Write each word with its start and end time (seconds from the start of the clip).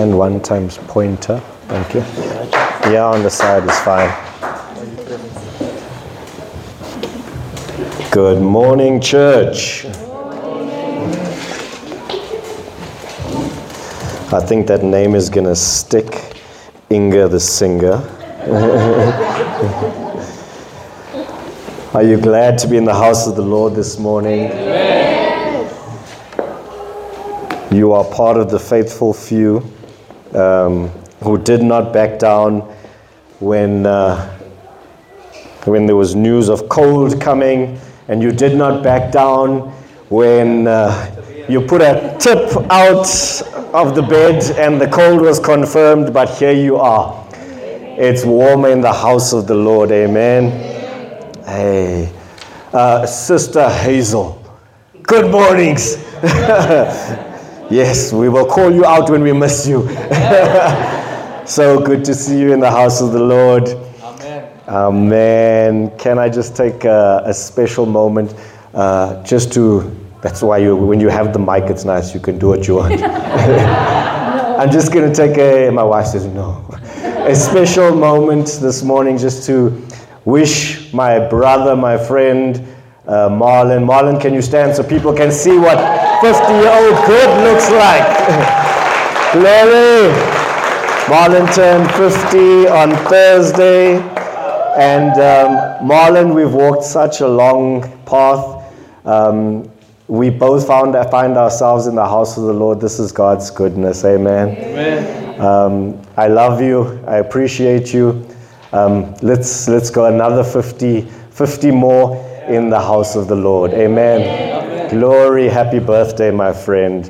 and 0.00 0.16
one 0.16 0.40
times 0.40 0.78
pointer. 0.88 1.38
Thank 1.68 1.92
you. 1.92 2.00
Yeah, 2.90 3.04
on 3.04 3.22
the 3.22 3.28
side 3.28 3.68
is 3.68 3.78
fine. 3.80 4.08
Good 8.10 8.40
morning, 8.40 9.02
church. 9.02 9.84
I 14.32 14.40
think 14.40 14.66
that 14.68 14.82
name 14.82 15.14
is 15.14 15.28
going 15.28 15.46
to 15.46 15.54
stick 15.54 16.34
Inga 16.90 17.28
the 17.28 17.38
singer. 17.38 17.92
Are 21.92 22.02
you 22.02 22.18
glad 22.18 22.56
to 22.60 22.68
be 22.68 22.78
in 22.78 22.86
the 22.86 22.94
house 22.94 23.26
of 23.26 23.36
the 23.36 23.42
Lord 23.42 23.74
this 23.74 23.98
morning? 23.98 24.50
You 27.70 27.92
are 27.92 28.04
part 28.04 28.38
of 28.38 28.50
the 28.50 28.58
faithful 28.58 29.12
few 29.12 29.62
um, 30.34 30.88
who 31.22 31.38
did 31.38 31.62
not 31.62 31.92
back 31.92 32.18
down 32.18 32.60
when, 33.40 33.86
uh, 33.86 34.38
when 35.64 35.86
there 35.86 35.96
was 35.96 36.14
news 36.14 36.48
of 36.48 36.68
cold 36.68 37.20
coming, 37.20 37.78
and 38.08 38.22
you 38.22 38.32
did 38.32 38.56
not 38.56 38.82
back 38.82 39.12
down 39.12 39.70
when 40.08 40.66
uh, 40.66 41.46
you 41.48 41.60
put 41.60 41.80
a 41.80 42.16
tip 42.18 42.50
out 42.70 43.06
of 43.72 43.94
the 43.94 44.02
bed 44.02 44.42
and 44.56 44.80
the 44.80 44.88
cold 44.88 45.20
was 45.20 45.38
confirmed, 45.38 46.12
but 46.12 46.28
here 46.38 46.52
you 46.52 46.76
are. 46.76 47.26
It's 47.32 48.24
warmer 48.24 48.70
in 48.70 48.80
the 48.80 48.92
house 48.92 49.32
of 49.32 49.46
the 49.46 49.54
Lord. 49.54 49.90
Amen. 49.90 50.50
Hey, 51.44 52.12
uh, 52.72 53.06
Sister 53.06 53.68
Hazel. 53.68 54.42
Good 55.02 55.30
mornings. 55.30 55.96
yes, 57.70 58.12
we 58.12 58.28
will 58.28 58.46
call 58.46 58.70
you 58.72 58.84
out 58.84 59.08
when 59.10 59.22
we 59.22 59.32
miss 59.32 59.66
you. 59.66 59.88
so 61.46 61.80
good 61.80 62.04
to 62.04 62.14
see 62.14 62.38
you 62.38 62.52
in 62.52 62.60
the 62.60 62.70
house 62.70 63.00
of 63.00 63.12
the 63.12 63.22
Lord. 63.22 63.68
Amen. 64.02 64.52
Amen. 64.68 65.98
Can 65.98 66.18
I 66.18 66.28
just 66.28 66.56
take 66.56 66.84
a, 66.84 67.22
a 67.24 67.32
special 67.32 67.86
moment 67.86 68.34
uh, 68.74 69.22
just 69.24 69.52
to 69.54 69.96
that's 70.22 70.42
why 70.42 70.58
you, 70.58 70.76
when 70.76 71.00
you 71.00 71.08
have 71.08 71.32
the 71.32 71.38
mic, 71.38 71.64
it's 71.64 71.84
nice. 71.84 72.12
You 72.12 72.20
can 72.20 72.38
do 72.38 72.48
what 72.48 72.68
you 72.68 72.76
want. 72.76 73.02
I'm 73.02 74.70
just 74.70 74.92
going 74.92 75.10
to 75.10 75.14
take 75.14 75.38
a, 75.38 75.70
my 75.70 75.82
wife 75.82 76.06
says 76.06 76.26
no, 76.26 76.62
a 77.02 77.34
special 77.34 77.94
moment 77.94 78.58
this 78.60 78.82
morning 78.82 79.16
just 79.16 79.46
to 79.46 79.86
wish 80.26 80.92
my 80.92 81.18
brother, 81.18 81.74
my 81.74 81.96
friend, 81.96 82.56
uh, 83.06 83.30
Marlon. 83.30 83.86
Marlon, 83.86 84.20
can 84.20 84.34
you 84.34 84.42
stand 84.42 84.76
so 84.76 84.82
people 84.82 85.14
can 85.14 85.32
see 85.32 85.56
what 85.56 85.78
50 86.20 86.52
year 86.52 86.68
old 86.68 87.06
good 87.06 87.30
looks 87.44 87.70
like? 87.70 88.04
Glory! 89.32 90.12
Marlon 91.08 91.52
turned 91.54 91.90
50 91.92 92.68
on 92.68 92.90
Thursday. 93.08 93.96
And 94.76 95.12
um, 95.12 95.88
Marlon, 95.88 96.34
we've 96.34 96.52
walked 96.52 96.84
such 96.84 97.20
a 97.20 97.26
long 97.26 97.82
path. 98.04 98.70
Um, 99.06 99.70
we 100.08 100.28
both 100.28 100.66
found 100.66 100.92
find 101.10 101.36
ourselves 101.36 101.86
in 101.86 101.94
the 101.94 102.04
house 102.04 102.36
of 102.36 102.44
the 102.44 102.52
Lord. 102.52 102.80
This 102.80 102.98
is 102.98 103.12
God's 103.12 103.50
goodness. 103.50 104.04
Amen. 104.04 104.50
Amen. 104.56 105.40
Um, 105.40 106.02
I 106.16 106.28
love 106.28 106.60
you. 106.60 107.02
I 107.06 107.16
appreciate 107.16 107.94
you. 107.94 108.26
Um, 108.72 109.14
let's 109.22 109.68
let's 109.68 109.88
go 109.88 110.04
another 110.04 110.44
50, 110.44 111.00
50 111.02 111.70
more 111.70 112.16
in 112.46 112.68
the 112.68 112.78
house 112.78 113.16
of 113.16 113.26
the 113.26 113.36
Lord. 113.36 113.72
Amen. 113.72 114.20
Amen. 114.20 114.59
Glory. 114.90 115.46
Happy 115.48 115.78
birthday, 115.78 116.32
my 116.32 116.52
friend. 116.52 117.08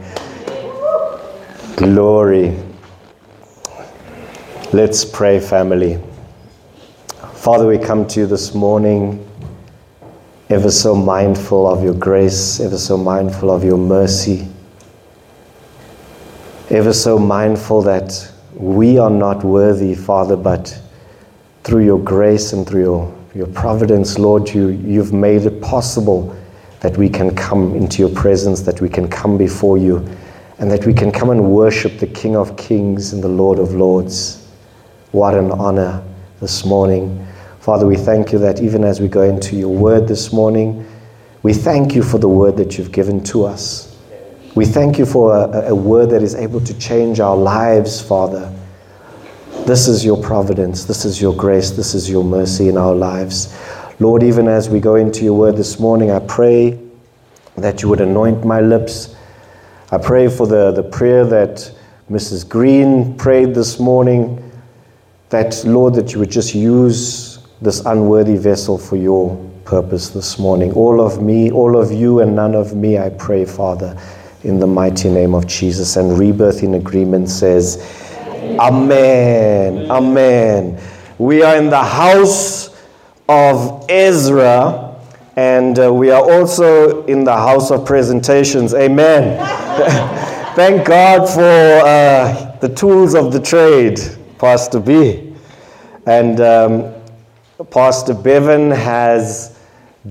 Glory. 1.76 2.54
Let's 4.70 5.02
pray, 5.02 5.40
family. 5.40 5.98
Father, 7.32 7.66
we 7.66 7.78
come 7.78 8.06
to 8.08 8.20
you 8.20 8.26
this 8.26 8.54
morning 8.54 9.26
ever 10.50 10.70
so 10.70 10.94
mindful 10.94 11.66
of 11.66 11.82
your 11.82 11.94
grace, 11.94 12.60
ever 12.60 12.76
so 12.76 12.98
mindful 12.98 13.50
of 13.50 13.64
your 13.64 13.78
mercy, 13.78 14.46
ever 16.68 16.92
so 16.92 17.18
mindful 17.18 17.80
that 17.80 18.30
we 18.56 18.98
are 18.98 19.08
not 19.08 19.42
worthy, 19.42 19.94
Father, 19.94 20.36
but 20.36 20.78
through 21.64 21.86
your 21.86 21.98
grace 21.98 22.52
and 22.52 22.68
through 22.68 22.82
your, 22.82 23.16
your 23.34 23.46
providence, 23.46 24.18
Lord, 24.18 24.50
you, 24.50 24.68
you've 24.68 25.14
made 25.14 25.46
it 25.46 25.62
possible 25.62 26.36
that 26.80 26.96
we 26.96 27.08
can 27.08 27.34
come 27.34 27.74
into 27.74 27.98
your 27.98 28.14
presence, 28.14 28.62
that 28.62 28.80
we 28.80 28.88
can 28.88 29.08
come 29.08 29.36
before 29.36 29.78
you, 29.78 29.98
and 30.58 30.70
that 30.70 30.86
we 30.86 30.92
can 30.92 31.12
come 31.12 31.30
and 31.30 31.50
worship 31.50 31.98
the 31.98 32.06
King 32.06 32.36
of 32.36 32.56
Kings 32.56 33.12
and 33.12 33.22
the 33.22 33.28
Lord 33.28 33.58
of 33.58 33.74
Lords. 33.74 34.48
What 35.12 35.34
an 35.34 35.52
honor 35.52 36.02
this 36.40 36.64
morning. 36.64 37.26
Father, 37.60 37.86
we 37.86 37.96
thank 37.96 38.32
you 38.32 38.38
that 38.38 38.60
even 38.60 38.84
as 38.84 39.00
we 39.00 39.08
go 39.08 39.22
into 39.22 39.56
your 39.56 39.68
word 39.68 40.08
this 40.08 40.32
morning, 40.32 40.86
we 41.42 41.52
thank 41.52 41.94
you 41.94 42.02
for 42.02 42.18
the 42.18 42.28
word 42.28 42.56
that 42.56 42.76
you've 42.76 42.92
given 42.92 43.22
to 43.24 43.44
us. 43.44 43.96
We 44.54 44.64
thank 44.66 44.98
you 44.98 45.06
for 45.06 45.34
a, 45.34 45.68
a, 45.68 45.74
word 45.74 46.10
that 46.10 46.22
is 46.22 46.34
able 46.34 46.60
to 46.60 46.78
change 46.78 47.20
our 47.20 47.36
lives, 47.36 48.00
Father. 48.00 48.52
This 49.64 49.86
is 49.86 50.04
your 50.04 50.20
providence, 50.20 50.84
this 50.84 51.04
is 51.04 51.20
your 51.20 51.34
grace, 51.34 51.70
this 51.70 51.94
is 51.94 52.10
your 52.10 52.24
mercy 52.24 52.68
in 52.68 52.76
our 52.76 52.94
lives. 52.94 53.54
Lord, 54.00 54.22
even 54.22 54.48
as 54.48 54.70
we 54.70 54.80
go 54.80 54.96
into 54.96 55.24
your 55.24 55.34
word 55.34 55.58
this 55.58 55.78
morning, 55.78 56.10
I 56.10 56.20
pray 56.20 56.80
that 57.56 57.82
you 57.82 57.90
would 57.90 58.00
anoint 58.00 58.46
my 58.46 58.62
lips. 58.62 59.14
I 59.92 59.98
pray 59.98 60.26
for 60.28 60.46
the, 60.46 60.72
the 60.72 60.82
prayer 60.82 61.26
that 61.26 61.70
Mrs. 62.10 62.48
Green 62.48 63.14
prayed 63.18 63.54
this 63.54 63.78
morning, 63.78 64.50
that, 65.28 65.62
Lord, 65.66 65.92
that 65.96 66.14
you 66.14 66.18
would 66.18 66.30
just 66.30 66.54
use 66.54 67.46
this 67.60 67.80
unworthy 67.80 68.38
vessel 68.38 68.78
for 68.78 68.96
your 68.96 69.36
purpose 69.66 70.08
this 70.08 70.38
morning. 70.38 70.72
All 70.72 71.02
of 71.02 71.20
me, 71.20 71.50
all 71.50 71.78
of 71.78 71.92
you, 71.92 72.20
and 72.20 72.34
none 72.34 72.54
of 72.54 72.74
me, 72.74 72.96
I 72.96 73.10
pray, 73.10 73.44
Father, 73.44 74.00
in 74.44 74.58
the 74.58 74.66
mighty 74.66 75.10
name 75.10 75.34
of 75.34 75.46
Jesus. 75.46 75.96
And 75.96 76.18
Rebirth 76.18 76.62
in 76.62 76.72
Agreement 76.72 77.28
says, 77.28 77.76
Amen. 78.58 79.90
Amen. 79.90 80.80
We 81.18 81.42
are 81.42 81.56
in 81.56 81.68
the 81.68 81.84
house 81.84 82.69
of 83.30 83.86
Ezra, 83.88 84.96
and 85.36 85.78
uh, 85.78 85.94
we 85.94 86.10
are 86.10 86.20
also 86.20 87.06
in 87.06 87.22
the 87.22 87.32
house 87.32 87.70
of 87.70 87.86
presentations. 87.86 88.74
Amen. 88.74 89.38
Thank 90.56 90.84
God 90.84 91.28
for 91.28 91.40
uh, 91.40 92.56
the 92.58 92.68
tools 92.68 93.14
of 93.14 93.32
the 93.32 93.40
trade, 93.40 94.00
Pastor 94.36 94.80
B. 94.80 95.32
And 96.06 96.40
um, 96.40 96.92
Pastor 97.70 98.14
Bevan 98.14 98.72
has 98.72 99.56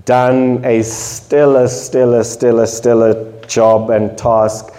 done 0.05 0.63
a 0.63 0.81
stellar, 0.81 1.67
stellar, 1.67 2.23
stellar, 2.23 2.67
stellar 2.67 3.41
job 3.47 3.89
and 3.89 4.17
task 4.17 4.73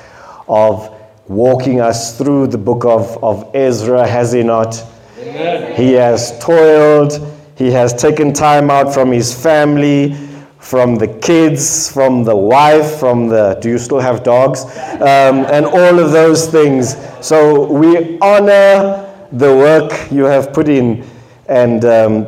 of 0.48 0.96
walking 1.28 1.82
us 1.82 2.16
through 2.16 2.46
the 2.46 2.58
book 2.58 2.86
of, 2.86 3.22
of 3.22 3.54
Ezra, 3.54 4.06
has 4.06 4.32
he 4.32 4.42
not? 4.42 4.82
Amen. 5.18 5.76
He 5.76 5.92
has 5.92 6.38
toiled, 6.42 7.36
he 7.60 7.70
has 7.70 7.92
taken 7.92 8.32
time 8.32 8.70
out 8.70 8.94
from 8.94 9.12
his 9.12 9.34
family, 9.34 10.16
from 10.60 10.96
the 10.96 11.06
kids, 11.06 11.92
from 11.92 12.24
the 12.24 12.34
wife, 12.34 12.98
from 12.98 13.28
the, 13.28 13.58
do 13.60 13.68
you 13.68 13.76
still 13.76 14.00
have 14.00 14.22
dogs? 14.22 14.64
Um, 14.64 15.44
and 15.44 15.66
all 15.66 15.98
of 15.98 16.10
those 16.10 16.48
things. 16.48 16.96
So 17.20 17.70
we 17.70 18.18
honor 18.20 19.06
the 19.32 19.54
work 19.54 20.10
you 20.10 20.24
have 20.24 20.54
put 20.54 20.70
in. 20.70 21.04
And 21.50 21.84
um, 21.84 22.26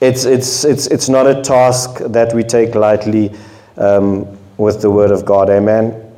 it's, 0.00 0.24
it's, 0.24 0.64
it's, 0.64 0.86
it's 0.86 1.10
not 1.10 1.26
a 1.26 1.42
task 1.42 1.98
that 2.06 2.32
we 2.32 2.42
take 2.42 2.74
lightly 2.74 3.30
um, 3.76 4.26
with 4.56 4.80
the 4.80 4.90
Word 4.90 5.10
of 5.10 5.26
God. 5.26 5.50
Amen. 5.50 6.10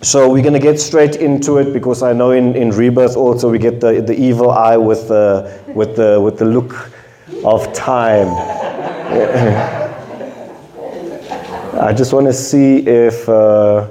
So 0.00 0.30
we're 0.30 0.44
going 0.44 0.54
to 0.54 0.60
get 0.60 0.78
straight 0.78 1.16
into 1.16 1.58
it 1.58 1.72
because 1.72 2.04
I 2.04 2.12
know 2.12 2.30
in, 2.30 2.54
in 2.54 2.70
rebirth 2.70 3.16
also 3.16 3.50
we 3.50 3.58
get 3.58 3.80
the, 3.80 4.00
the 4.00 4.14
evil 4.14 4.52
eye 4.52 4.76
with 4.76 5.08
the, 5.08 5.60
with, 5.74 5.96
the, 5.96 6.20
with 6.20 6.38
the 6.38 6.44
look 6.44 6.92
of 7.44 7.72
time. 7.72 8.28
I 11.80 11.92
just 11.92 12.12
want 12.12 12.26
to 12.26 12.32
see 12.32 12.78
if, 12.78 13.28
uh, 13.28 13.88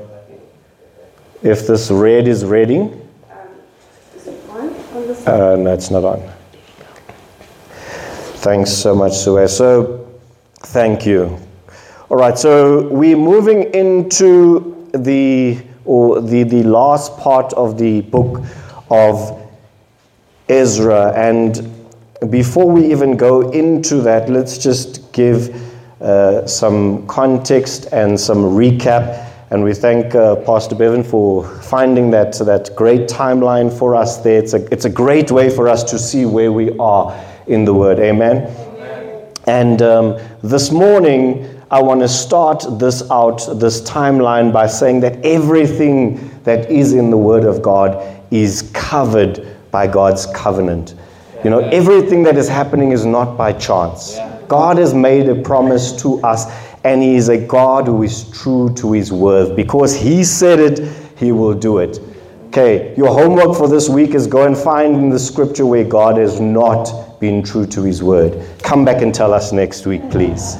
if 1.42 1.66
this 1.68 1.90
red 1.90 2.28
is 2.28 2.44
reading. 2.44 3.02
Uh, 5.26 5.56
no, 5.58 5.74
it's 5.74 5.90
not 5.90 6.04
on. 6.04 6.22
Thanks 8.40 8.72
so 8.72 8.96
much, 8.96 9.14
Sue. 9.14 9.48
So, 9.48 10.08
thank 10.60 11.06
you. 11.06 11.38
All 12.10 12.18
right, 12.18 12.38
so 12.38 12.88
we're 12.90 13.18
moving 13.18 13.74
into 13.74 14.90
the 14.94 15.62
or 15.86 16.22
the, 16.22 16.44
the 16.44 16.64
last 16.64 17.18
part 17.18 17.54
of 17.54 17.78
the 17.78 18.02
book 18.02 18.44
of 18.92 19.42
Ezra. 20.50 21.14
And 21.16 21.77
before 22.30 22.70
we 22.70 22.92
even 22.92 23.16
go 23.16 23.52
into 23.52 24.02
that, 24.02 24.30
let's 24.30 24.58
just 24.58 25.12
give 25.14 25.50
uh, 26.02 26.46
some 26.46 27.06
context 27.08 27.88
and 27.92 28.20
some 28.20 28.44
recap 28.44 29.28
And 29.50 29.64
we 29.64 29.74
thank 29.74 30.14
uh, 30.14 30.36
Pastor 30.38 30.76
Bevan 30.76 31.04
for 31.04 31.48
finding 31.62 32.12
that, 32.12 32.34
that 32.40 32.76
great 32.76 33.08
timeline 33.08 33.72
for 33.72 33.96
us 33.96 34.18
there. 34.18 34.40
It's 34.40 34.54
a, 34.54 34.66
it's 34.74 34.84
a 34.84 34.90
great 34.90 35.32
way 35.32 35.50
for 35.50 35.70
us 35.70 35.86
to 35.86 35.98
see 35.98 36.26
where 36.26 36.52
we 36.52 36.78
are 36.80 37.18
in 37.48 37.64
the 37.64 37.74
Word. 37.74 37.98
Amen. 38.00 38.46
Amen. 38.46 39.34
And 39.48 39.82
um, 39.82 40.20
this 40.44 40.70
morning, 40.70 41.62
I 41.72 41.82
want 41.82 42.02
to 42.02 42.10
start 42.10 42.66
this 42.78 43.10
out, 43.10 43.38
this 43.58 43.80
timeline, 43.84 44.52
by 44.52 44.68
saying 44.68 45.00
that 45.00 45.24
everything 45.24 46.30
that 46.44 46.70
is 46.70 46.92
in 46.92 47.10
the 47.10 47.18
Word 47.18 47.46
of 47.46 47.62
God 47.62 48.22
is 48.32 48.70
covered 48.74 49.48
by 49.72 49.88
God's 49.88 50.26
covenant. 50.26 50.96
You 51.48 51.52
know, 51.52 51.70
everything 51.70 52.24
that 52.24 52.36
is 52.36 52.50
happening 52.50 52.92
is 52.92 53.06
not 53.06 53.38
by 53.38 53.54
chance. 53.54 54.18
God 54.50 54.78
has 54.80 54.94
made 54.94 55.30
a 55.30 55.42
promise 55.44 55.94
to 56.02 56.22
us, 56.22 56.46
and 56.84 57.02
He 57.02 57.16
is 57.16 57.30
a 57.30 57.38
God 57.38 57.88
who 57.88 58.04
is 58.04 58.30
true 58.32 58.74
to 58.74 58.92
His 58.92 59.14
word. 59.14 59.56
Because 59.56 59.96
He 59.96 60.26
said 60.26 60.60
it, 60.60 60.94
He 61.18 61.32
will 61.32 61.54
do 61.54 61.78
it. 61.78 62.02
Okay, 62.48 62.94
your 62.98 63.14
homework 63.14 63.56
for 63.56 63.70
this 63.70 63.88
week 63.88 64.14
is 64.14 64.28
go 64.28 64.46
and 64.46 64.58
find 64.58 64.98
in 64.98 65.08
the 65.08 65.18
scripture 65.18 65.66
where 65.66 65.86
God 65.86 66.18
has 66.18 66.42
not 66.42 67.18
been 67.22 67.42
true 67.42 67.66
to 67.68 67.82
His 67.82 68.04
word. 68.04 68.46
Come 68.62 68.84
back 68.84 69.02
and 69.02 69.16
tell 69.16 69.34
us 69.34 69.54
next 69.54 69.86
week, 69.86 70.02
please. 70.12 70.58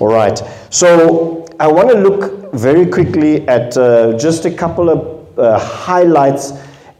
All 0.00 0.08
right, 0.08 0.38
so 0.70 1.46
I 1.60 1.66
want 1.66 1.90
to 1.90 1.98
look 1.98 2.54
very 2.54 2.86
quickly 2.86 3.46
at 3.46 3.76
uh, 3.76 4.16
just 4.16 4.46
a 4.46 4.50
couple 4.50 4.88
of 4.88 5.38
uh, 5.38 5.58
highlights 5.58 6.54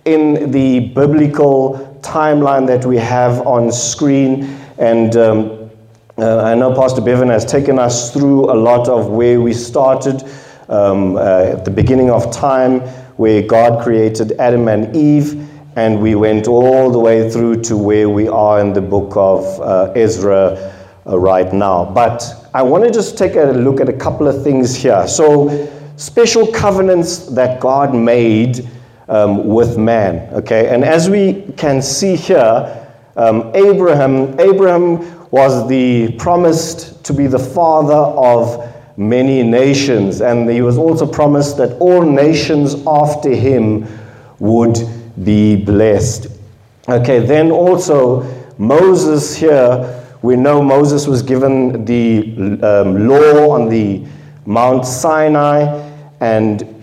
in 0.04 0.50
the 0.50 0.80
biblical 0.88 1.93
timeline 2.04 2.66
that 2.66 2.84
we 2.84 2.96
have 2.98 3.46
on 3.46 3.72
screen. 3.72 4.44
And 4.78 5.16
um, 5.16 5.70
uh, 6.18 6.42
I 6.44 6.54
know 6.54 6.74
Pastor 6.74 7.00
Bevan 7.00 7.28
has 7.28 7.44
taken 7.44 7.78
us 7.78 8.12
through 8.12 8.52
a 8.52 8.54
lot 8.54 8.88
of 8.88 9.08
where 9.08 9.40
we 9.40 9.52
started 9.52 10.22
um, 10.68 11.16
uh, 11.16 11.54
at 11.54 11.64
the 11.64 11.70
beginning 11.70 12.10
of 12.10 12.30
time, 12.30 12.80
where 13.16 13.42
God 13.42 13.82
created 13.82 14.32
Adam 14.32 14.68
and 14.68 14.94
Eve, 14.94 15.48
and 15.76 16.00
we 16.00 16.14
went 16.14 16.46
all 16.46 16.90
the 16.90 16.98
way 16.98 17.28
through 17.30 17.62
to 17.62 17.76
where 17.76 18.08
we 18.08 18.28
are 18.28 18.60
in 18.60 18.72
the 18.72 18.80
book 18.80 19.16
of 19.16 19.60
uh, 19.60 19.92
Ezra 19.96 20.72
uh, 21.06 21.18
right 21.18 21.52
now. 21.52 21.84
But 21.84 22.48
I 22.54 22.62
want 22.62 22.84
to 22.84 22.90
just 22.90 23.18
take 23.18 23.34
a 23.34 23.46
look 23.46 23.80
at 23.80 23.88
a 23.88 23.92
couple 23.92 24.28
of 24.28 24.44
things 24.44 24.74
here. 24.74 25.06
So, 25.08 25.68
special 25.96 26.46
covenants 26.52 27.26
that 27.34 27.60
God 27.60 27.94
made 27.94 28.68
um, 29.08 29.46
with 29.46 29.76
man. 29.78 30.32
Okay, 30.34 30.74
and 30.74 30.84
as 30.84 31.10
we 31.10 31.42
can 31.56 31.82
see 31.82 32.16
here, 32.16 32.80
um, 33.16 33.50
Abraham, 33.54 34.38
Abraham 34.40 35.30
was 35.30 35.68
the 35.68 36.12
promised 36.12 37.04
to 37.04 37.12
be 37.12 37.26
the 37.26 37.38
father 37.38 37.94
of 37.94 38.72
many 38.96 39.42
nations, 39.42 40.20
and 40.20 40.48
he 40.48 40.62
was 40.62 40.78
also 40.78 41.06
promised 41.06 41.56
that 41.56 41.76
all 41.78 42.02
nations 42.02 42.76
after 42.86 43.30
him 43.30 43.86
would 44.38 44.78
be 45.24 45.56
blessed. 45.56 46.28
Okay, 46.88 47.20
then 47.20 47.50
also 47.50 48.22
Moses 48.58 49.34
here, 49.36 50.02
we 50.22 50.36
know 50.36 50.62
Moses 50.62 51.06
was 51.06 51.22
given 51.22 51.84
the 51.84 52.36
um, 52.62 53.08
law 53.08 53.50
on 53.50 53.68
the 53.68 54.06
Mount 54.46 54.86
Sinai, 54.86 55.62
and 56.20 56.73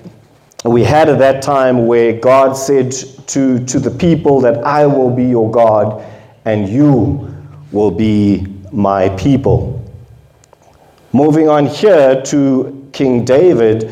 we 0.63 0.83
had 0.83 1.09
at 1.09 1.17
that 1.19 1.41
time 1.41 1.87
where 1.87 2.13
God 2.13 2.53
said 2.53 2.91
to, 3.27 3.65
to 3.65 3.79
the 3.79 3.89
people 3.89 4.41
that 4.41 4.63
I 4.63 4.85
will 4.85 5.09
be 5.09 5.25
your 5.25 5.49
God 5.49 6.05
and 6.45 6.69
you 6.69 7.33
will 7.71 7.91
be 7.91 8.45
my 8.71 9.09
people. 9.09 9.77
Moving 11.13 11.49
on 11.49 11.65
here 11.65 12.21
to 12.23 12.89
King 12.93 13.25
David, 13.25 13.89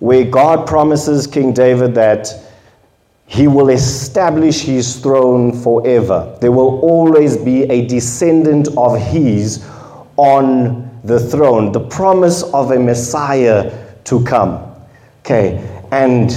where 0.00 0.24
God 0.24 0.66
promises 0.66 1.26
King 1.26 1.52
David 1.52 1.94
that 1.94 2.28
he 3.26 3.48
will 3.48 3.70
establish 3.70 4.60
his 4.60 4.96
throne 4.96 5.58
forever. 5.58 6.36
There 6.40 6.52
will 6.52 6.80
always 6.80 7.36
be 7.36 7.62
a 7.64 7.86
descendant 7.86 8.68
of 8.76 9.00
his 9.00 9.66
on 10.16 11.00
the 11.04 11.18
throne, 11.18 11.72
the 11.72 11.80
promise 11.80 12.42
of 12.52 12.70
a 12.72 12.78
Messiah 12.78 13.72
to 14.04 14.22
come. 14.24 14.68
Okay, 15.20 15.71
and 15.92 16.30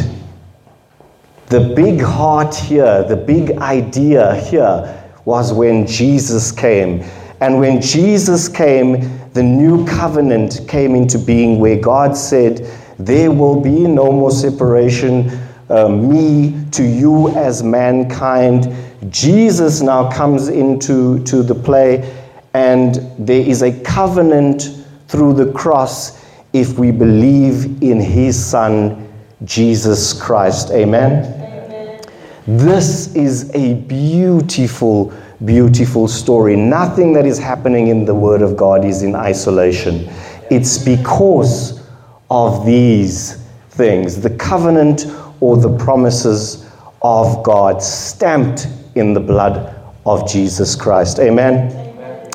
the 1.47 1.73
big 1.75 2.01
heart 2.01 2.53
here, 2.53 3.03
the 3.03 3.15
big 3.15 3.51
idea 3.59 4.35
here 4.35 5.01
was 5.23 5.53
when 5.53 5.87
Jesus 5.87 6.51
came. 6.51 7.05
And 7.39 7.61
when 7.61 7.81
Jesus 7.81 8.49
came, 8.49 9.17
the 9.31 9.41
new 9.41 9.87
covenant 9.87 10.59
came 10.67 10.93
into 10.93 11.17
being 11.17 11.57
where 11.61 11.77
God 11.79 12.17
said, 12.17 12.69
There 12.99 13.31
will 13.31 13.61
be 13.61 13.87
no 13.87 14.11
more 14.11 14.29
separation, 14.29 15.31
uh, 15.69 15.87
me 15.87 16.65
to 16.71 16.83
you 16.83 17.29
as 17.29 17.63
mankind. 17.63 18.67
Jesus 19.09 19.81
now 19.81 20.11
comes 20.11 20.49
into 20.49 21.23
to 21.23 21.41
the 21.43 21.55
play, 21.55 22.13
and 22.53 22.95
there 23.17 23.41
is 23.41 23.61
a 23.61 23.71
covenant 23.83 24.83
through 25.07 25.33
the 25.33 25.49
cross 25.53 26.25
if 26.51 26.77
we 26.77 26.91
believe 26.91 27.81
in 27.81 28.01
his 28.01 28.43
Son 28.43 29.04
Jesus 29.43 30.13
Christ. 30.13 30.71
Amen? 30.71 31.25
Amen? 31.25 32.01
This 32.47 33.13
is 33.15 33.53
a 33.53 33.73
beautiful, 33.73 35.13
beautiful 35.43 36.07
story. 36.07 36.55
Nothing 36.55 37.11
that 37.13 37.25
is 37.25 37.37
happening 37.37 37.87
in 37.87 38.05
the 38.05 38.15
Word 38.15 38.41
of 38.41 38.55
God 38.55 38.85
is 38.85 39.03
in 39.03 39.15
isolation. 39.15 40.07
It's 40.49 40.77
because 40.77 41.81
of 42.29 42.65
these 42.65 43.43
things 43.69 44.21
the 44.21 44.29
covenant 44.37 45.05
or 45.41 45.57
the 45.57 45.77
promises 45.77 46.69
of 47.01 47.43
God 47.43 47.83
stamped 47.83 48.67
in 48.95 49.13
the 49.13 49.19
blood 49.19 49.75
of 50.05 50.29
Jesus 50.29 50.75
Christ. 50.75 51.19
Amen? 51.19 51.71
Amen. 51.71 52.31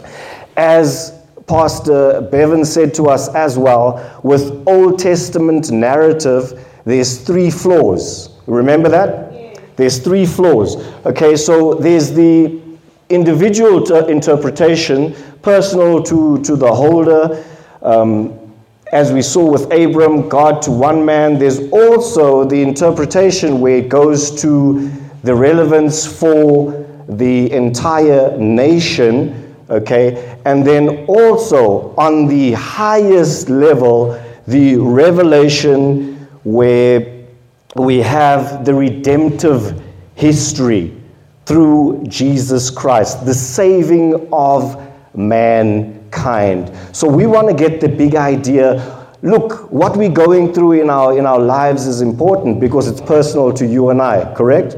As 0.57 1.19
Pastor 1.47 2.21
Bevan 2.21 2.65
said 2.65 2.95
to 2.95 3.05
us 3.05 3.29
as 3.35 3.59
well, 3.59 4.21
with 4.23 4.63
Old 4.69 4.99
Testament 4.99 5.71
narrative, 5.71 6.67
there's 6.85 7.19
three 7.19 7.51
floors. 7.51 8.31
Remember 8.47 8.89
that? 8.89 9.77
There's 9.77 9.99
three 9.99 10.27
floors. 10.27 10.77
Okay, 11.07 11.37
so 11.37 11.75
there's 11.75 12.13
the 12.13 12.61
individual 13.09 13.83
t- 13.83 14.11
interpretation, 14.11 15.15
personal 15.43 16.03
to, 16.03 16.43
to 16.43 16.57
the 16.57 16.73
holder. 16.73 17.45
Um, 17.83 18.37
as 18.93 19.13
we 19.13 19.23
saw 19.23 19.49
with 19.49 19.73
Abram, 19.73 20.29
God 20.29 20.63
to 20.63 20.71
one 20.71 21.05
man. 21.05 21.39
There's 21.39 21.61
also 21.71 22.45
the 22.45 22.61
interpretation 22.61 23.61
where 23.61 23.77
it 23.77 23.89
goes 23.89 24.41
to 24.43 24.91
the 25.23 25.35
relevance 25.35 26.05
for 26.07 26.87
the 27.09 27.53
entire 27.53 28.37
nation. 28.37 29.57
Okay, 29.71 30.37
and 30.45 30.67
then 30.67 31.07
also 31.07 31.95
on 31.97 32.27
the 32.27 32.53
highest 32.53 33.49
level, 33.49 34.21
the 34.49 34.77
revelation 34.77 36.10
where 36.45 37.27
we 37.77 37.99
have 37.99 38.65
the 38.65 38.75
redemptive 38.75 39.83
history 40.15 40.97
through 41.47 42.05
Jesus 42.09 42.71
Christ, 42.71 43.25
the 43.25 43.35
saving 43.35 44.29
of 44.33 44.81
mankind. 45.15 46.73
So 46.93 47.09
we 47.09 47.27
want 47.27 47.49
to 47.49 47.55
get 47.55 47.81
the 47.81 47.89
big 47.89 48.15
idea. 48.15 49.09
Look, 49.23 49.71
what 49.71 49.97
we're 49.97 50.11
going 50.11 50.53
through 50.55 50.81
in 50.81 50.91
our 50.91 51.17
in 51.19 51.27
our 51.27 51.39
lives 51.39 51.87
is 51.87 52.01
important 52.01 52.61
because 52.61 52.89
it's 52.89 53.01
personal 53.01 53.53
to 53.53 53.67
you 53.67 53.91
and 53.91 54.01
I, 54.01 54.33
correct? 54.35 54.77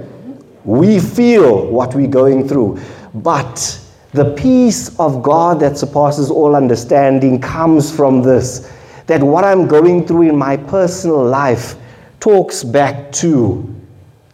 We 0.65 0.99
feel 1.01 1.67
what 1.67 1.95
we're 1.95 2.09
going 2.09 2.49
through. 2.49 2.81
But 3.15 3.79
the 4.13 4.33
peace 4.35 4.99
of 4.99 5.23
God 5.23 5.61
that 5.61 5.79
surpasses 5.79 6.31
all 6.31 6.55
understanding 6.55 7.41
comes 7.41 7.95
from 7.95 8.23
this 8.23 8.71
that 9.13 9.23
what 9.23 9.45
I'm 9.45 9.69
going 9.69 10.07
through 10.07 10.31
in 10.31 10.39
my 10.39 10.57
personal 10.57 11.23
life 11.23 11.75
talks 12.19 12.65
back 12.65 13.13
to 13.13 13.77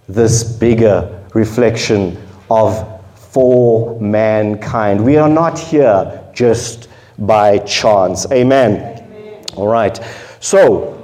this 0.09 0.45
bigger 0.45 1.21
reflection 1.35 2.17
of 2.49 3.03
for 3.17 4.01
mankind. 4.01 5.05
We 5.05 5.17
are 5.17 5.29
not 5.29 5.59
here 5.59 6.23
just 6.33 6.89
by 7.19 7.59
chance. 7.59 8.31
Amen. 8.31 9.03
Amen. 9.03 9.45
All 9.57 9.67
right. 9.67 9.99
So, 10.39 10.95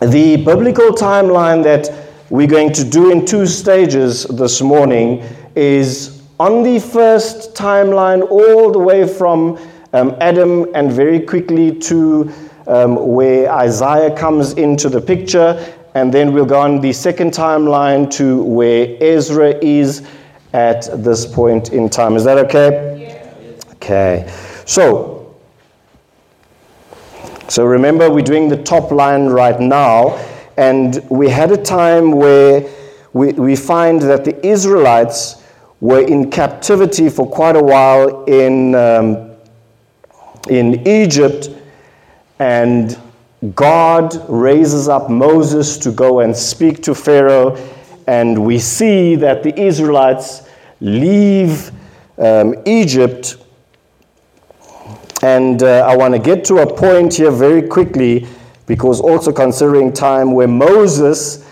the 0.00 0.36
biblical 0.36 0.90
timeline 0.90 1.64
that 1.64 1.90
we're 2.30 2.46
going 2.46 2.72
to 2.74 2.84
do 2.84 3.10
in 3.10 3.26
two 3.26 3.48
stages 3.48 4.22
this 4.26 4.60
morning 4.62 5.24
is 5.56 6.22
on 6.38 6.62
the 6.62 6.78
first 6.78 7.56
timeline, 7.56 8.22
all 8.30 8.70
the 8.70 8.78
way 8.78 9.08
from 9.08 9.58
um, 9.92 10.16
Adam 10.20 10.66
and 10.74 10.92
very 10.92 11.20
quickly 11.20 11.76
to 11.80 12.32
um, 12.66 13.14
where 13.14 13.50
Isaiah 13.50 14.16
comes 14.16 14.52
into 14.54 14.88
the 14.88 15.00
picture. 15.00 15.74
And 15.94 16.12
then 16.12 16.32
we'll 16.32 16.46
go 16.46 16.60
on 16.60 16.80
the 16.80 16.92
second 16.92 17.32
timeline 17.32 18.10
to 18.12 18.42
where 18.42 18.96
Ezra 19.00 19.54
is 19.64 20.06
at 20.52 20.88
this 21.02 21.26
point 21.26 21.72
in 21.72 21.88
time. 21.88 22.14
Is 22.16 22.24
that 22.24 22.38
okay? 22.38 23.22
Okay. 23.76 24.32
So, 24.66 25.18
So 27.48 27.64
remember, 27.64 28.10
we're 28.10 28.20
doing 28.20 28.50
the 28.50 28.62
top 28.62 28.90
line 28.92 29.28
right 29.28 29.58
now, 29.58 30.18
and 30.58 31.02
we 31.08 31.30
had 31.30 31.50
a 31.50 31.56
time 31.56 32.12
where 32.12 32.68
we, 33.14 33.32
we 33.32 33.56
find 33.56 34.02
that 34.02 34.26
the 34.26 34.46
Israelites 34.46 35.42
were 35.80 36.02
in 36.06 36.30
captivity 36.30 37.08
for 37.08 37.26
quite 37.26 37.56
a 37.56 37.62
while 37.62 38.24
in, 38.24 38.74
um, 38.74 39.27
in 40.50 40.86
Egypt, 40.86 41.50
and 42.38 42.98
God 43.54 44.16
raises 44.28 44.88
up 44.88 45.08
Moses 45.08 45.78
to 45.78 45.92
go 45.92 46.20
and 46.20 46.36
speak 46.36 46.82
to 46.84 46.94
Pharaoh, 46.94 47.56
and 48.06 48.44
we 48.44 48.58
see 48.58 49.14
that 49.16 49.42
the 49.42 49.58
Israelites 49.58 50.48
leave 50.80 51.70
um, 52.18 52.54
Egypt. 52.66 53.36
And 55.22 55.62
uh, 55.62 55.86
I 55.86 55.96
want 55.96 56.14
to 56.14 56.20
get 56.20 56.44
to 56.46 56.58
a 56.58 56.74
point 56.74 57.14
here 57.14 57.30
very 57.30 57.62
quickly 57.62 58.26
because 58.66 59.00
also 59.00 59.32
considering 59.32 59.92
time 59.92 60.32
where 60.32 60.48
Moses 60.48 61.44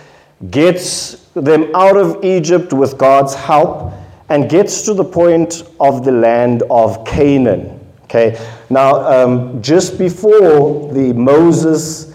gets 0.51 1.27
them 1.35 1.75
out 1.75 1.97
of 1.97 2.25
Egypt 2.25 2.73
with 2.73 2.97
God's 2.99 3.35
help 3.35 3.93
and 4.29 4.49
gets 4.51 4.83
to 4.83 4.95
the 4.95 5.05
point 5.05 5.63
of 5.81 6.05
the 6.05 6.13
land 6.13 6.63
of 6.71 7.05
Canaan. 7.05 7.86
Okay, 8.07 8.39
now 8.71 9.01
um, 9.01 9.61
just 9.61 9.99
before 9.99 10.93
the 10.93 11.13
Moses 11.13 12.15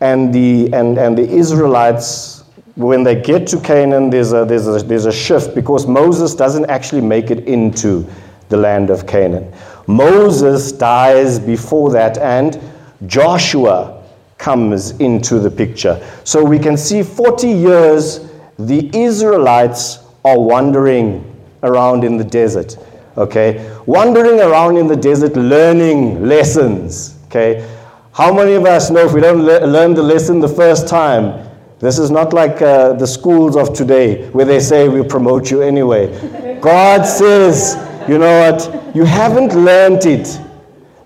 and 0.00 0.32
the 0.34 0.70
and, 0.74 0.98
and 0.98 1.16
the 1.16 1.26
Israelites, 1.28 2.44
when 2.76 3.02
they 3.02 3.20
get 3.20 3.46
to 3.48 3.60
Canaan, 3.60 4.10
there's 4.10 4.32
a, 4.32 4.44
there's, 4.44 4.68
a, 4.68 4.82
there's 4.82 5.06
a 5.06 5.12
shift 5.12 5.54
because 5.54 5.86
Moses 5.86 6.34
doesn't 6.34 6.68
actually 6.68 7.00
make 7.00 7.30
it 7.30 7.46
into 7.46 8.06
the 8.50 8.56
land 8.56 8.90
of 8.90 9.06
Canaan. 9.06 9.52
Moses 9.86 10.72
dies 10.72 11.38
before 11.38 11.90
that, 11.90 12.18
and 12.18 12.60
Joshua 13.06 14.02
comes 14.38 14.92
into 15.00 15.38
the 15.38 15.50
picture. 15.50 16.00
So 16.24 16.44
we 16.44 16.58
can 16.58 16.76
see 16.76 17.02
40 17.02 17.48
years 17.48 18.30
the 18.58 18.90
Israelites 18.96 20.00
are 20.24 20.38
wandering 20.38 21.24
around 21.62 22.04
in 22.04 22.16
the 22.16 22.24
desert, 22.24 22.76
okay? 23.20 23.74
Wandering 23.86 24.40
around 24.40 24.76
in 24.76 24.86
the 24.86 24.96
desert 24.96 25.36
learning 25.36 26.26
lessons, 26.26 27.16
okay? 27.26 27.66
How 28.12 28.34
many 28.34 28.54
of 28.54 28.64
us 28.64 28.90
know 28.90 29.06
if 29.06 29.12
we 29.12 29.20
don't 29.20 29.44
le- 29.44 29.66
learn 29.66 29.94
the 29.94 30.02
lesson 30.02 30.40
the 30.40 30.48
first 30.48 30.88
time, 30.88 31.48
this 31.78 31.98
is 31.98 32.10
not 32.10 32.32
like 32.32 32.60
uh, 32.60 32.92
the 32.92 33.06
schools 33.06 33.56
of 33.56 33.72
today 33.72 34.28
where 34.30 34.44
they 34.44 34.60
say 34.60 34.88
we'll 34.88 35.04
promote 35.04 35.50
you 35.50 35.62
anyway. 35.62 36.58
God 36.60 37.04
says, 37.04 37.76
you 38.06 38.18
know 38.18 38.50
what? 38.50 38.94
You 38.94 39.04
haven't 39.04 39.54
learned 39.54 40.04
it. 40.04 40.40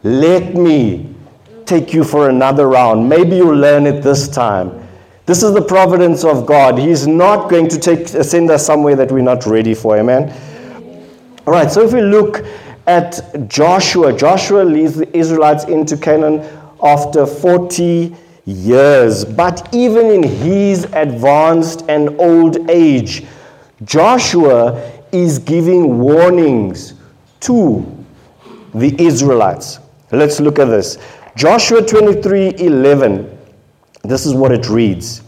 Let 0.02 0.54
me 0.54 1.14
take 1.64 1.94
you 1.94 2.02
for 2.02 2.28
another 2.28 2.68
round. 2.68 3.08
Maybe 3.08 3.36
you'll 3.36 3.56
learn 3.56 3.86
it 3.86 4.02
this 4.02 4.28
time. 4.28 4.80
This 5.26 5.42
is 5.42 5.54
the 5.54 5.62
providence 5.62 6.24
of 6.24 6.44
God. 6.44 6.78
He's 6.78 7.06
not 7.06 7.48
going 7.48 7.68
to 7.68 7.78
take, 7.78 8.08
send 8.08 8.50
us 8.50 8.66
somewhere 8.66 8.96
that 8.96 9.10
we're 9.10 9.22
not 9.22 9.46
ready 9.46 9.74
for. 9.74 9.96
Amen. 9.96 10.28
All 11.46 11.52
right, 11.52 11.70
so 11.70 11.82
if 11.82 11.92
we 11.92 12.00
look 12.00 12.44
at 12.86 13.48
Joshua, 13.48 14.16
Joshua 14.16 14.62
leads 14.62 14.96
the 14.96 15.14
Israelites 15.16 15.64
into 15.64 15.96
Canaan 15.96 16.40
after 16.82 17.26
40 17.26 18.14
years. 18.46 19.26
But 19.26 19.68
even 19.74 20.06
in 20.06 20.22
his 20.22 20.84
advanced 20.92 21.84
and 21.88 22.18
old 22.18 22.70
age, 22.70 23.26
Joshua 23.84 24.90
is 25.12 25.38
giving 25.38 25.98
warnings 25.98 26.94
to 27.40 27.84
the 28.74 28.94
Israelites. 28.98 29.80
Let's 30.12 30.40
look 30.40 30.58
at 30.58 30.66
this. 30.66 30.96
Joshua 31.36 31.84
23 31.84 32.54
11. 32.56 33.38
This 34.02 34.24
is 34.24 34.32
what 34.34 34.50
it 34.50 34.68
reads. 34.68 35.22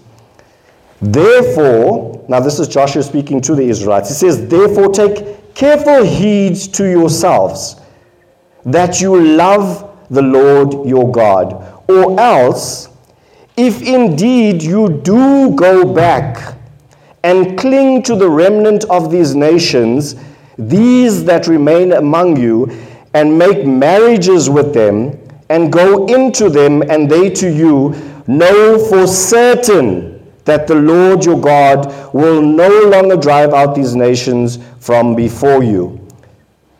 Therefore, 1.03 2.25
now 2.29 2.41
this 2.41 2.59
is 2.59 2.69
Joshua 2.69 3.03
speaking 3.03 3.41
to 3.43 3.55
the 3.55 3.63
Israelites. 3.63 4.09
He 4.09 4.15
says, 4.15 4.49
Therefore, 4.49 4.89
take 4.89 5.37
careful 5.57 6.05
heed 6.05 6.55
to 6.55 6.85
yourselves 6.85 7.77
that 8.67 9.01
you 9.01 9.19
love 9.19 10.07
the 10.11 10.21
Lord 10.21 10.87
your 10.87 11.11
God, 11.11 11.81
or 11.89 12.21
else, 12.21 12.91
if 13.57 13.81
indeed 13.81 14.63
you 14.63 15.01
do 15.03 15.57
go 15.57 15.95
back 15.95 16.59
and 17.25 17.59
cling 17.59 18.03
to 18.03 18.15
the 18.15 18.29
remnant 18.29 18.85
of 18.91 19.11
these 19.11 19.35
nations, 19.35 20.17
these 20.59 21.25
that 21.25 21.47
remain 21.47 21.93
among 21.93 22.37
you, 22.37 22.71
and 23.15 23.39
make 23.39 23.67
marriages 23.67 24.51
with 24.51 24.75
them, 24.75 25.19
and 25.49 25.73
go 25.73 26.05
into 26.05 26.51
them, 26.51 26.83
and 26.83 27.11
they 27.11 27.31
to 27.31 27.51
you, 27.51 27.95
Know 28.29 28.79
for 28.91 29.07
certain 29.07 30.16
that 30.47 30.67
the 30.67 30.75
Lord 30.75 31.25
your 31.25 31.39
God 31.39 32.15
will 32.15 32.41
no 32.41 32.69
longer 32.89 33.17
drive 33.17 33.53
out 33.53 33.75
these 33.75 33.95
nations 33.95 34.59
from 34.81 35.15
before 35.15 35.63
you. 35.63 36.01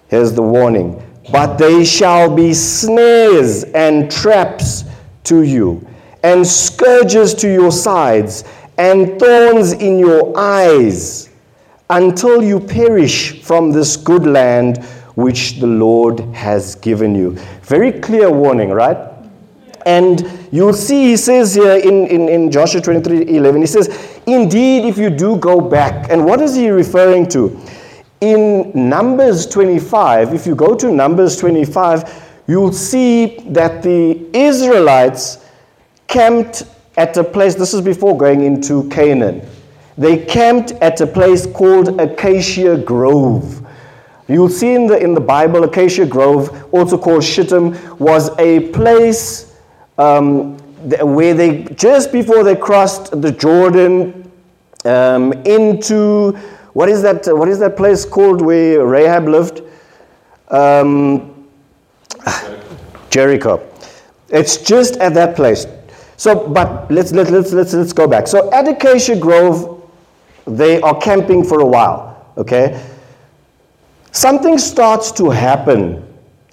Here's 0.09 0.33
the 0.33 0.43
warning. 0.43 1.03
But 1.31 1.57
they 1.57 1.85
shall 1.85 2.35
be 2.35 2.55
snares 2.55 3.65
and 3.65 4.11
traps 4.11 4.85
to 5.25 5.43
you, 5.43 5.87
and 6.23 6.47
scourges 6.47 7.35
to 7.35 7.53
your 7.53 7.73
sides, 7.73 8.45
and 8.79 9.19
thorns 9.19 9.73
in 9.73 9.99
your 9.99 10.33
eyes, 10.39 11.31
until 11.91 12.43
you 12.43 12.61
perish 12.61 13.43
from 13.43 13.73
this 13.73 13.97
good 13.97 14.25
land 14.25 14.85
which 15.17 15.59
the 15.59 15.67
Lord 15.67 16.21
has 16.33 16.77
given 16.77 17.17
you. 17.17 17.33
Very 17.63 17.91
clear 17.91 18.31
warning, 18.31 18.71
right? 18.71 19.06
And 19.87 20.29
you'll 20.51 20.75
see, 20.75 21.11
he 21.11 21.17
says 21.17 21.55
here 21.55 21.77
in, 21.77 22.09
in, 22.09 22.29
in 22.29 22.51
Joshua 22.51 22.81
23 22.81 23.37
11, 23.37 23.61
he 23.61 23.67
says, 23.69 24.21
Indeed, 24.27 24.85
if 24.85 24.99
you 24.99 25.11
do 25.11 25.37
go 25.37 25.61
back, 25.61 26.11
and 26.11 26.25
what 26.25 26.43
is 26.43 26.57
he 26.57 26.71
referring 26.71 27.29
to? 27.29 27.57
In 28.21 28.73
Numbers 28.75 29.47
25, 29.47 30.35
if 30.35 30.45
you 30.45 30.57
go 30.57 30.75
to 30.75 30.91
Numbers 30.91 31.37
25, 31.37 32.43
you'll 32.49 32.73
see 32.73 33.39
that 33.51 33.85
the 33.85 34.27
Israelites 34.37 35.45
camped 36.09 36.65
at 36.97 37.17
a 37.17 37.23
place, 37.23 37.55
this 37.55 37.73
is 37.73 37.81
before 37.81 38.17
going 38.19 38.43
into 38.43 38.89
Canaan. 38.89 39.47
They 39.97 40.25
camped 40.25 40.73
at 40.73 41.01
a 41.01 41.07
place 41.07 41.47
called 41.47 42.01
Acacia 42.01 42.77
Grove. 42.79 43.65
You'll 44.27 44.49
see 44.49 44.75
in 44.75 44.89
the, 44.89 44.99
in 44.99 45.15
the 45.15 45.21
Bible, 45.21 45.63
Acacia 45.63 46.07
Grove, 46.07 46.75
also 46.75 46.99
called 46.99 47.23
Shittim, 47.23 47.99
was 47.99 48.37
a 48.41 48.69
place 48.71 49.46
um, 49.99 50.57
where 51.01 51.35
they 51.35 51.65
just 51.75 52.13
before 52.13 52.45
they 52.45 52.55
crossed 52.57 53.21
the 53.21 53.33
Jordan 53.33 54.31
um, 54.85 55.33
into 55.45 56.33
what 56.75 56.89
is 56.89 57.03
that? 57.03 57.27
What 57.27 57.49
is 57.49 57.59
that 57.61 57.77
place 57.77 58.05
called 58.05 58.43
where 58.43 58.85
Rahab 58.85 59.29
lived? 59.29 59.63
Um, 60.49 61.49
Jericho. 63.11 63.67
It's 64.29 64.59
just 64.59 64.97
at 64.97 65.15
that 65.15 65.37
place. 65.37 65.67
So, 66.17 66.49
but 66.49 66.91
let's 66.91 67.13
let, 67.13 67.31
let's 67.31 67.53
let's 67.53 67.73
let's 67.73 67.93
go 67.93 68.07
back. 68.07 68.27
So 68.27 68.53
at 68.53 68.69
Acacia 68.69 69.17
Grove, 69.17 69.91
they 70.47 70.81
are 70.83 70.99
camping 70.99 71.45
for 71.45 71.61
a 71.61 71.67
while. 71.67 72.27
Okay. 72.37 72.81
Something 74.13 74.59
starts 74.59 75.13
to 75.13 75.31
happen 75.31 76.06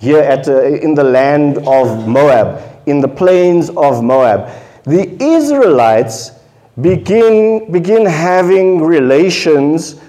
here 0.03 0.19
at 0.19 0.47
uh, 0.47 0.61
in 0.63 0.93
the 0.93 1.03
land 1.03 1.57
of 1.59 2.07
Moab 2.07 2.73
in 2.85 2.99
the 2.99 3.07
plains 3.07 3.69
of 3.69 4.03
Moab. 4.03 4.49
The 4.83 5.15
Israelites 5.21 6.31
begin, 6.81 7.71
begin 7.71 8.05
having 8.05 8.81
relations 8.81 9.99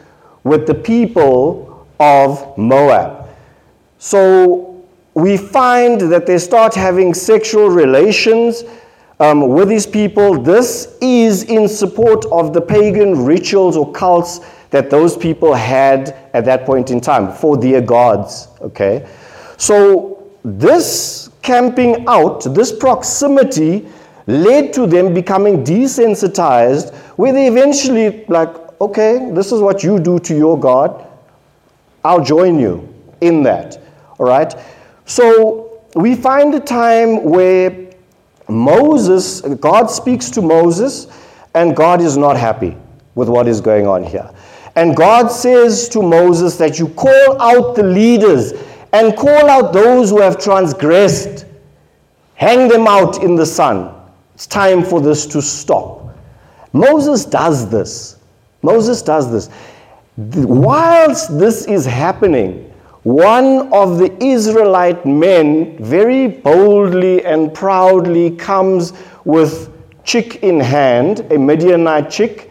with 0.43 0.67
the 0.67 0.75
people 0.75 1.87
of 2.01 2.57
Moab. 2.59 3.29
So 3.99 4.85
we 5.15 5.37
find 5.37 6.01
that 6.13 6.27
they 6.27 6.39
start 6.39 6.75
having 6.75 7.15
sexual 7.15 7.69
relations 7.69 8.65
um, 9.21 9.49
with 9.49 9.69
these 9.69 9.87
people. 9.87 10.43
This 10.43 10.99
is 11.01 11.45
in 11.45 11.69
support 11.69 12.25
of 12.27 12.53
the 12.53 12.61
pagan 12.61 13.25
rituals 13.25 13.77
or 13.77 13.93
cults 13.93 14.41
that 14.71 14.91
those 14.91 15.17
people 15.17 15.55
had 15.55 16.11
at 16.35 16.45
that 16.47 16.67
point 16.67 16.91
in 16.91 17.01
time 17.01 17.33
for 17.33 17.57
their 17.57 17.81
gods. 17.81 18.49
Okay? 18.61 19.09
So 19.65 20.31
this 20.45 21.31
camping 21.41 22.07
out, 22.07 22.45
this 22.55 22.71
proximity 22.71 23.89
led 24.27 24.75
to 24.75 24.87
them 24.87 25.15
becoming 25.15 25.65
desensitized, 25.65 26.95
where 27.17 27.33
they 27.33 27.47
eventually, 27.47 28.27
like, 28.27 28.55
okay, 28.83 29.31
this 29.33 29.53
is 29.53 29.63
what 29.63 29.83
you 29.83 29.99
do 29.99 30.19
to 30.19 30.37
your 30.37 30.61
God. 30.61 31.07
I'll 32.05 32.23
join 32.23 32.59
you 32.59 32.95
in 33.23 33.43
that. 33.45 33.81
All 34.19 34.27
right? 34.27 34.55
So 35.07 35.81
we 35.95 36.15
find 36.15 36.55
a 36.55 36.61
time 36.61 37.25
where 37.25 37.89
Moses, 38.51 39.41
God 39.41 39.87
speaks 39.87 40.29
to 40.33 40.43
Moses, 40.43 41.07
and 41.55 41.75
God 41.75 42.03
is 42.03 42.19
not 42.19 42.37
happy 42.37 42.77
with 43.15 43.31
what 43.31 43.49
is 43.49 43.63
going 43.63 43.87
on 43.87 44.05
here. 44.05 44.31
And 44.77 44.95
God 44.95 45.29
says 45.29 45.89
to 45.91 46.03
Moses 46.03 46.59
that 46.59 46.79
you 46.79 46.89
call 46.89 47.41
out 47.41 47.77
the 47.77 47.83
leaders 47.83 48.53
and 48.95 49.17
call 49.17 49.51
out 49.51 49.73
those 49.73 50.11
who 50.11 50.21
have 50.21 50.39
transgressed 50.39 51.47
hang 52.37 52.69
them 52.69 52.87
out 52.87 53.23
in 53.23 53.35
the 53.37 53.47
sun. 53.47 53.93
It's 54.35 54.47
time 54.47 54.85
for 54.85 55.01
this 55.01 55.27
to 55.27 55.43
stop. 55.43 56.17
Moses 56.73 57.25
does 57.25 57.69
this. 57.71 58.19
Moses 58.63 59.03
does 59.03 59.31
this. 59.31 59.51
Whilst 60.17 61.39
this 61.39 61.67
is 61.67 61.85
happening, 61.85 62.73
one 63.03 63.73
of 63.73 63.99
the 63.99 64.17
Israelite 64.23 65.05
men 65.05 65.77
very 65.83 66.27
boldly 66.27 67.25
and 67.25 67.53
proudly 67.53 68.31
comes 68.37 68.93
with 69.25 69.71
chick 70.05 70.43
in 70.43 70.61
hand, 70.61 71.21
a 71.33 71.39
Midianite 71.39 72.11
chick, 72.11 72.51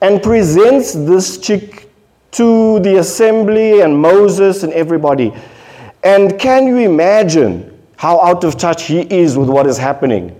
and 0.00 0.22
presents 0.22 0.92
this 0.92 1.38
chick 1.38 1.88
to 2.32 2.78
the 2.80 2.98
assembly 2.98 3.80
and 3.80 3.96
Moses 3.98 4.62
and 4.62 4.72
everybody. 4.72 5.32
And 6.02 6.38
can 6.38 6.66
you 6.66 6.78
imagine 6.78 7.78
how 7.96 8.20
out 8.20 8.44
of 8.44 8.56
touch 8.56 8.84
he 8.84 9.00
is 9.12 9.36
with 9.36 9.48
what 9.48 9.66
is 9.66 9.76
happening 9.76 10.34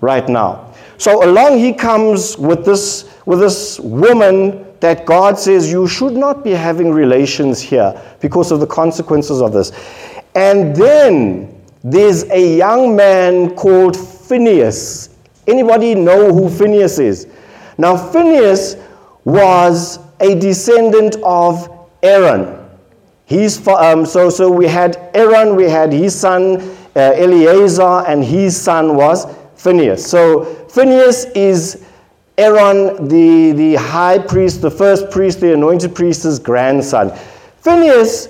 right 0.00 0.28
now? 0.28 0.72
So 0.98 1.24
along 1.24 1.58
he 1.58 1.72
comes 1.72 2.36
with 2.38 2.64
this, 2.64 3.08
with 3.26 3.40
this 3.40 3.78
woman 3.80 4.66
that 4.80 5.06
God 5.06 5.38
says 5.38 5.70
you 5.70 5.86
should 5.86 6.14
not 6.14 6.42
be 6.42 6.50
having 6.50 6.90
relations 6.90 7.60
here 7.60 8.00
because 8.20 8.50
of 8.50 8.60
the 8.60 8.66
consequences 8.66 9.40
of 9.40 9.52
this. 9.52 9.72
And 10.34 10.74
then 10.74 11.62
there's 11.84 12.24
a 12.24 12.56
young 12.56 12.96
man 12.96 13.54
called 13.54 13.96
Phineas. 13.96 15.10
Anybody 15.46 15.94
know 15.94 16.32
who 16.32 16.50
Phineas 16.50 16.98
is? 16.98 17.28
Now, 17.78 17.96
Phineas 17.96 18.76
was 19.24 19.98
a 20.20 20.34
descendant 20.34 21.16
of 21.22 21.88
Aaron. 22.02 22.65
He's, 23.26 23.66
um, 23.68 24.06
so, 24.06 24.30
so 24.30 24.50
we 24.50 24.66
had 24.66 25.10
Aaron, 25.14 25.54
we 25.54 25.64
had 25.64 25.92
his 25.92 26.18
son 26.18 26.60
uh, 26.94 27.12
Eleazar, 27.14 28.06
and 28.06 28.24
his 28.24 28.60
son 28.60 28.96
was 28.96 29.26
Phineas. 29.56 30.08
So 30.08 30.44
Phineas 30.70 31.24
is 31.34 31.84
Aaron, 32.38 33.08
the, 33.08 33.52
the 33.52 33.74
high 33.74 34.18
priest, 34.18 34.62
the 34.62 34.70
first 34.70 35.10
priest, 35.10 35.40
the 35.40 35.52
anointed 35.52 35.94
priest's 35.94 36.38
grandson. 36.38 37.12
Phineas 37.60 38.28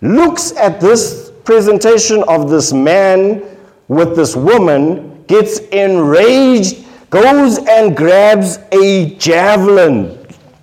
looks 0.00 0.52
at 0.56 0.80
this 0.80 1.30
presentation 1.44 2.24
of 2.26 2.48
this 2.48 2.72
man 2.72 3.42
with 3.88 4.16
this 4.16 4.34
woman, 4.34 5.22
gets 5.24 5.58
enraged, 5.58 6.84
goes 7.10 7.58
and 7.68 7.96
grabs 7.96 8.58
a 8.72 9.14
javelin 9.16 10.20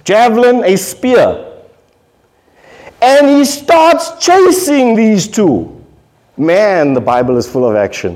javelin, 0.07 0.63
a 0.63 0.77
spear. 0.77 1.46
And 3.01 3.29
he 3.29 3.45
starts 3.45 4.23
chasing 4.23 4.95
these 4.95 5.27
two. 5.27 5.73
Man, 6.35 6.93
the 6.93 7.01
Bible 7.01 7.37
is 7.37 7.49
full 7.49 7.67
of 7.67 7.75
action. 7.75 8.15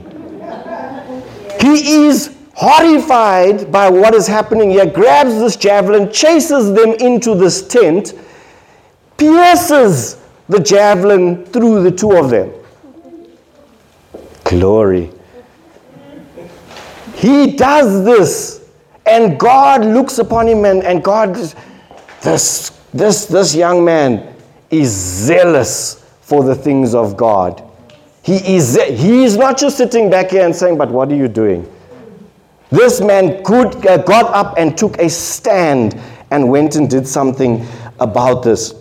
he 1.60 2.08
is 2.08 2.36
horrified 2.54 3.72
by 3.72 3.90
what 3.90 4.14
is 4.14 4.28
happening 4.28 4.72
here, 4.72 4.86
grabs 4.86 5.40
this 5.40 5.56
javelin, 5.56 6.12
chases 6.12 6.74
them 6.74 6.94
into 7.00 7.34
this 7.36 7.68
tent, 7.68 8.14
pierces 9.18 10.22
the 10.50 10.60
javelin 10.60 11.46
through 11.48 11.82
the 11.84 11.92
two 11.92 12.12
of 12.12 12.30
them. 12.30 12.52
Glory. 14.44 15.10
He 17.16 17.56
does 17.56 18.04
this, 18.04 18.70
and 19.06 19.40
God 19.40 19.86
looks 19.86 20.20
upon 20.20 20.48
him, 20.48 20.66
and, 20.66 20.84
and 20.84 21.04
God 21.04 21.36
this, 22.22 22.70
this, 22.94 23.26
this 23.26 23.56
young 23.56 23.86
man 23.86 24.31
is 24.72 24.92
zealous 24.92 26.04
for 26.22 26.44
the 26.44 26.56
things 26.56 26.96
of 26.96 27.18
God. 27.18 27.64
He 28.24 28.56
is, 28.56 28.80
he 28.88 29.24
is 29.24 29.36
not 29.36 29.58
just 29.58 29.78
sitting 29.78 30.10
back 30.10 30.30
here 30.32 30.46
and 30.46 30.56
saying, 30.56 30.78
But 30.78 30.90
what 30.90 31.12
are 31.12 31.16
you 31.16 31.28
doing? 31.28 31.70
This 32.70 33.02
man 33.02 33.44
could, 33.44 33.86
uh, 33.86 33.98
got 33.98 34.32
up 34.34 34.58
and 34.58 34.78
took 34.78 34.98
a 35.00 35.10
stand 35.10 36.00
and 36.32 36.50
went 36.50 36.76
and 36.76 36.90
did 36.90 37.06
something 37.06 37.66
about 38.00 38.44
this. 38.44 38.76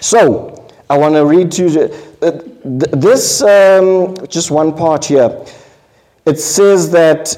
So, 0.00 0.68
I 0.90 0.98
want 0.98 1.14
to 1.14 1.24
read 1.24 1.52
to 1.52 1.68
you 1.68 1.80
uh, 2.20 2.40
this, 2.64 3.42
um, 3.42 4.16
just 4.26 4.50
one 4.50 4.76
part 4.76 5.04
here. 5.04 5.44
It 6.26 6.38
says 6.38 6.90
that 6.90 7.36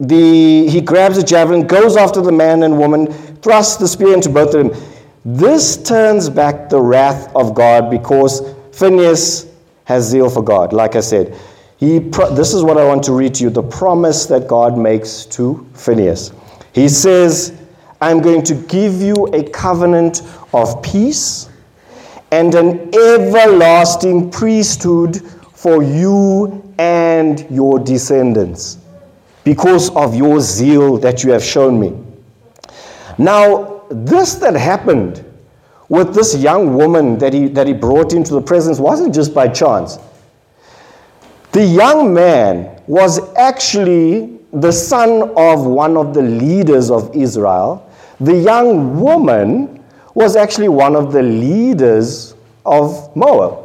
the, 0.00 0.68
he 0.68 0.80
grabs 0.80 1.18
a 1.18 1.22
javelin, 1.22 1.66
goes 1.66 1.96
after 1.96 2.20
the 2.20 2.32
man 2.32 2.62
and 2.62 2.78
woman, 2.78 3.12
thrusts 3.42 3.76
the 3.76 3.88
spear 3.88 4.14
into 4.14 4.28
both 4.30 4.54
of 4.54 4.70
them. 4.70 4.95
This 5.28 5.76
turns 5.76 6.30
back 6.30 6.68
the 6.68 6.80
wrath 6.80 7.34
of 7.34 7.52
God 7.52 7.90
because 7.90 8.54
Phineas 8.70 9.52
has 9.82 10.04
zeal 10.04 10.30
for 10.30 10.40
God. 10.40 10.72
Like 10.72 10.94
I 10.94 11.00
said, 11.00 11.36
he 11.78 11.98
pro- 11.98 12.32
this 12.32 12.54
is 12.54 12.62
what 12.62 12.78
I 12.78 12.84
want 12.84 13.02
to 13.04 13.12
read 13.12 13.34
to 13.34 13.42
you 13.42 13.50
the 13.50 13.64
promise 13.64 14.26
that 14.26 14.46
God 14.46 14.78
makes 14.78 15.26
to 15.26 15.68
Phineas. 15.74 16.30
He 16.72 16.88
says, 16.88 17.60
I'm 18.00 18.20
going 18.20 18.44
to 18.44 18.54
give 18.54 19.02
you 19.02 19.26
a 19.32 19.42
covenant 19.50 20.22
of 20.54 20.80
peace 20.80 21.48
and 22.30 22.54
an 22.54 22.94
everlasting 22.94 24.30
priesthood 24.30 25.28
for 25.54 25.82
you 25.82 26.72
and 26.78 27.44
your 27.50 27.80
descendants 27.80 28.78
because 29.42 29.90
of 29.96 30.14
your 30.14 30.38
zeal 30.38 30.98
that 30.98 31.24
you 31.24 31.32
have 31.32 31.42
shown 31.42 31.80
me. 31.80 32.00
Now, 33.18 33.75
this 33.90 34.34
that 34.36 34.54
happened 34.54 35.24
with 35.88 36.14
this 36.14 36.36
young 36.36 36.74
woman 36.74 37.18
that 37.18 37.32
he, 37.32 37.48
that 37.48 37.66
he 37.66 37.72
brought 37.72 38.12
into 38.12 38.34
the 38.34 38.40
presence 38.40 38.78
wasn't 38.78 39.14
just 39.14 39.32
by 39.32 39.48
chance. 39.48 39.98
The 41.52 41.64
young 41.64 42.12
man 42.12 42.82
was 42.86 43.34
actually 43.36 44.38
the 44.52 44.72
son 44.72 45.32
of 45.36 45.64
one 45.64 45.96
of 45.96 46.12
the 46.12 46.22
leaders 46.22 46.90
of 46.90 47.14
Israel. 47.14 47.90
The 48.20 48.34
young 48.34 49.00
woman 49.00 49.82
was 50.14 50.36
actually 50.36 50.68
one 50.68 50.96
of 50.96 51.12
the 51.12 51.22
leaders 51.22 52.34
of 52.64 53.14
Moab, 53.16 53.58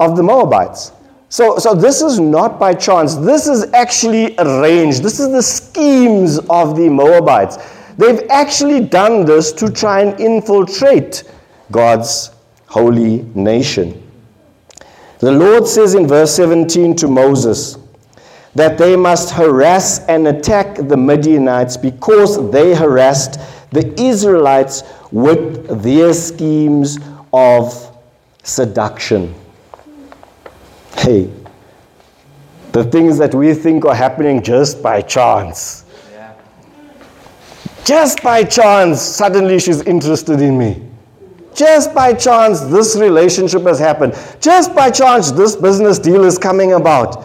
of 0.00 0.16
the 0.16 0.22
Moabites. 0.22 0.92
So, 1.28 1.58
so 1.58 1.74
this 1.74 2.00
is 2.00 2.18
not 2.18 2.58
by 2.58 2.72
chance. 2.74 3.16
This 3.16 3.46
is 3.48 3.72
actually 3.74 4.34
arranged. 4.38 5.02
This 5.02 5.20
is 5.20 5.30
the 5.30 5.42
schemes 5.42 6.38
of 6.48 6.76
the 6.76 6.88
Moabites. 6.88 7.58
They've 7.98 8.22
actually 8.30 8.80
done 8.80 9.24
this 9.24 9.52
to 9.52 9.70
try 9.70 10.02
and 10.02 10.18
infiltrate 10.20 11.24
God's 11.72 12.30
holy 12.66 13.22
nation. 13.34 14.02
The 15.18 15.32
Lord 15.32 15.66
says 15.66 15.94
in 15.94 16.06
verse 16.06 16.32
17 16.36 16.94
to 16.96 17.08
Moses 17.08 17.76
that 18.54 18.78
they 18.78 18.94
must 18.94 19.30
harass 19.30 19.98
and 20.06 20.28
attack 20.28 20.76
the 20.76 20.96
Midianites 20.96 21.76
because 21.76 22.50
they 22.52 22.72
harassed 22.72 23.40
the 23.72 24.00
Israelites 24.00 24.84
with 25.10 25.82
their 25.82 26.14
schemes 26.14 26.98
of 27.32 27.98
seduction. 28.44 29.34
Hey, 30.96 31.32
the 32.70 32.84
things 32.84 33.18
that 33.18 33.34
we 33.34 33.54
think 33.54 33.84
are 33.84 33.94
happening 33.94 34.42
just 34.42 34.82
by 34.82 35.02
chance. 35.02 35.84
Just 37.84 38.22
by 38.22 38.44
chance, 38.44 39.00
suddenly 39.00 39.58
she's 39.58 39.82
interested 39.82 40.40
in 40.40 40.58
me. 40.58 40.82
Just 41.54 41.92
by 41.94 42.12
chance, 42.12 42.60
this 42.60 42.96
relationship 42.96 43.62
has 43.62 43.78
happened. 43.78 44.14
Just 44.40 44.74
by 44.74 44.90
chance, 44.90 45.32
this 45.32 45.56
business 45.56 45.98
deal 45.98 46.24
is 46.24 46.38
coming 46.38 46.74
about. 46.74 47.24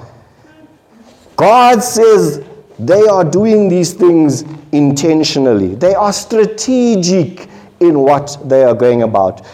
God 1.36 1.84
says 1.84 2.44
they 2.80 3.06
are 3.08 3.24
doing 3.24 3.70
these 3.70 3.94
things 3.94 4.44
intentionally, 4.72 5.76
they 5.76 5.94
are 5.94 6.12
strategic 6.12 7.48
in 7.80 8.00
what 8.00 8.38
they 8.46 8.64
are 8.64 8.74
going 8.74 9.04
about. 9.04 9.46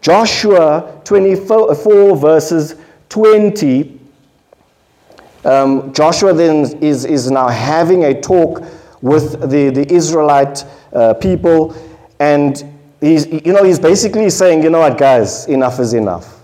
Joshua 0.00 1.00
24 1.04 2.16
verses 2.16 2.76
20, 3.08 4.00
um, 5.44 5.92
Joshua 5.94 6.32
then 6.32 6.64
is, 6.82 7.04
is 7.04 7.30
now 7.30 7.48
having 7.48 8.04
a 8.04 8.20
talk 8.20 8.64
with 9.04 9.50
the, 9.50 9.68
the 9.68 9.86
Israelite 9.92 10.64
uh, 10.94 11.12
people, 11.12 11.76
and 12.20 12.64
he's, 13.02 13.26
you 13.26 13.52
know, 13.52 13.62
he's 13.62 13.78
basically 13.78 14.30
saying, 14.30 14.62
you 14.62 14.70
know 14.70 14.78
what, 14.78 14.96
guys, 14.96 15.46
enough 15.46 15.78
is 15.78 15.92
enough. 15.92 16.42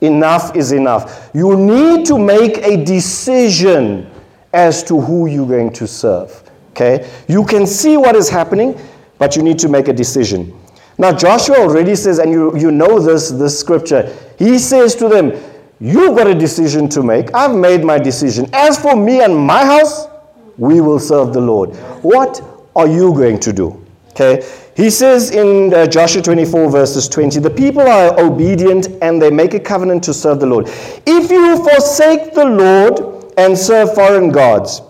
Enough 0.00 0.56
is 0.56 0.72
enough. 0.72 1.30
You 1.34 1.58
need 1.58 2.06
to 2.06 2.18
make 2.18 2.56
a 2.56 2.82
decision 2.82 4.10
as 4.54 4.82
to 4.84 4.98
who 4.98 5.26
you're 5.26 5.46
going 5.46 5.74
to 5.74 5.86
serve. 5.86 6.50
Okay? 6.70 7.06
You 7.28 7.44
can 7.44 7.66
see 7.66 7.98
what 7.98 8.16
is 8.16 8.30
happening, 8.30 8.80
but 9.18 9.36
you 9.36 9.42
need 9.42 9.58
to 9.58 9.68
make 9.68 9.88
a 9.88 9.92
decision. 9.92 10.58
Now, 10.96 11.12
Joshua 11.12 11.58
already 11.58 11.96
says, 11.96 12.18
and 12.18 12.32
you, 12.32 12.56
you 12.56 12.70
know 12.70 12.98
this, 12.98 13.30
this 13.30 13.60
scripture, 13.60 14.10
he 14.38 14.58
says 14.58 14.94
to 14.96 15.08
them, 15.08 15.32
You've 15.80 16.16
got 16.16 16.28
a 16.28 16.34
decision 16.34 16.88
to 16.90 17.02
make. 17.02 17.34
I've 17.34 17.54
made 17.54 17.84
my 17.84 17.98
decision. 17.98 18.48
As 18.54 18.80
for 18.80 18.96
me 18.96 19.20
and 19.22 19.36
my 19.36 19.66
house, 19.66 20.06
we 20.56 20.80
will 20.80 21.00
serve 21.00 21.32
the 21.32 21.40
Lord. 21.40 21.74
What 22.02 22.42
are 22.76 22.86
you 22.88 23.12
going 23.12 23.40
to 23.40 23.52
do? 23.52 23.84
Okay. 24.10 24.48
He 24.76 24.90
says 24.90 25.30
in 25.30 25.74
uh, 25.74 25.86
Joshua 25.86 26.22
24, 26.22 26.70
verses 26.70 27.08
20, 27.08 27.40
the 27.40 27.50
people 27.50 27.82
are 27.82 28.18
obedient 28.20 28.88
and 29.02 29.20
they 29.20 29.30
make 29.30 29.54
a 29.54 29.60
covenant 29.60 30.04
to 30.04 30.14
serve 30.14 30.40
the 30.40 30.46
Lord. 30.46 30.66
If 31.06 31.30
you 31.30 31.56
forsake 31.64 32.34
the 32.34 32.44
Lord 32.44 33.14
and 33.36 33.56
serve 33.56 33.94
foreign 33.94 34.30
gods. 34.30 34.82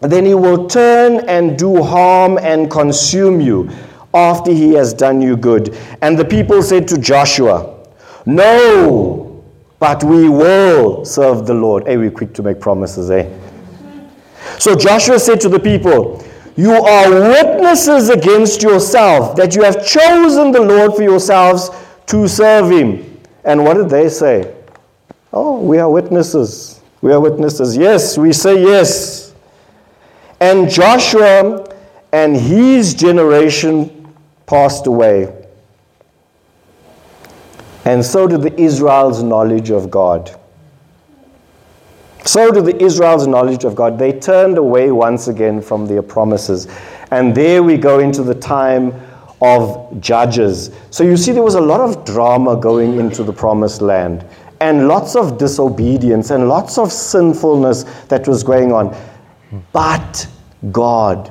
Then 0.00 0.26
he 0.26 0.34
will 0.34 0.66
turn 0.66 1.26
and 1.28 1.58
do 1.58 1.82
harm 1.82 2.38
and 2.38 2.70
consume 2.70 3.40
you 3.40 3.70
after 4.12 4.52
he 4.52 4.74
has 4.74 4.92
done 4.92 5.20
you 5.20 5.36
good. 5.36 5.76
And 6.02 6.18
the 6.18 6.24
people 6.24 6.62
said 6.62 6.86
to 6.88 6.98
Joshua, 6.98 7.86
No, 8.26 9.44
but 9.78 10.04
we 10.04 10.28
will 10.28 11.04
serve 11.04 11.46
the 11.46 11.54
Lord. 11.54 11.86
Hey, 11.86 11.96
we're 11.96 12.10
quick 12.10 12.34
to 12.34 12.42
make 12.42 12.60
promises, 12.60 13.10
eh? 13.10 13.28
So 14.58 14.74
Joshua 14.76 15.18
said 15.18 15.40
to 15.42 15.48
the 15.48 15.60
people, 15.60 16.24
You 16.56 16.72
are 16.72 17.10
witnesses 17.10 18.10
against 18.10 18.62
yourself 18.62 19.36
that 19.36 19.54
you 19.54 19.62
have 19.62 19.86
chosen 19.86 20.52
the 20.52 20.60
Lord 20.60 20.94
for 20.94 21.02
yourselves 21.02 21.70
to 22.06 22.28
serve 22.28 22.70
him. 22.70 23.20
And 23.44 23.64
what 23.64 23.74
did 23.74 23.88
they 23.88 24.08
say? 24.08 24.54
Oh, 25.32 25.60
we 25.60 25.78
are 25.78 25.90
witnesses. 25.90 26.80
We 27.02 27.12
are 27.12 27.20
witnesses. 27.20 27.76
Yes, 27.76 28.16
we 28.16 28.32
say 28.32 28.62
yes. 28.62 29.34
And 30.40 30.70
Joshua 30.70 31.68
and 32.12 32.36
his 32.36 32.94
generation 32.94 34.14
passed 34.46 34.86
away. 34.86 35.46
And 37.84 38.04
so 38.04 38.26
did 38.26 38.42
the 38.42 38.58
Israel's 38.58 39.22
knowledge 39.22 39.70
of 39.70 39.90
God. 39.90 40.38
So 42.24 42.50
did 42.50 42.64
the 42.64 42.82
Israel's 42.82 43.26
knowledge 43.26 43.64
of 43.64 43.74
God. 43.74 43.98
They 43.98 44.18
turned 44.18 44.56
away 44.56 44.90
once 44.90 45.28
again 45.28 45.60
from 45.60 45.86
their 45.86 46.02
promises. 46.02 46.68
And 47.10 47.34
there 47.34 47.62
we 47.62 47.76
go 47.76 47.98
into 47.98 48.22
the 48.22 48.34
time 48.34 48.94
of 49.42 50.00
judges. 50.00 50.70
So 50.90 51.04
you 51.04 51.18
see, 51.18 51.32
there 51.32 51.42
was 51.42 51.54
a 51.54 51.60
lot 51.60 51.80
of 51.80 52.04
drama 52.06 52.56
going 52.56 52.98
into 52.98 53.22
the 53.22 53.32
promised 53.32 53.82
land, 53.82 54.24
and 54.60 54.88
lots 54.88 55.16
of 55.16 55.36
disobedience, 55.36 56.30
and 56.30 56.48
lots 56.48 56.78
of 56.78 56.90
sinfulness 56.90 57.84
that 58.08 58.26
was 58.26 58.42
going 58.42 58.72
on. 58.72 58.96
But 59.72 60.26
God, 60.72 61.30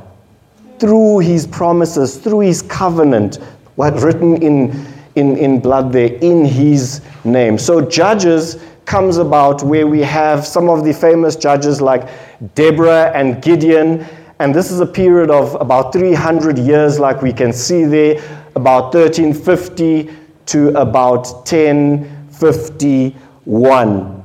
through 0.78 1.20
His 1.20 1.48
promises, 1.48 2.18
through 2.18 2.42
His 2.42 2.62
covenant, 2.62 3.38
what 3.76 4.00
written 4.00 4.42
in, 4.44 4.86
in, 5.16 5.38
in 5.38 5.60
blood 5.60 5.92
there, 5.92 6.14
in 6.14 6.46
His 6.46 7.02
name. 7.24 7.58
So, 7.58 7.82
Judges 7.82 8.64
comes 8.86 9.18
about 9.18 9.64
where 9.64 9.88
we 9.88 10.02
have 10.02 10.46
some 10.46 10.70
of 10.70 10.84
the 10.84 10.94
famous 10.94 11.36
judges 11.36 11.82
like 11.82 12.08
Deborah 12.56 13.12
and 13.16 13.42
Gideon. 13.42 14.06
And 14.40 14.54
this 14.54 14.70
is 14.72 14.80
a 14.80 14.86
period 14.86 15.32
of 15.32 15.56
about 15.56 15.94
300 15.94 16.58
years, 16.58 17.00
like 17.00 17.22
we 17.22 17.34
can 17.34 17.54
see 17.54 17.86
there, 17.86 18.16
about 18.56 18.94
1350 18.94 20.10
to 20.48 20.70
about 20.80 21.28
1051. 21.48 24.24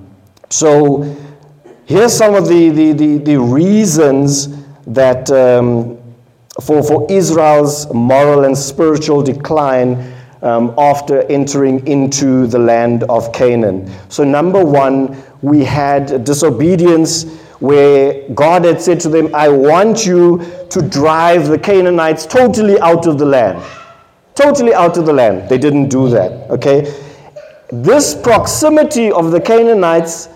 So 0.51 1.17
here's 1.87 2.13
some 2.13 2.35
of 2.35 2.49
the, 2.49 2.71
the, 2.71 2.93
the, 2.93 3.19
the 3.19 3.41
reasons 3.41 4.49
that 4.87 5.31
um, 5.31 5.97
for, 6.61 6.83
for 6.83 7.07
Israel's 7.11 7.93
moral 7.93 8.45
and 8.45 8.57
spiritual 8.57 9.23
decline 9.23 10.15
um, 10.43 10.75
after 10.79 11.23
entering 11.31 11.87
into 11.87 12.47
the 12.47 12.59
land 12.59 13.05
of 13.05 13.33
Canaan. 13.33 13.91
So, 14.09 14.25
number 14.25 14.65
one, 14.65 15.23
we 15.43 15.65
had 15.65 16.25
disobedience 16.25 17.25
where 17.61 18.29
God 18.31 18.65
had 18.65 18.81
said 18.81 19.01
to 19.01 19.09
them, 19.09 19.35
I 19.35 19.49
want 19.49 20.07
you 20.07 20.39
to 20.71 20.83
drive 20.83 21.49
the 21.49 21.59
Canaanites 21.59 22.25
totally 22.27 22.79
out 22.81 23.07
of 23.07 23.19
the 23.19 23.27
land. 23.27 23.63
Totally 24.35 24.73
out 24.73 24.97
of 24.97 25.07
the 25.07 25.13
land. 25.13 25.49
They 25.49 25.59
didn't 25.59 25.89
do 25.89 26.09
that. 26.11 26.49
Okay? 26.51 26.95
This 27.71 28.15
proximity 28.15 29.11
of 29.11 29.33
the 29.33 29.41
Canaanites 29.41 30.29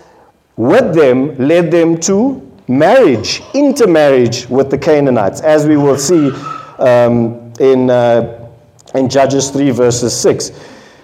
with 0.57 0.93
them 0.93 1.35
led 1.37 1.71
them 1.71 1.97
to 2.01 2.41
marriage, 2.67 3.41
intermarriage 3.53 4.47
with 4.49 4.69
the 4.69 4.77
Canaanites, 4.77 5.41
as 5.41 5.65
we 5.65 5.77
will 5.77 5.97
see 5.97 6.29
um, 6.79 7.53
in. 7.59 7.89
Uh, 7.89 8.42
in 8.93 9.09
Judges 9.09 9.49
3, 9.49 9.71
verses 9.71 10.15
6. 10.19 10.51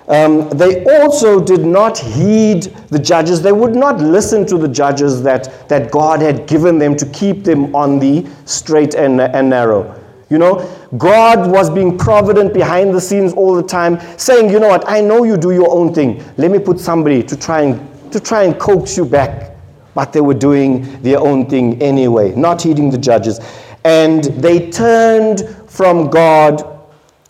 Um, 0.10 0.50
they 0.50 0.84
also 0.86 1.40
did 1.40 1.64
not 1.64 1.96
heed 1.98 2.64
the 2.90 2.98
judges. 2.98 3.44
They 3.44 3.52
would 3.52 3.76
not 3.76 4.00
listen 4.00 4.46
to 4.48 4.58
the 4.58 4.68
judges 4.68 5.22
that, 5.22 5.70
that 5.70 5.92
God 5.92 6.20
had 6.20 6.48
given 6.48 6.80
them 6.80 6.96
to 6.98 7.06
keep 7.08 7.44
them 7.44 7.76
on 7.76 8.00
the 8.00 8.28
straight 8.46 8.96
and, 8.96 9.22
and 9.22 9.50
narrow. 9.52 9.96
You 10.32 10.40
know, 10.40 10.68
God 10.98 11.52
was 11.52 11.70
being 11.70 11.96
provident 11.96 12.56
behind 12.56 12.94
the 12.94 13.02
scenes 13.02 13.34
all 13.34 13.56
the 13.56 13.64
time, 13.64 14.00
saying, 14.18 14.50
you 14.50 14.60
know 14.60 14.68
what, 14.68 14.88
I 14.88 15.00
know 15.02 15.24
you 15.24 15.38
do 15.38 15.52
your 15.52 15.72
own 15.72 15.94
thing. 15.94 16.24
Let 16.38 16.50
me 16.50 16.58
put 16.58 16.80
somebody 16.80 17.22
to 17.24 17.38
try 17.38 17.62
and, 17.62 18.12
to 18.12 18.20
try 18.20 18.44
and 18.44 18.60
coax 18.60 18.98
you 18.98 19.06
back. 19.06 19.56
But 19.94 20.12
they 20.14 20.22
were 20.22 20.36
doing 20.36 21.02
their 21.04 21.20
own 21.20 21.48
thing 21.48 21.80
anyway, 21.82 22.34
not 22.36 22.62
heeding 22.64 22.90
the 22.90 22.98
judges. 22.98 23.40
And 23.84 24.24
they 24.24 24.72
turned 24.72 25.42
from 25.68 26.10
God 26.10 26.79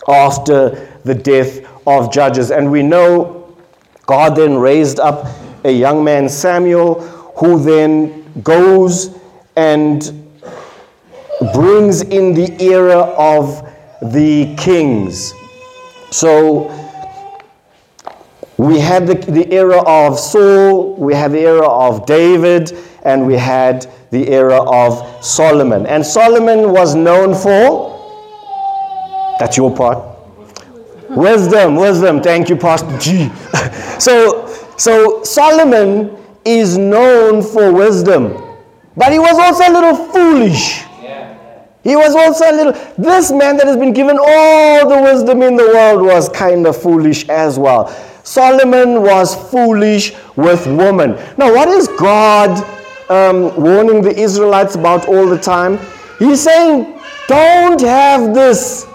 after 0.08 0.98
the 1.04 1.14
death 1.14 1.60
of 1.86 2.12
Judges. 2.12 2.50
And 2.50 2.70
we 2.70 2.82
know 2.82 3.56
God 4.06 4.36
then 4.36 4.56
raised 4.56 4.98
up 4.98 5.26
a 5.64 5.70
young 5.70 6.02
man, 6.02 6.28
Samuel, 6.28 7.00
who 7.36 7.62
then 7.62 8.32
goes 8.42 9.16
and 9.56 10.00
brings 11.52 12.02
in 12.02 12.34
the 12.34 12.56
era 12.62 12.98
of 12.98 13.66
the 14.02 14.54
kings. 14.56 15.32
So 16.10 16.68
we 18.56 18.78
had 18.78 19.06
the, 19.06 19.14
the 19.14 19.50
era 19.52 19.82
of 19.86 20.18
Saul, 20.18 20.96
we 20.96 21.14
had 21.14 21.32
the 21.32 21.40
era 21.40 21.68
of 21.68 22.04
David, 22.04 22.76
and 23.04 23.26
we 23.26 23.34
had 23.34 23.86
the 24.10 24.28
era 24.28 24.60
of 24.62 25.24
Solomon. 25.24 25.86
And 25.86 26.04
Solomon 26.04 26.72
was 26.72 26.94
known 26.94 27.34
for 27.34 27.99
that's 29.40 29.56
your 29.56 29.74
part. 29.74 29.98
Wisdom, 31.08 31.76
wisdom. 31.76 32.20
Thank 32.20 32.50
you, 32.50 32.56
Pastor 32.56 32.96
G. 32.98 33.30
so, 33.98 34.46
so 34.76 35.24
Solomon 35.24 36.14
is 36.44 36.76
known 36.76 37.42
for 37.42 37.72
wisdom, 37.72 38.36
but 38.98 39.12
he 39.12 39.18
was 39.18 39.38
also 39.38 39.64
a 39.66 39.72
little 39.72 39.96
foolish. 40.12 40.84
He 41.82 41.96
was 41.96 42.14
also 42.14 42.44
a 42.44 42.52
little. 42.52 42.72
This 42.98 43.32
man 43.32 43.56
that 43.56 43.66
has 43.66 43.78
been 43.78 43.94
given 43.94 44.18
all 44.20 44.86
the 44.86 45.00
wisdom 45.02 45.40
in 45.40 45.56
the 45.56 45.64
world 45.64 46.02
was 46.02 46.28
kind 46.28 46.66
of 46.66 46.76
foolish 46.76 47.26
as 47.30 47.58
well. 47.58 47.88
Solomon 48.22 49.00
was 49.00 49.34
foolish 49.50 50.12
with 50.36 50.66
woman. 50.66 51.12
Now, 51.38 51.54
what 51.54 51.68
is 51.68 51.88
God 51.88 52.50
um, 53.08 53.56
warning 53.56 54.02
the 54.02 54.14
Israelites 54.14 54.74
about 54.74 55.08
all 55.08 55.26
the 55.26 55.38
time? 55.38 55.78
He's 56.18 56.42
saying, 56.42 57.00
don't 57.26 57.80
have 57.80 58.34
this 58.34 58.86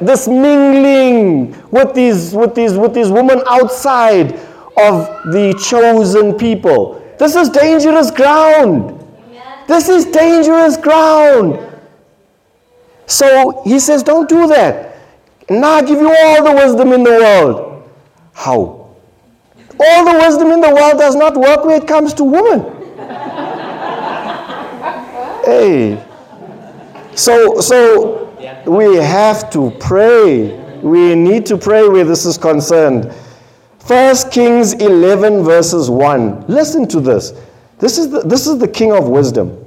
this 0.00 0.28
mingling 0.28 1.56
with 1.70 1.94
these, 1.94 2.34
with 2.34 2.54
these, 2.54 2.74
with 2.74 2.94
these 2.94 3.10
women 3.10 3.42
outside 3.46 4.32
of 4.76 5.06
the 5.32 5.58
chosen 5.64 6.34
people. 6.34 7.02
This 7.18 7.34
is 7.34 7.48
dangerous 7.48 8.10
ground. 8.10 8.92
This 9.66 9.88
is 9.88 10.04
dangerous 10.06 10.76
ground. 10.76 11.58
So 13.06 13.62
he 13.64 13.80
says, 13.80 14.02
Don't 14.02 14.28
do 14.28 14.46
that. 14.48 14.98
Now 15.48 15.72
I 15.72 15.82
give 15.82 16.00
you 16.00 16.14
all 16.14 16.44
the 16.44 16.52
wisdom 16.52 16.92
in 16.92 17.02
the 17.02 17.10
world. 17.10 17.88
How? 18.34 18.94
All 19.78 20.04
the 20.04 20.18
wisdom 20.18 20.50
in 20.50 20.60
the 20.60 20.74
world 20.74 20.98
does 20.98 21.14
not 21.14 21.36
work 21.36 21.64
when 21.64 21.82
it 21.82 21.88
comes 21.88 22.12
to 22.14 22.24
women. 22.24 22.60
hey. 25.44 26.02
So, 27.14 27.60
so 27.60 28.25
we 28.66 28.96
have 28.96 29.50
to 29.50 29.70
pray. 29.80 30.78
We 30.80 31.14
need 31.14 31.46
to 31.46 31.56
pray 31.56 31.88
where 31.88 32.04
this 32.04 32.26
is 32.26 32.36
concerned. 32.36 33.12
1 33.86 34.30
Kings 34.30 34.74
11, 34.74 35.44
verses 35.44 35.88
1. 35.88 36.46
Listen 36.48 36.88
to 36.88 37.00
this. 37.00 37.32
This 37.78 37.98
is 37.98 38.10
the, 38.10 38.20
this 38.20 38.46
is 38.46 38.58
the 38.58 38.68
king 38.68 38.92
of 38.92 39.08
wisdom. 39.08 39.64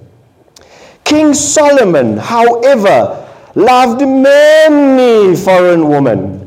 King 1.06 1.34
Solomon, 1.34 2.18
however, 2.18 3.28
loved 3.56 4.02
many 4.02 5.36
foreign 5.36 5.88
women 5.88 6.40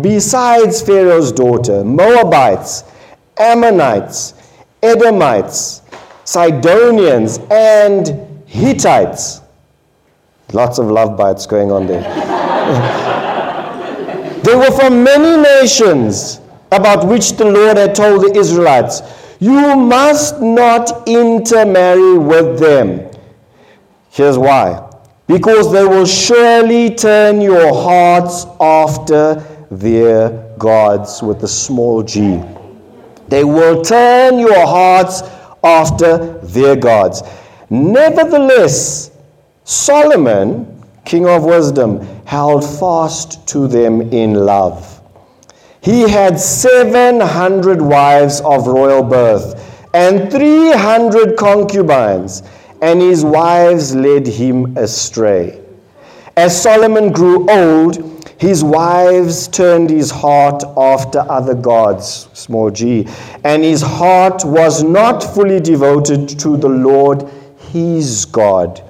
besides 0.00 0.80
Pharaoh's 0.82 1.32
daughter, 1.32 1.84
Moabites, 1.84 2.84
Ammonites, 3.38 4.34
Edomites, 4.82 5.82
Sidonians, 6.24 7.38
and 7.50 8.46
Hittites. 8.46 9.40
Lots 10.52 10.78
of 10.78 10.86
love 10.86 11.16
bites 11.16 11.46
going 11.46 11.72
on 11.72 11.86
there. 11.86 12.02
they 14.42 14.54
were 14.54 14.70
from 14.70 15.02
many 15.02 15.42
nations 15.42 16.40
about 16.72 17.06
which 17.06 17.32
the 17.32 17.44
Lord 17.44 17.76
had 17.76 17.94
told 17.94 18.22
the 18.22 18.38
Israelites, 18.38 19.02
You 19.40 19.76
must 19.76 20.40
not 20.40 21.08
intermarry 21.08 22.18
with 22.18 22.58
them. 22.58 23.10
Here's 24.10 24.38
why 24.38 24.86
because 25.26 25.72
they 25.72 25.84
will 25.84 26.06
surely 26.06 26.94
turn 26.94 27.40
your 27.40 27.74
hearts 27.74 28.46
after 28.60 29.34
their 29.70 30.54
gods 30.58 31.22
with 31.22 31.42
a 31.42 31.48
small 31.48 32.02
g. 32.02 32.40
They 33.28 33.42
will 33.42 33.82
turn 33.82 34.38
your 34.38 34.66
hearts 34.66 35.22
after 35.64 36.38
their 36.38 36.76
gods. 36.76 37.22
Nevertheless, 37.70 39.10
Solomon, 39.68 40.80
king 41.04 41.26
of 41.26 41.44
wisdom, 41.44 41.98
held 42.24 42.64
fast 42.64 43.44
to 43.48 43.66
them 43.66 44.00
in 44.12 44.34
love. 44.34 45.00
He 45.80 46.08
had 46.08 46.38
700 46.38 47.82
wives 47.82 48.40
of 48.42 48.68
royal 48.68 49.02
birth 49.02 49.88
and 49.92 50.30
300 50.30 51.36
concubines, 51.36 52.44
and 52.80 53.00
his 53.02 53.24
wives 53.24 53.92
led 53.92 54.28
him 54.28 54.76
astray. 54.76 55.60
As 56.36 56.62
Solomon 56.62 57.10
grew 57.10 57.50
old, 57.50 58.24
his 58.38 58.62
wives 58.62 59.48
turned 59.48 59.90
his 59.90 60.12
heart 60.12 60.62
after 60.76 61.28
other 61.28 61.54
gods, 61.54 62.28
small 62.34 62.70
g, 62.70 63.08
and 63.42 63.64
his 63.64 63.82
heart 63.82 64.44
was 64.44 64.84
not 64.84 65.24
fully 65.24 65.58
devoted 65.58 66.28
to 66.38 66.56
the 66.56 66.68
Lord 66.68 67.28
his 67.72 68.26
God, 68.26 68.80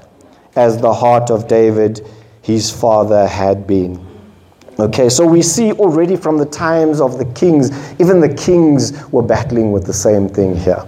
as 0.56 0.80
the 0.80 0.92
heart 0.92 1.30
of 1.30 1.46
David 1.46 2.06
his 2.42 2.70
father 2.70 3.26
had 3.26 3.66
been. 3.66 4.04
Okay, 4.78 5.08
so 5.08 5.26
we 5.26 5.42
see 5.42 5.72
already 5.72 6.16
from 6.16 6.36
the 6.36 6.46
times 6.46 7.00
of 7.00 7.18
the 7.18 7.24
kings, 7.32 7.70
even 7.98 8.20
the 8.20 8.32
kings 8.34 8.92
were 9.10 9.22
battling 9.22 9.72
with 9.72 9.86
the 9.86 9.92
same 9.92 10.28
thing 10.28 10.54
here. 10.54 10.84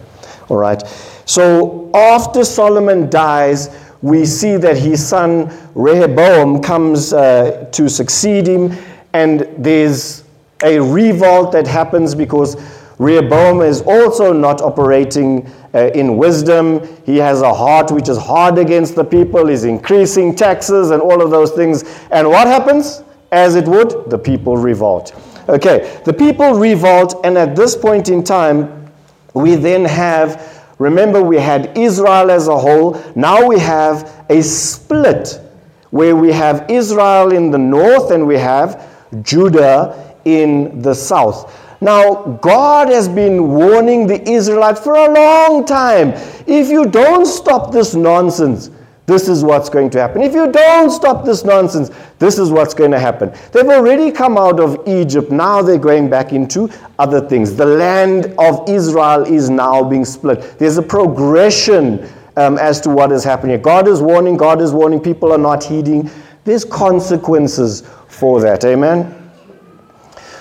All 0.48 0.56
right, 0.56 0.82
so 1.24 1.90
after 1.94 2.44
Solomon 2.44 3.10
dies, 3.10 3.70
we 4.02 4.24
see 4.24 4.56
that 4.56 4.76
his 4.76 5.06
son 5.06 5.50
Rehoboam 5.74 6.62
comes 6.62 7.12
uh, 7.12 7.68
to 7.72 7.88
succeed 7.88 8.46
him, 8.46 8.72
and 9.12 9.40
there's 9.56 10.24
a 10.62 10.78
revolt 10.78 11.52
that 11.52 11.66
happens 11.66 12.14
because 12.14 12.56
Rehoboam 12.98 13.60
is 13.60 13.82
also 13.82 14.32
not 14.32 14.60
operating 14.60 15.46
uh, 15.74 15.90
in 15.94 16.16
wisdom. 16.16 16.86
He 17.04 17.16
has 17.18 17.42
a 17.42 17.52
heart 17.52 17.90
which 17.90 18.08
is 18.08 18.18
hard 18.18 18.58
against 18.58 18.94
the 18.94 19.04
people. 19.04 19.46
He's 19.46 19.64
increasing 19.64 20.34
taxes 20.34 20.90
and 20.90 21.00
all 21.00 21.22
of 21.22 21.30
those 21.30 21.52
things. 21.52 21.84
And 22.10 22.28
what 22.28 22.46
happens? 22.46 23.02
As 23.30 23.54
it 23.54 23.66
would, 23.66 24.10
the 24.10 24.18
people 24.18 24.56
revolt. 24.56 25.14
Okay, 25.48 26.00
the 26.04 26.12
people 26.12 26.54
revolt, 26.54 27.24
and 27.24 27.38
at 27.38 27.56
this 27.56 27.74
point 27.76 28.08
in 28.08 28.22
time, 28.22 28.90
we 29.34 29.54
then 29.54 29.84
have 29.84 30.58
Remember, 30.78 31.20
we 31.20 31.38
had 31.38 31.76
Israel 31.76 32.30
as 32.30 32.46
a 32.46 32.56
whole. 32.56 33.02
Now 33.16 33.46
we 33.46 33.58
have 33.58 34.24
a 34.30 34.42
split 34.42 35.40
where 35.90 36.14
we 36.14 36.32
have 36.32 36.70
Israel 36.70 37.32
in 37.32 37.50
the 37.50 37.58
north 37.58 38.12
and 38.12 38.26
we 38.26 38.36
have 38.36 38.86
Judah 39.22 40.14
in 40.24 40.82
the 40.82 40.94
south. 40.94 41.52
Now, 41.80 42.38
God 42.42 42.88
has 42.88 43.08
been 43.08 43.50
warning 43.50 44.06
the 44.06 44.28
Israelites 44.28 44.80
for 44.80 44.94
a 44.94 45.12
long 45.12 45.64
time. 45.64 46.10
If 46.46 46.68
you 46.68 46.86
don't 46.86 47.24
stop 47.24 47.72
this 47.72 47.94
nonsense, 47.94 48.70
this 49.06 49.26
is 49.26 49.42
what's 49.42 49.70
going 49.70 49.88
to 49.90 50.00
happen. 50.00 50.20
If 50.20 50.34
you 50.34 50.52
don't 50.52 50.90
stop 50.90 51.24
this 51.24 51.42
nonsense, 51.42 51.90
this 52.18 52.38
is 52.38 52.50
what's 52.50 52.74
going 52.74 52.90
to 52.90 52.98
happen. 52.98 53.32
They've 53.52 53.64
already 53.64 54.10
come 54.10 54.36
out 54.36 54.60
of 54.60 54.86
Egypt. 54.86 55.30
Now 55.30 55.62
they're 55.62 55.78
going 55.78 56.10
back 56.10 56.34
into 56.34 56.68
other 56.98 57.26
things. 57.26 57.54
The 57.54 57.64
land 57.64 58.34
of 58.38 58.68
Israel 58.68 59.24
is 59.24 59.48
now 59.48 59.82
being 59.82 60.04
split. 60.04 60.58
There's 60.58 60.76
a 60.76 60.82
progression 60.82 62.06
um, 62.36 62.58
as 62.58 62.80
to 62.82 62.90
what 62.90 63.10
is 63.10 63.24
happening. 63.24 63.60
God 63.62 63.88
is 63.88 64.02
warning, 64.02 64.36
God 64.36 64.60
is 64.60 64.72
warning, 64.72 65.00
people 65.00 65.32
are 65.32 65.38
not 65.38 65.64
heeding. 65.64 66.10
There's 66.44 66.64
consequences 66.64 67.88
for 68.08 68.42
that. 68.42 68.64
Amen? 68.64 69.17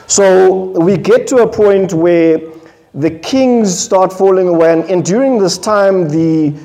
So 0.08 0.80
we 0.80 0.98
get 0.98 1.28
to 1.28 1.38
a 1.38 1.48
point 1.48 1.94
where 1.94 2.40
the 2.94 3.12
kings 3.12 3.78
start 3.78 4.12
falling 4.12 4.48
away, 4.48 4.72
and, 4.72 4.84
and 4.86 5.06
during 5.06 5.38
this 5.38 5.58
time, 5.58 6.10
the 6.10 6.58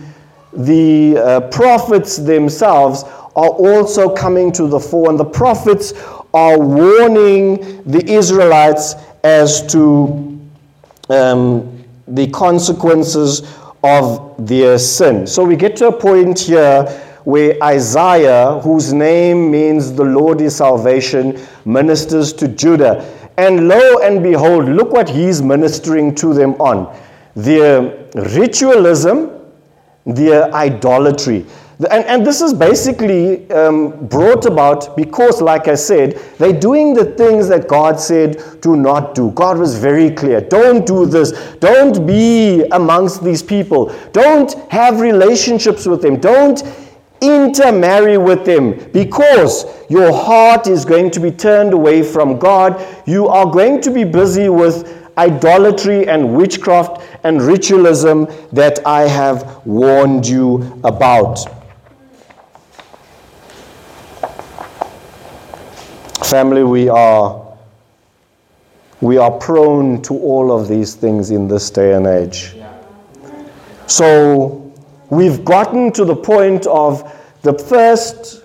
the 0.55 1.17
uh, 1.17 1.41
prophets 1.49 2.17
themselves 2.19 3.05
are 3.35 3.49
also 3.49 4.15
coming 4.15 4.53
to 4.53 4.67
the 4.67 4.79
fore, 4.79 5.11
and 5.11 5.19
the 5.19 5.25
prophets 5.25 5.93
are 6.35 6.59
warning 6.59 7.83
the 7.85 8.05
Israelites 8.07 8.95
as 9.25 9.67
to 9.73 10.41
um, 11.09 11.85
the 12.09 12.29
consequences 12.29 13.43
of 13.83 14.47
their 14.47 14.79
sin. 14.79 15.27
So 15.27 15.45
we 15.45 15.57
get 15.57 15.77
to 15.77 15.89
a 15.89 15.93
point 15.93 16.39
here 16.39 16.85
where 17.25 17.57
Isaiah, 17.63 18.61
whose 18.63 18.93
name 18.93 19.51
means 19.51 19.93
the 19.93 20.05
Lord 20.05 20.41
is 20.41 20.57
salvation, 20.57 21.41
ministers 21.65 22.33
to 22.35 22.49
Judah. 22.49 23.09
And 23.37 23.69
lo 23.69 23.99
and 23.99 24.23
behold, 24.23 24.69
look 24.69 24.93
what 24.93 25.09
he's 25.09 25.43
ministering 25.43 26.15
to 26.17 26.35
them 26.35 26.53
on 26.55 26.95
their 27.35 28.09
ritualism 28.15 29.43
their 30.05 30.53
idolatry. 30.55 31.47
And, 31.91 32.05
and 32.05 32.27
this 32.27 32.41
is 32.41 32.55
basically 32.55 33.51
um, 33.51 34.07
brought 34.07 34.47
about 34.47 34.97
because, 34.97 35.41
like 35.41 35.67
I 35.67 35.75
said, 35.75 36.21
they're 36.39 36.53
doing 36.53 36.95
the 36.95 37.05
things 37.05 37.49
that 37.49 37.67
God 37.67 37.99
said 37.99 38.63
to 38.63 38.77
not 38.77 39.17
do. 39.17 39.31
God 39.33 39.59
was 39.59 39.77
very 39.77 40.11
clear 40.11 40.41
don't 40.41 40.87
do 40.87 41.07
this. 41.07 41.33
Don't 41.57 42.07
be 42.07 42.63
amongst 42.71 43.25
these 43.25 43.43
people. 43.43 43.93
Don't 44.13 44.53
have 44.71 45.01
relationships 45.01 45.87
with 45.87 46.03
them. 46.03 46.21
Don't 46.21 46.63
intermarry 47.23 48.19
with 48.19 48.45
them 48.45 48.91
because 48.93 49.65
your 49.89 50.13
heart 50.13 50.67
is 50.67 50.85
going 50.85 51.11
to 51.13 51.21
be 51.21 51.31
turned 51.31 51.73
away 51.73 52.03
from 52.03 52.39
God. 52.39 52.85
You 53.07 53.29
are 53.29 53.51
going 53.51 53.81
to 53.83 53.91
be 53.91 54.05
busy 54.05 54.49
with 54.49 54.99
idolatry 55.17 56.09
and 56.09 56.35
witchcraft 56.37 57.03
and 57.25 57.41
ritualism 57.41 58.27
that 58.53 58.85
I 58.87 59.03
have 59.03 59.65
warned 59.65 60.27
you 60.27 60.81
about. 60.85 61.39
Family, 66.25 66.65
we 66.65 66.89
are 66.89 67.43
we 69.01 69.19
are 69.19 69.33
prone 69.33 70.01
to 70.03 70.15
all 70.15 70.53
of 70.53 70.69
these 70.69 70.95
things 70.95 71.31
in 71.31 71.49
this 71.49 71.71
day 71.71 71.93
and 71.95 72.07
age. 72.07 72.55
So 73.89 74.62
we've 75.13 75.45
gotten 75.45 75.93
to 75.93 76.07
the 76.07 76.17
point 76.17 76.67
of 76.67 77.03
the 77.43 77.53
first 77.53 78.45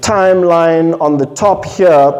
timeline 0.00 1.00
on 1.00 1.16
the 1.16 1.26
top 1.26 1.64
here 1.64 2.10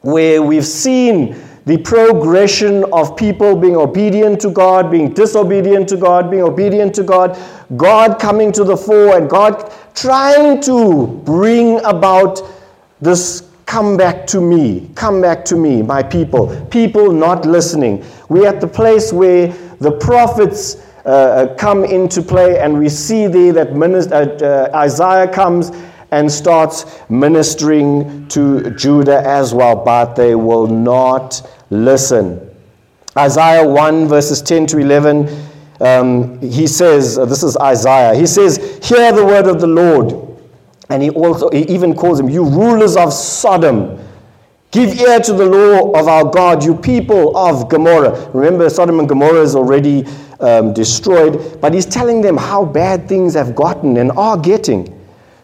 where 0.00 0.42
we've 0.42 0.64
seen 0.64 1.36
the 1.66 1.76
progression 1.76 2.84
of 2.90 3.14
people 3.18 3.54
being 3.54 3.76
obedient 3.76 4.40
to 4.40 4.48
God, 4.48 4.90
being 4.90 5.12
disobedient 5.12 5.90
to 5.90 5.98
God, 5.98 6.30
being 6.30 6.42
obedient 6.42 6.94
to 6.94 7.02
God, 7.02 7.38
God 7.76 8.18
coming 8.18 8.50
to 8.52 8.64
the 8.64 8.78
fore, 8.78 9.18
and 9.18 9.28
God 9.28 9.70
trying 9.94 10.62
to 10.62 11.06
bring 11.26 11.84
about 11.84 12.40
this 13.02 13.46
come 13.66 13.98
back 13.98 14.26
to 14.28 14.40
me, 14.40 14.88
come 14.94 15.20
back 15.20 15.44
to 15.44 15.56
me, 15.56 15.82
my 15.82 16.02
people. 16.02 16.66
People 16.70 17.12
not 17.12 17.44
listening. 17.44 18.02
We're 18.30 18.48
at 18.48 18.62
the 18.62 18.66
place 18.66 19.12
where 19.12 19.48
the 19.80 19.92
prophets 19.92 20.87
uh, 21.04 21.08
uh 21.08 21.54
come 21.56 21.84
into 21.84 22.22
play, 22.22 22.58
and 22.58 22.78
we 22.78 22.88
see 22.88 23.26
there 23.26 23.52
that 23.52 23.74
minister, 23.74 24.14
uh, 24.14 24.44
uh, 24.44 24.70
Isaiah 24.76 25.28
comes 25.28 25.70
and 26.10 26.30
starts 26.30 27.00
ministering 27.10 28.26
to 28.28 28.70
Judah 28.70 29.22
as 29.26 29.52
well, 29.52 29.76
but 29.76 30.14
they 30.14 30.34
will 30.34 30.66
not 30.66 31.46
listen. 31.70 32.44
Isaiah 33.16 33.68
1, 33.68 34.06
verses 34.08 34.40
10 34.40 34.66
to 34.68 34.78
11, 34.78 35.28
um, 35.80 36.40
he 36.40 36.66
says, 36.66 37.18
uh, 37.18 37.24
This 37.24 37.42
is 37.42 37.56
Isaiah. 37.56 38.14
He 38.14 38.26
says, 38.26 38.56
Hear 38.82 39.12
the 39.12 39.24
word 39.24 39.46
of 39.46 39.60
the 39.60 39.66
Lord. 39.66 40.28
And 40.90 41.02
he 41.02 41.10
also 41.10 41.50
he 41.50 41.62
even 41.64 41.94
calls 41.94 42.18
him, 42.18 42.28
You 42.28 42.44
rulers 42.44 42.96
of 42.96 43.12
Sodom. 43.12 43.98
Give 44.70 45.00
ear 45.00 45.18
to 45.20 45.32
the 45.32 45.46
law 45.46 45.98
of 45.98 46.08
our 46.08 46.24
God, 46.24 46.62
you 46.62 46.74
people 46.74 47.34
of 47.36 47.70
Gomorrah. 47.70 48.30
Remember, 48.34 48.68
Sodom 48.68 48.98
and 49.00 49.08
Gomorrah 49.08 49.40
is 49.40 49.56
already 49.56 50.04
um, 50.40 50.74
destroyed, 50.74 51.58
but 51.60 51.72
he's 51.72 51.86
telling 51.86 52.20
them 52.20 52.36
how 52.36 52.66
bad 52.66 53.08
things 53.08 53.32
have 53.34 53.54
gotten 53.54 53.96
and 53.96 54.12
are 54.12 54.36
getting. 54.36 54.94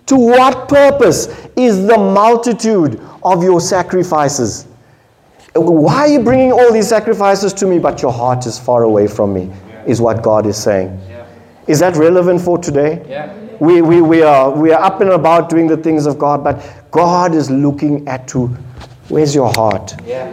To 0.07 0.17
what 0.17 0.69
purpose 0.69 1.29
is 1.57 1.87
the 1.87 1.97
multitude 1.97 3.01
of 3.23 3.43
your 3.43 3.63
sacrifices? 3.63 4.67
Why 5.55 6.01
are 6.01 6.09
you 6.09 6.21
bringing 6.21 6.53
all 6.53 6.71
these 6.71 6.89
sacrifices 6.89 7.55
to 7.55 7.67
me, 7.67 7.79
but 7.79 8.03
your 8.03 8.13
heart 8.13 8.45
is 8.45 8.59
far 8.59 8.83
away 8.83 9.07
from 9.07 9.33
me? 9.33 9.51
Is 9.87 10.01
what 10.01 10.23
God 10.23 10.45
is 10.45 10.63
saying. 10.63 11.01
Is 11.67 11.81
that 11.81 11.97
relevant 11.97 12.43
for 12.43 12.59
today? 12.59 13.03
Yeah. 13.09 13.35
We, 13.59 13.81
we, 13.81 14.03
we, 14.03 14.23
are, 14.23 14.51
we 14.51 14.73
are 14.73 14.83
up 14.83 15.01
and 15.01 15.11
about 15.11 15.49
doing 15.49 15.67
the 15.67 15.77
things 15.77 16.05
of 16.05 16.19
God, 16.19 16.45
but 16.45 16.91
God 16.91 17.35
is 17.35 17.51
looking 17.51 18.07
at 18.07 18.29
to 18.29 18.55
where's 19.09 19.35
your 19.35 19.53
heart? 19.53 19.95
Yeah. 20.05 20.31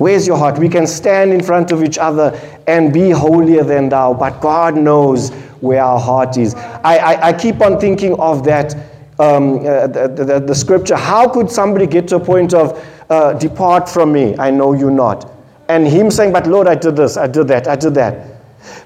Where's 0.00 0.26
your 0.26 0.38
heart? 0.38 0.58
We 0.58 0.70
can 0.70 0.86
stand 0.86 1.30
in 1.30 1.42
front 1.42 1.72
of 1.72 1.84
each 1.84 1.98
other 1.98 2.32
and 2.66 2.90
be 2.90 3.10
holier 3.10 3.62
than 3.62 3.90
thou, 3.90 4.14
but 4.14 4.40
God 4.40 4.74
knows 4.74 5.30
where 5.60 5.82
our 5.82 6.00
heart 6.00 6.38
is. 6.38 6.54
I, 6.54 6.96
I, 6.96 7.28
I 7.28 7.32
keep 7.34 7.60
on 7.60 7.78
thinking 7.78 8.18
of 8.18 8.42
that, 8.44 8.74
um, 9.18 9.58
uh, 9.58 9.86
the, 9.88 10.08
the, 10.08 10.40
the, 10.40 10.54
scripture. 10.54 10.96
How 10.96 11.28
could 11.28 11.50
somebody 11.50 11.86
get 11.86 12.08
to 12.08 12.16
a 12.16 12.20
point 12.20 12.54
of, 12.54 12.82
uh, 13.10 13.34
depart 13.34 13.90
from 13.90 14.10
me, 14.10 14.34
I 14.38 14.50
know 14.50 14.72
you 14.72 14.90
not? 14.90 15.30
And 15.68 15.86
him 15.86 16.10
saying, 16.10 16.32
but 16.32 16.46
Lord, 16.46 16.66
I 16.66 16.76
did 16.76 16.96
this, 16.96 17.18
I 17.18 17.26
did 17.26 17.46
that, 17.48 17.68
I 17.68 17.76
did 17.76 17.92
that. 17.94 18.26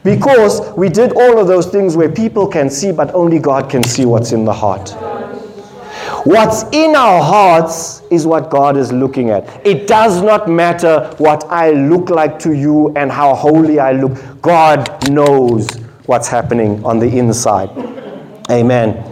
Because 0.03 0.77
we 0.77 0.88
did 0.88 1.12
all 1.12 1.38
of 1.38 1.46
those 1.46 1.66
things 1.66 1.96
where 1.96 2.09
people 2.11 2.48
can 2.48 2.68
see, 2.68 2.90
but 2.90 3.14
only 3.14 3.38
God 3.38 3.70
can 3.70 3.85
see 3.85 4.05
what's 4.05 4.33
in 4.33 4.44
the 4.44 4.53
heart. 4.53 4.92
What's 6.24 6.62
in 6.72 6.96
our 6.96 7.22
hearts 7.22 8.00
is 8.10 8.26
what 8.26 8.48
God 8.48 8.78
is 8.78 8.90
looking 8.90 9.28
at. 9.28 9.66
It 9.66 9.87
does 9.87 10.22
not 10.22 10.48
matter 10.48 11.14
what 11.18 11.44
I 11.44 11.72
look 11.72 12.08
like 12.08 12.38
to 12.40 12.54
you 12.54 12.94
and 12.96 13.12
how 13.12 13.34
holy 13.34 13.78
I 13.78 13.92
look. 13.92 14.40
God 14.40 15.10
knows 15.10 15.68
what's 16.06 16.26
happening 16.26 16.82
on 16.82 16.98
the 16.98 17.18
inside. 17.18 17.68
Amen. 18.50 19.04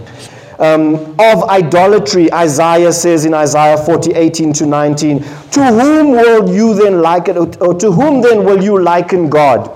Um, 0.59 0.95
of 1.19 1.43
idolatry, 1.51 2.33
Isaiah 2.33 2.93
says 2.95 3.27
in 3.27 3.35
Isaiah 3.35 3.77
40, 3.77 4.13
18 4.15 4.53
to 4.55 4.67
19, 4.67 5.19
To 5.19 5.65
whom 5.67 6.13
will 6.13 6.55
you 6.55 6.73
then 6.73 7.03
liken, 7.03 7.37
or 7.37 7.75
to 7.75 7.93
whom 7.93 8.23
then 8.23 8.45
will 8.45 8.63
you 8.63 8.81
liken 8.81 9.29
God? 9.29 9.69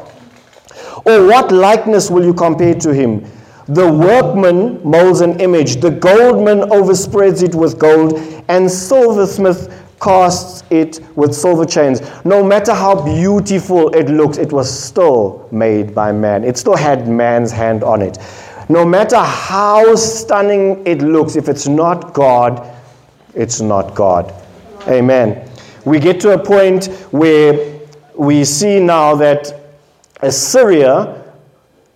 Or 1.04 1.26
what 1.26 1.52
likeness 1.52 2.10
will 2.10 2.24
you 2.24 2.32
compare 2.32 2.74
to 2.76 2.94
him? 2.94 3.30
The 3.68 3.90
workman 3.90 4.80
molds 4.88 5.20
an 5.22 5.40
image, 5.40 5.80
the 5.80 5.90
goldman 5.90 6.60
overspreads 6.70 7.42
it 7.42 7.54
with 7.54 7.78
gold, 7.78 8.18
and 8.48 8.70
silversmith 8.70 9.84
casts 10.00 10.62
it 10.70 11.00
with 11.16 11.34
silver 11.34 11.64
chains. 11.64 12.00
No 12.24 12.44
matter 12.44 12.72
how 12.72 13.02
beautiful 13.02 13.88
it 13.88 14.08
looks, 14.08 14.38
it 14.38 14.52
was 14.52 14.70
still 14.70 15.48
made 15.50 15.94
by 15.94 16.12
man. 16.12 16.44
It 16.44 16.56
still 16.56 16.76
had 16.76 17.08
man's 17.08 17.50
hand 17.50 17.82
on 17.82 18.02
it. 18.02 18.18
No 18.68 18.84
matter 18.84 19.18
how 19.18 19.96
stunning 19.96 20.86
it 20.86 21.02
looks, 21.02 21.34
if 21.34 21.48
it's 21.48 21.66
not 21.66 22.12
God, 22.12 22.72
it's 23.34 23.60
not 23.60 23.94
God. 23.94 24.32
Amen. 24.86 25.48
We 25.84 25.98
get 25.98 26.20
to 26.20 26.34
a 26.34 26.38
point 26.38 26.86
where 27.10 27.80
we 28.14 28.44
see 28.44 28.80
now 28.80 29.14
that 29.16 29.52
Assyria 30.20 31.22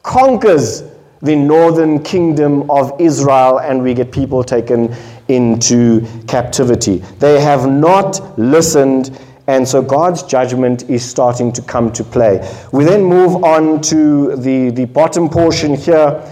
conquers 0.03 0.90
the 1.23 1.37
northern 1.37 2.03
kingdom 2.03 2.71
of 2.71 2.99
Israel, 2.99 3.59
and 3.59 3.83
we 3.83 3.95
get 3.95 4.11
people 4.11 4.43
taken 4.43 4.95
into 5.29 6.07
captivity. 6.27 6.99
They 7.19 7.41
have 7.41 7.69
not 7.69 8.39
listened, 8.39 9.19
and 9.47 9.69
so 9.69 9.83
God's 9.83 10.23
judgment 10.23 10.89
is 10.89 11.09
starting 11.09 11.53
to 11.53 11.63
come 11.63 11.93
to 11.93 12.03
play. 12.03 12.41
We 12.73 12.85
then 12.85 13.05
move 13.05 13.45
on 13.45 13.81
to 13.83 14.37
the, 14.37 14.71
the 14.71 14.87
bottom 14.87 15.29
portion 15.29 15.75
here, 15.75 16.23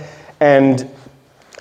and 0.40 0.88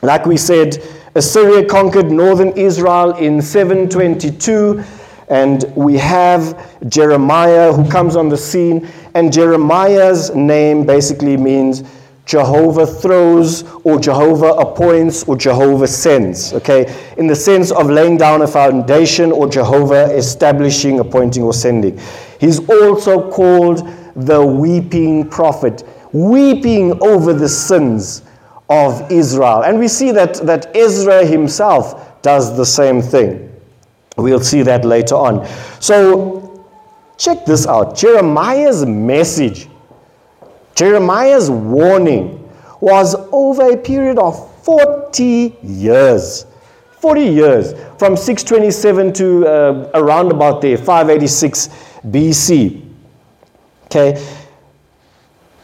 like 0.02 0.26
we 0.26 0.38
said, 0.38 0.78
Assyria 1.16 1.66
conquered 1.66 2.12
northern 2.12 2.50
Israel 2.50 3.16
in 3.16 3.42
722. 3.42 4.84
And 5.30 5.66
we 5.76 5.98
have 5.98 6.80
Jeremiah 6.88 7.74
who 7.74 7.90
comes 7.90 8.16
on 8.16 8.30
the 8.30 8.38
scene, 8.38 8.88
and 9.14 9.34
Jeremiah's 9.34 10.34
name 10.34 10.86
basically 10.86 11.36
means 11.36 11.84
Jehovah 12.28 12.86
throws, 12.86 13.64
or 13.86 14.00
Jehovah 14.00 14.52
appoints, 14.60 15.24
or 15.24 15.38
Jehovah 15.38 15.88
sends. 15.88 16.54
Okay? 16.54 16.94
In 17.18 17.26
the 17.26 17.36
sense 17.36 17.72
of 17.72 17.90
laying 17.90 18.18
down 18.18 18.42
a 18.42 18.48
foundation, 18.48 19.32
or 19.32 19.48
Jehovah 19.48 20.14
establishing, 20.14 21.00
appointing, 21.00 21.42
or 21.42 21.54
sending. 21.54 21.98
He's 22.40 22.60
also 22.70 23.32
called 23.32 23.88
the 24.16 24.46
weeping 24.46 25.30
prophet, 25.30 25.84
weeping 26.12 27.02
over 27.02 27.34
the 27.34 27.48
sins 27.48 28.24
of 28.70 29.10
Israel. 29.10 29.64
And 29.64 29.80
we 29.80 29.88
see 29.88 30.12
that, 30.12 30.34
that 30.46 30.76
Ezra 30.76 31.26
himself 31.26 32.22
does 32.22 32.58
the 32.58 32.66
same 32.66 33.02
thing. 33.02 33.56
We'll 34.18 34.42
see 34.42 34.64
that 34.64 34.84
later 34.84 35.16
on. 35.16 35.48
So, 35.80 36.66
check 37.18 37.46
this 37.46 37.66
out 37.66 37.96
Jeremiah's 37.96 38.86
message 38.86 39.67
Jeremiah's 40.78 41.50
warning 41.50 42.48
was 42.82 43.16
over 43.32 43.72
a 43.72 43.78
period 43.78 44.20
of 44.20 44.64
40 44.64 45.58
years. 45.64 46.46
40 47.00 47.22
years, 47.22 47.74
from 47.98 48.16
627 48.16 49.14
to 49.14 49.48
uh, 49.48 49.90
around 49.96 50.32
about 50.32 50.62
there, 50.62 50.78
586 50.78 51.70
BC. 52.06 52.86
Okay. 53.86 54.24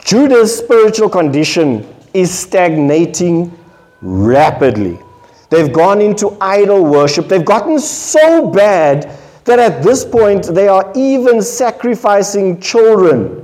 Judah's 0.04 0.58
spiritual 0.58 1.10
condition 1.10 1.88
is 2.16 2.32
stagnating 2.32 3.56
rapidly. 4.02 4.98
They've 5.52 5.72
gone 5.72 6.02
into 6.02 6.36
idol 6.42 6.84
worship. 6.84 7.28
They've 7.28 7.46
gotten 7.46 7.80
so 7.80 8.50
bad 8.50 9.16
that 9.46 9.60
at 9.60 9.84
this 9.84 10.04
point 10.04 10.46
they 10.46 10.68
are 10.68 10.92
even 10.96 11.44
sacrificing 11.44 12.60
children 12.60 13.43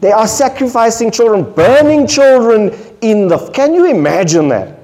they 0.00 0.12
are 0.12 0.28
sacrificing 0.28 1.10
children, 1.10 1.52
burning 1.54 2.06
children 2.06 2.70
in 3.00 3.28
the. 3.28 3.38
Can 3.52 3.74
you 3.74 3.86
imagine 3.86 4.48
that? 4.48 4.76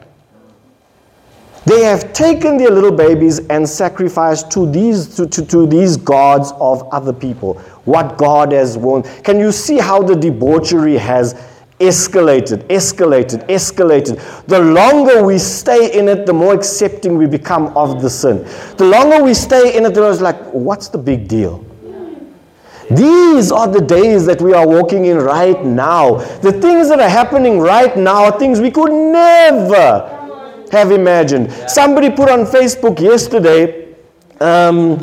They 1.65 1.85
have 1.85 2.13
taken 2.13 2.57
their 2.57 2.71
little 2.71 2.91
babies 2.91 3.39
and 3.47 3.69
sacrificed 3.69 4.51
to 4.53 4.71
these, 4.71 5.15
to, 5.15 5.27
to, 5.29 5.47
to 5.47 5.67
these 5.67 5.97
gods 5.97 6.53
of 6.59 6.83
other 6.93 7.13
people. 7.13 7.55
What 7.85 8.19
God 8.19 8.51
has 8.53 8.77
won. 8.77 9.05
Can 9.23 9.39
you 9.39 9.53
see 9.53 9.79
how 9.79 10.03
the 10.03 10.17
debauchery 10.17 10.97
has 10.97 11.35
escalated, 11.83 12.63
escalated, 12.69 13.45
escalated. 13.49 14.47
The 14.47 14.61
longer 14.61 15.25
we 15.25 15.39
stay 15.39 15.99
in 15.99 16.09
it, 16.09 16.27
the 16.27 16.33
more 16.33 16.55
accepting 16.55 17.19
we 17.19 17.27
become 17.27 17.77
of 17.77 18.01
the 18.01 18.09
sin. 18.09 18.45
The 18.77 18.85
longer 18.85 19.23
we 19.23 19.35
stay 19.35 19.77
in 19.77 19.85
it, 19.85 19.95
the 19.95 20.01
more 20.01 20.13
it's 20.13 20.21
like, 20.21 20.41
what's 20.53 20.89
the 20.89 20.99
big 20.99 21.27
deal? 21.27 21.65
These 22.97 23.53
are 23.53 23.69
the 23.69 23.81
days 23.81 24.27
that 24.27 24.41
we 24.41 24.53
are 24.55 24.67
walking 24.67 25.07
in 25.07 25.19
right 25.19 25.63
now. 25.65 26.17
The 26.41 26.53
things 26.53 26.89
that 26.89 27.01
are 27.01 27.09
happening 27.09 27.59
right 27.59 27.97
now 27.97 28.25
are 28.25 28.39
things 28.39 28.61
we 28.61 28.71
could 28.71 28.93
never 28.93 30.19
have 30.73 30.91
imagined. 30.91 31.53
Somebody 31.69 32.11
put 32.11 32.31
on 32.31 32.41
Facebook 32.41 33.01
yesterday, 33.01 33.95
um, 34.41 34.99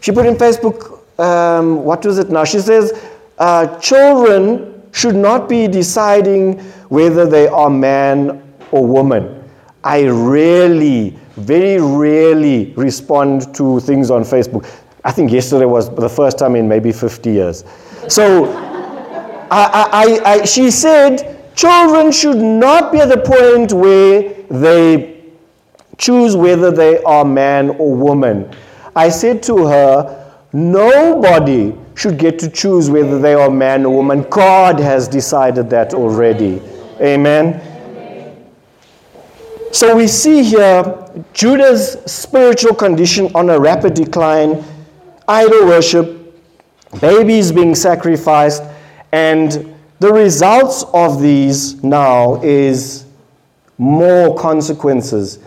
she 0.00 0.12
put 0.12 0.26
in 0.26 0.36
Facebook, 0.36 1.00
um, 1.18 1.84
what 1.84 2.04
was 2.04 2.18
it 2.18 2.30
now? 2.30 2.44
She 2.44 2.60
says, 2.60 2.92
uh, 3.38 3.78
children 3.78 4.82
should 4.92 5.16
not 5.16 5.48
be 5.48 5.66
deciding 5.66 6.60
whether 6.88 7.26
they 7.26 7.48
are 7.48 7.70
man 7.70 8.42
or 8.70 8.86
woman. 8.86 9.44
I 9.84 10.06
rarely, 10.06 11.18
very 11.36 11.80
rarely 11.80 12.72
respond 12.74 13.54
to 13.56 13.80
things 13.80 14.10
on 14.10 14.22
Facebook. 14.22 14.68
I 15.08 15.10
think 15.10 15.32
yesterday 15.32 15.64
was 15.64 15.88
the 15.88 16.06
first 16.06 16.38
time 16.38 16.54
in 16.54 16.68
maybe 16.68 16.92
50 16.92 17.30
years. 17.30 17.64
So 18.08 18.52
I, 19.50 19.88
I, 19.90 20.20
I, 20.22 20.44
she 20.44 20.70
said, 20.70 21.54
children 21.56 22.12
should 22.12 22.36
not 22.36 22.92
be 22.92 23.00
at 23.00 23.08
the 23.08 23.16
point 23.16 23.72
where 23.72 24.34
they 24.50 25.24
choose 25.96 26.36
whether 26.36 26.70
they 26.70 27.02
are 27.04 27.24
man 27.24 27.70
or 27.70 27.94
woman. 27.94 28.54
I 28.94 29.08
said 29.08 29.42
to 29.44 29.66
her, 29.66 30.34
nobody 30.52 31.74
should 31.94 32.18
get 32.18 32.38
to 32.40 32.50
choose 32.50 32.90
whether 32.90 33.18
they 33.18 33.32
are 33.32 33.50
man 33.50 33.86
or 33.86 33.96
woman. 33.96 34.28
God 34.28 34.78
has 34.78 35.08
decided 35.08 35.70
that 35.70 35.94
already. 35.94 36.60
Amen. 37.00 37.64
So 39.72 39.96
we 39.96 40.06
see 40.06 40.42
here 40.42 41.10
Judah's 41.32 41.92
spiritual 42.04 42.74
condition 42.74 43.34
on 43.34 43.48
a 43.48 43.58
rapid 43.58 43.94
decline 43.94 44.62
idol 45.28 45.66
worship, 45.66 46.34
babies 47.00 47.52
being 47.52 47.74
sacrificed, 47.74 48.62
and 49.12 49.74
the 50.00 50.12
results 50.12 50.84
of 50.94 51.20
these 51.20 51.82
now 51.84 52.40
is 52.42 53.04
more 53.76 54.34
consequences. 54.36 55.38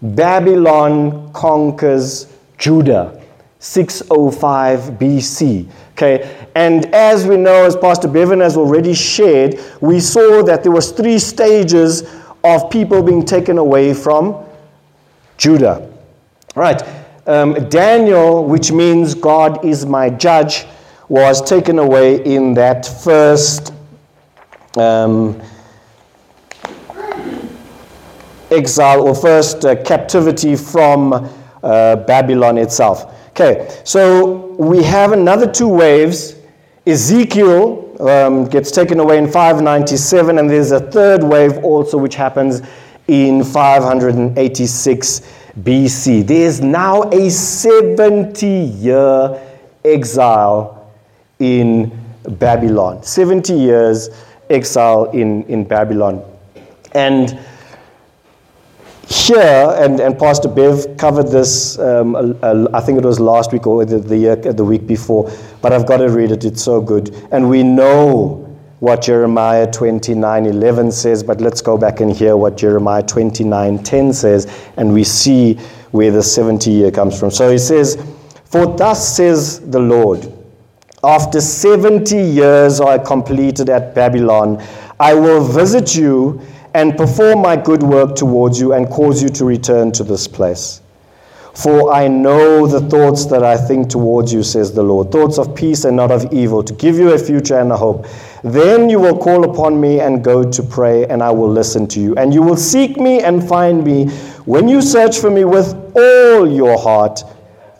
Babylon 0.00 1.32
conquers 1.32 2.32
Judah, 2.56 3.20
605 3.58 4.80
BC. 4.98 5.68
Okay, 5.92 6.46
and 6.54 6.94
as 6.94 7.26
we 7.26 7.36
know, 7.36 7.64
as 7.64 7.74
Pastor 7.74 8.06
Bevan 8.06 8.40
has 8.40 8.56
already 8.56 8.94
shared, 8.94 9.58
we 9.80 9.98
saw 9.98 10.42
that 10.42 10.62
there 10.62 10.72
was 10.72 10.92
three 10.92 11.18
stages 11.18 12.04
of 12.44 12.70
people 12.70 13.02
being 13.02 13.24
taken 13.24 13.58
away 13.58 13.92
from 13.92 14.44
Judah. 15.36 15.90
Right 16.54 16.82
um, 17.26 17.68
Daniel, 17.68 18.44
which 18.44 18.70
means 18.72 19.14
God 19.14 19.64
is 19.64 19.84
my 19.84 20.10
judge, 20.10 20.64
was 21.08 21.42
taken 21.42 21.78
away 21.78 22.24
in 22.24 22.54
that 22.54 22.86
first 22.86 23.72
um, 24.76 25.40
exile 28.50 29.02
or 29.02 29.14
first 29.14 29.64
uh, 29.64 29.82
captivity 29.82 30.56
from 30.56 31.12
uh, 31.62 31.96
Babylon 31.96 32.58
itself. 32.58 33.12
Okay, 33.30 33.68
so 33.84 34.54
we 34.54 34.82
have 34.82 35.12
another 35.12 35.50
two 35.50 35.68
waves. 35.68 36.36
Ezekiel 36.86 37.96
um, 38.00 38.44
gets 38.46 38.70
taken 38.70 39.00
away 39.00 39.18
in 39.18 39.26
597, 39.30 40.38
and 40.38 40.48
there's 40.48 40.70
a 40.70 40.80
third 40.90 41.22
wave 41.22 41.58
also, 41.58 41.98
which 41.98 42.14
happens 42.14 42.62
in 43.08 43.44
586 43.44 45.22
BC. 45.60 46.26
There 46.26 46.46
is 46.46 46.60
now 46.60 47.02
a 47.04 47.30
70 47.30 48.46
year 48.46 49.40
exile 49.84 50.92
in 51.38 51.98
Babylon. 52.28 53.02
70 53.02 53.54
years 53.54 54.10
exile 54.50 55.06
in, 55.10 55.44
in 55.44 55.64
Babylon. 55.64 56.22
And 56.92 57.38
here, 59.08 59.74
and, 59.78 60.00
and 60.00 60.18
Pastor 60.18 60.48
Bev 60.48 60.96
covered 60.96 61.28
this, 61.28 61.78
um, 61.78 62.38
I 62.42 62.80
think 62.80 62.98
it 62.98 63.04
was 63.04 63.20
last 63.20 63.52
week 63.52 63.66
or 63.66 63.84
the, 63.84 63.98
the, 63.98 64.16
year, 64.16 64.36
the 64.36 64.64
week 64.64 64.86
before, 64.86 65.30
but 65.62 65.72
I've 65.72 65.86
got 65.86 65.98
to 65.98 66.08
read 66.08 66.32
it, 66.32 66.44
it's 66.44 66.62
so 66.62 66.80
good. 66.80 67.14
And 67.30 67.48
we 67.48 67.62
know 67.62 68.45
what 68.80 69.02
Jeremiah 69.02 69.66
29:11 69.66 70.92
says, 70.92 71.22
but 71.22 71.40
let's 71.40 71.62
go 71.62 71.78
back 71.78 72.00
and 72.00 72.12
hear 72.12 72.36
what 72.36 72.56
Jeremiah 72.56 73.02
29:10 73.02 74.12
says, 74.12 74.46
and 74.76 74.92
we 74.92 75.04
see 75.04 75.54
where 75.92 76.10
the 76.10 76.22
70 76.22 76.70
year 76.70 76.90
comes 76.90 77.18
from. 77.18 77.30
So 77.30 77.50
he 77.50 77.58
says, 77.58 77.96
For 78.44 78.66
thus 78.76 79.16
says 79.16 79.60
the 79.60 79.80
Lord, 79.80 80.30
after 81.02 81.40
70 81.40 82.16
years 82.16 82.80
are 82.80 82.98
completed 82.98 83.70
at 83.70 83.94
Babylon, 83.94 84.62
I 85.00 85.14
will 85.14 85.42
visit 85.42 85.94
you 85.94 86.40
and 86.74 86.96
perform 86.96 87.40
my 87.40 87.56
good 87.56 87.82
work 87.82 88.14
towards 88.14 88.60
you 88.60 88.74
and 88.74 88.88
cause 88.90 89.22
you 89.22 89.30
to 89.30 89.44
return 89.44 89.92
to 89.92 90.04
this 90.04 90.28
place. 90.28 90.82
For 91.54 91.90
I 91.90 92.06
know 92.06 92.66
the 92.66 92.80
thoughts 92.80 93.24
that 93.26 93.42
I 93.42 93.56
think 93.56 93.88
towards 93.88 94.30
you, 94.30 94.42
says 94.42 94.74
the 94.74 94.82
Lord, 94.82 95.10
thoughts 95.10 95.38
of 95.38 95.54
peace 95.54 95.86
and 95.86 95.96
not 95.96 96.10
of 96.10 96.30
evil, 96.30 96.62
to 96.62 96.74
give 96.74 96.96
you 96.96 97.12
a 97.14 97.18
future 97.18 97.58
and 97.58 97.72
a 97.72 97.76
hope. 97.76 98.04
Then 98.46 98.88
you 98.88 99.00
will 99.00 99.18
call 99.18 99.50
upon 99.50 99.80
me 99.80 99.98
and 99.98 100.22
go 100.22 100.48
to 100.48 100.62
pray, 100.62 101.04
and 101.06 101.20
I 101.20 101.30
will 101.32 101.50
listen 101.50 101.88
to 101.88 102.00
you. 102.00 102.14
And 102.14 102.32
you 102.32 102.42
will 102.42 102.56
seek 102.56 102.96
me 102.96 103.20
and 103.20 103.46
find 103.46 103.82
me. 103.82 104.06
When 104.44 104.68
you 104.68 104.80
search 104.80 105.18
for 105.18 105.30
me 105.30 105.44
with 105.44 105.74
all 105.96 106.48
your 106.48 106.78
heart, 106.78 107.24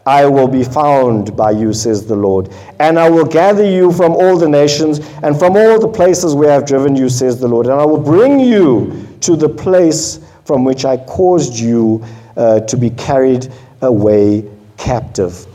I 0.06 0.26
will 0.26 0.48
be 0.48 0.64
found 0.64 1.36
by 1.36 1.52
you, 1.52 1.72
says 1.72 2.04
the 2.04 2.16
Lord. 2.16 2.52
And 2.80 2.98
I 2.98 3.08
will 3.08 3.24
gather 3.24 3.64
you 3.64 3.92
from 3.92 4.16
all 4.16 4.36
the 4.36 4.48
nations 4.48 4.98
and 5.22 5.38
from 5.38 5.56
all 5.56 5.78
the 5.78 5.86
places 5.86 6.34
where 6.34 6.50
I've 6.50 6.66
driven 6.66 6.96
you, 6.96 7.08
says 7.08 7.38
the 7.38 7.46
Lord. 7.46 7.66
And 7.66 7.80
I 7.80 7.84
will 7.84 8.02
bring 8.02 8.40
you 8.40 9.06
to 9.20 9.36
the 9.36 9.48
place 9.48 10.18
from 10.44 10.64
which 10.64 10.84
I 10.84 10.96
caused 10.96 11.54
you 11.54 12.04
uh, 12.36 12.58
to 12.60 12.76
be 12.76 12.90
carried 12.90 13.52
away 13.82 14.50
captive. 14.78 15.46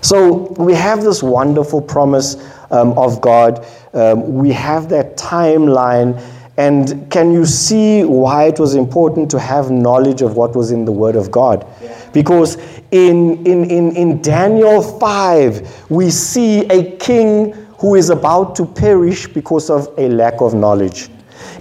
So 0.00 0.52
we 0.52 0.74
have 0.74 1.02
this 1.02 1.24
wonderful 1.24 1.82
promise 1.82 2.36
um, 2.70 2.92
of 2.98 3.20
God. 3.20 3.66
Um, 3.92 4.34
we 4.34 4.52
have 4.52 4.88
that 4.90 5.16
timeline. 5.16 6.20
And 6.58 7.10
can 7.10 7.32
you 7.32 7.44
see 7.44 8.04
why 8.04 8.44
it 8.44 8.58
was 8.58 8.74
important 8.74 9.30
to 9.32 9.38
have 9.38 9.70
knowledge 9.70 10.22
of 10.22 10.36
what 10.36 10.56
was 10.56 10.70
in 10.70 10.84
the 10.86 10.92
Word 10.92 11.14
of 11.14 11.30
God? 11.30 11.66
Because 12.12 12.56
in, 12.92 13.46
in, 13.46 13.70
in, 13.70 13.94
in 13.94 14.22
Daniel 14.22 14.82
5, 14.82 15.90
we 15.90 16.10
see 16.10 16.60
a 16.66 16.96
king 16.96 17.52
who 17.78 17.94
is 17.94 18.08
about 18.08 18.56
to 18.56 18.64
perish 18.64 19.26
because 19.26 19.68
of 19.68 19.88
a 19.98 20.08
lack 20.08 20.40
of 20.40 20.54
knowledge. 20.54 21.10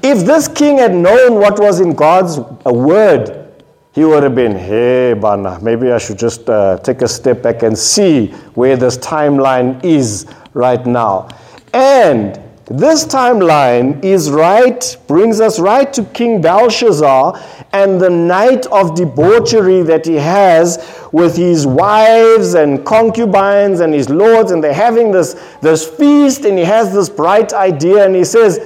If 0.01 0.25
this 0.25 0.47
king 0.47 0.77
had 0.77 0.93
known 0.93 1.35
what 1.35 1.59
was 1.59 1.81
in 1.81 1.93
God's 1.93 2.39
Word, 2.65 3.45
he 3.91 4.03
would 4.03 4.23
have 4.23 4.35
been, 4.35 4.55
hey, 4.55 5.13
Bana, 5.13 5.59
maybe 5.61 5.91
I 5.91 5.97
should 5.97 6.19
just 6.19 6.49
uh, 6.49 6.77
take 6.79 7.01
a 7.01 7.07
step 7.07 7.41
back 7.41 7.63
and 7.63 7.77
see 7.77 8.27
where 8.53 8.75
this 8.75 8.97
timeline 8.97 9.83
is 9.83 10.25
right 10.55 10.85
now. 10.85 11.27
And 11.73 12.39
this 12.65 13.05
timeline 13.05 14.03
is 14.03 14.31
right, 14.31 14.97
brings 15.07 15.39
us 15.39 15.59
right 15.59 15.93
to 15.93 16.03
King 16.05 16.41
Belshazzar 16.41 17.39
and 17.73 18.01
the 18.01 18.09
night 18.09 18.65
of 18.67 18.95
debauchery 18.95 19.83
that 19.83 20.05
he 20.05 20.15
has 20.15 21.07
with 21.11 21.35
his 21.35 21.67
wives 21.67 22.55
and 22.55 22.83
concubines 22.83 23.81
and 23.81 23.93
his 23.93 24.09
lords, 24.09 24.49
and 24.51 24.63
they're 24.63 24.73
having 24.73 25.11
this, 25.11 25.33
this 25.61 25.87
feast, 25.87 26.45
and 26.45 26.57
he 26.57 26.63
has 26.63 26.91
this 26.91 27.07
bright 27.07 27.53
idea, 27.53 28.05
and 28.05 28.15
he 28.15 28.23
says, 28.23 28.59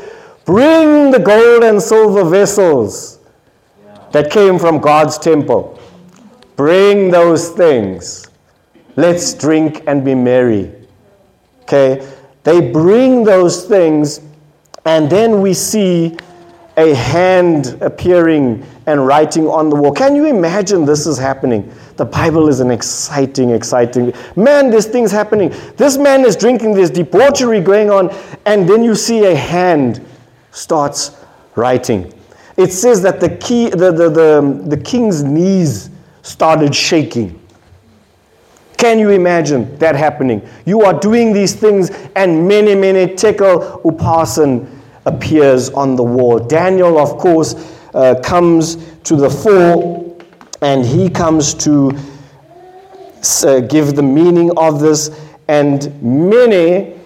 Bring 0.45 1.11
the 1.11 1.19
gold 1.19 1.63
and 1.63 1.81
silver 1.81 2.23
vessels 2.23 3.19
that 4.11 4.31
came 4.31 4.57
from 4.57 4.79
God's 4.79 5.17
temple. 5.17 5.79
Bring 6.55 7.11
those 7.11 7.49
things. 7.49 8.29
Let's 8.95 9.33
drink 9.33 9.83
and 9.87 10.05
be 10.05 10.15
merry. 10.15 10.78
Okay? 11.69 12.05
They 12.43 12.71
bring 12.71 13.23
those 13.23 13.65
things, 13.65 14.21
and 14.85 15.09
then 15.09 15.41
we 15.41 15.53
see 15.53 16.17
a 16.77 16.93
hand 16.93 17.77
appearing 17.81 18.65
and 18.85 19.05
writing 19.05 19.47
on 19.47 19.69
the 19.69 19.75
wall. 19.75 19.93
Can 19.93 20.15
you 20.15 20.25
imagine 20.25 20.85
this 20.85 21.05
is 21.05 21.17
happening? 21.17 21.71
The 21.97 22.05
Bible 22.05 22.47
is 22.47 22.59
an 22.59 22.71
exciting, 22.71 23.51
exciting. 23.51 24.13
Man, 24.35 24.69
this 24.69 24.87
thing's 24.87 25.11
happening. 25.11 25.53
This 25.77 25.97
man 25.97 26.25
is 26.25 26.35
drinking, 26.35 26.73
there's 26.73 26.89
debauchery 26.89 27.61
going 27.61 27.89
on, 27.89 28.09
and 28.45 28.67
then 28.67 28.83
you 28.83 28.95
see 28.95 29.25
a 29.25 29.35
hand 29.35 30.05
starts 30.51 31.17
writing 31.55 32.11
it 32.59 32.73
says 32.73 33.01
that 33.03 33.21
the, 33.21 33.29
key, 33.37 33.69
the, 33.69 33.89
the, 33.89 34.09
the, 34.09 34.63
the 34.67 34.77
king's 34.77 35.23
knees 35.23 35.89
started 36.23 36.75
shaking. 36.75 37.39
Can 38.79 38.97
you 38.97 39.09
imagine 39.09 39.77
that 39.77 39.95
happening? 39.95 40.41
You 40.65 40.83
are 40.83 40.97
doing 40.97 41.33
these 41.33 41.53
things, 41.53 41.89
and 42.15 42.47
mene, 42.47 42.79
mene 42.79 43.13
tekel 43.17 43.81
upharsin 43.83 44.69
appears 45.03 45.69
on 45.71 45.97
the 45.97 46.03
wall. 46.03 46.39
Daniel, 46.39 46.97
of 46.97 47.17
course, 47.17 47.55
uh, 47.93 48.15
comes 48.23 48.77
to 49.03 49.17
the 49.17 49.29
fore, 49.29 50.17
and 50.61 50.85
he 50.85 51.09
comes 51.09 51.53
to 51.55 51.91
uh, 53.43 53.59
give 53.59 53.97
the 53.97 54.01
meaning 54.01 54.49
of 54.57 54.79
this. 54.79 55.09
And 55.49 56.01
mene 56.01 57.01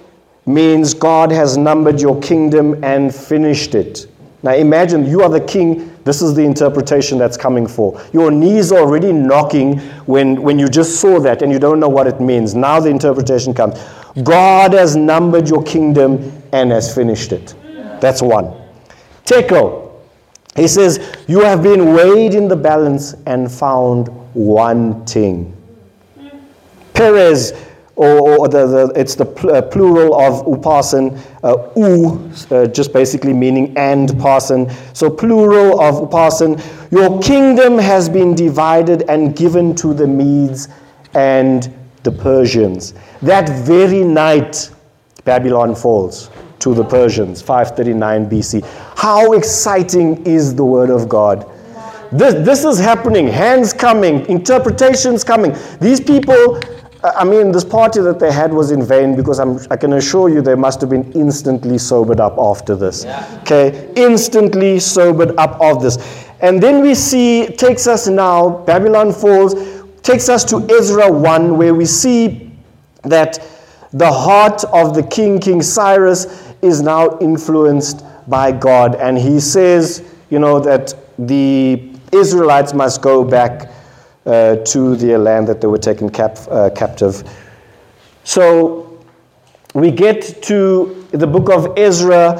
means 0.45 0.93
God 0.93 1.31
has 1.31 1.57
numbered 1.57 1.99
your 1.99 2.21
kingdom 2.21 2.83
and 2.83 3.13
finished 3.13 3.73
it. 3.73 4.05
Now 4.43 4.53
imagine 4.53 5.07
you 5.07 5.23
are 5.23 5.29
the 5.29 5.41
king. 5.41 5.89
This 6.03 6.21
is 6.21 6.33
the 6.33 6.43
interpretation 6.43 7.17
that's 7.17 7.37
coming 7.37 7.65
for. 7.65 8.01
Your 8.11 8.29
knees 8.29 8.71
are 8.71 8.79
already 8.79 9.13
knocking 9.13 9.79
when, 10.05 10.41
when 10.41 10.59
you 10.59 10.67
just 10.67 10.99
saw 10.99 11.19
that 11.21 11.41
and 11.41 11.51
you 11.51 11.59
don't 11.59 11.79
know 11.79 11.89
what 11.89 12.07
it 12.07 12.19
means. 12.19 12.55
Now 12.55 12.79
the 12.79 12.89
interpretation 12.89 13.53
comes. 13.53 13.79
God 14.23 14.73
has 14.73 14.95
numbered 14.95 15.47
your 15.47 15.63
kingdom 15.63 16.43
and 16.51 16.71
has 16.71 16.93
finished 16.93 17.31
it. 17.31 17.55
That's 18.01 18.21
one. 18.21 18.53
Tekel. 19.25 19.81
He 20.55 20.67
says, 20.67 21.15
You 21.27 21.41
have 21.41 21.63
been 21.63 21.93
weighed 21.93 22.33
in 22.33 22.47
the 22.47 22.55
balance 22.55 23.15
and 23.25 23.51
found 23.51 24.09
wanting. 24.33 25.55
Peres 26.93 27.53
or, 27.95 28.39
or 28.39 28.47
the, 28.47 28.65
the, 28.65 28.99
it's 28.99 29.15
the 29.15 29.25
pl- 29.25 29.51
uh, 29.51 29.61
plural 29.61 30.19
of 30.19 30.45
upharsin, 30.45 31.19
uh, 31.43 31.69
u, 31.77 32.31
uh, 32.49 32.65
just 32.67 32.91
basically 32.91 33.33
meaning 33.33 33.75
and 33.77 34.09
parsin. 34.09 34.71
So 34.95 35.09
plural 35.09 35.79
of 35.79 36.09
upharsin. 36.09 36.61
Your 36.91 37.21
kingdom 37.21 37.77
has 37.77 38.09
been 38.09 38.33
divided 38.33 39.03
and 39.09 39.35
given 39.35 39.75
to 39.75 39.93
the 39.93 40.07
Medes 40.07 40.69
and 41.13 41.71
the 42.03 42.11
Persians. 42.11 42.93
That 43.21 43.47
very 43.65 44.03
night, 44.03 44.71
Babylon 45.23 45.75
falls 45.75 46.29
to 46.59 46.73
the 46.73 46.83
Persians, 46.83 47.41
539 47.41 48.29
BC. 48.29 48.63
How 48.97 49.33
exciting 49.33 50.25
is 50.25 50.55
the 50.55 50.65
word 50.65 50.89
of 50.89 51.07
God? 51.07 51.49
This, 52.11 52.45
this 52.45 52.63
is 52.63 52.79
happening, 52.79 53.27
hands 53.27 53.73
coming, 53.73 54.25
interpretations 54.27 55.23
coming. 55.23 55.55
These 55.81 56.01
people 56.01 56.61
I 57.03 57.25
mean, 57.25 57.51
this 57.51 57.65
party 57.65 57.99
that 57.99 58.19
they 58.19 58.31
had 58.31 58.53
was 58.53 58.71
in 58.71 58.85
vain 58.85 59.15
because 59.15 59.39
I'm, 59.39 59.59
I 59.69 59.75
can 59.75 59.93
assure 59.93 60.29
you 60.29 60.41
they 60.41 60.55
must 60.55 60.79
have 60.79 60.89
been 60.89 61.11
instantly 61.11 61.77
sobered 61.77 62.21
up 62.21 62.37
after 62.37 62.77
this. 62.77 63.03
Yeah. 63.03 63.39
Okay, 63.41 63.91
instantly 63.97 64.79
sobered 64.79 65.35
up 65.37 65.59
of 65.59 65.81
this. 65.81 65.97
And 66.39 66.63
then 66.63 66.81
we 66.81 66.95
see, 66.95 67.47
takes 67.47 67.87
us 67.87 68.07
now, 68.07 68.49
Babylon 68.65 69.11
falls, 69.11 69.53
takes 70.01 70.29
us 70.29 70.45
to 70.45 70.65
Ezra 70.69 71.11
1, 71.11 71.57
where 71.57 71.75
we 71.75 71.85
see 71.85 72.51
that 73.03 73.39
the 73.91 74.11
heart 74.11 74.63
of 74.65 74.95
the 74.95 75.03
king, 75.03 75.39
King 75.39 75.61
Cyrus, 75.61 76.53
is 76.61 76.81
now 76.81 77.17
influenced 77.19 78.05
by 78.29 78.51
God. 78.51 78.95
And 78.95 79.17
he 79.17 79.39
says, 79.41 80.03
you 80.29 80.39
know, 80.39 80.59
that 80.61 80.93
the 81.19 81.91
Israelites 82.13 82.73
must 82.73 83.01
go 83.01 83.23
back 83.23 83.69
uh, 84.25 84.57
to 84.57 84.95
the 84.95 85.17
land 85.17 85.47
that 85.47 85.61
they 85.61 85.67
were 85.67 85.77
taken 85.77 86.09
cap, 86.09 86.37
uh, 86.49 86.69
captive. 86.75 87.23
So 88.23 89.03
we 89.73 89.91
get 89.91 90.41
to 90.43 91.07
the 91.11 91.27
book 91.27 91.49
of 91.49 91.77
Ezra, 91.77 92.39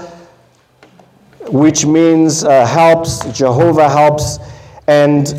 which 1.48 1.86
means 1.86 2.44
uh, 2.44 2.66
helps, 2.66 3.26
Jehovah 3.38 3.90
helps, 3.90 4.40
and 4.88 5.34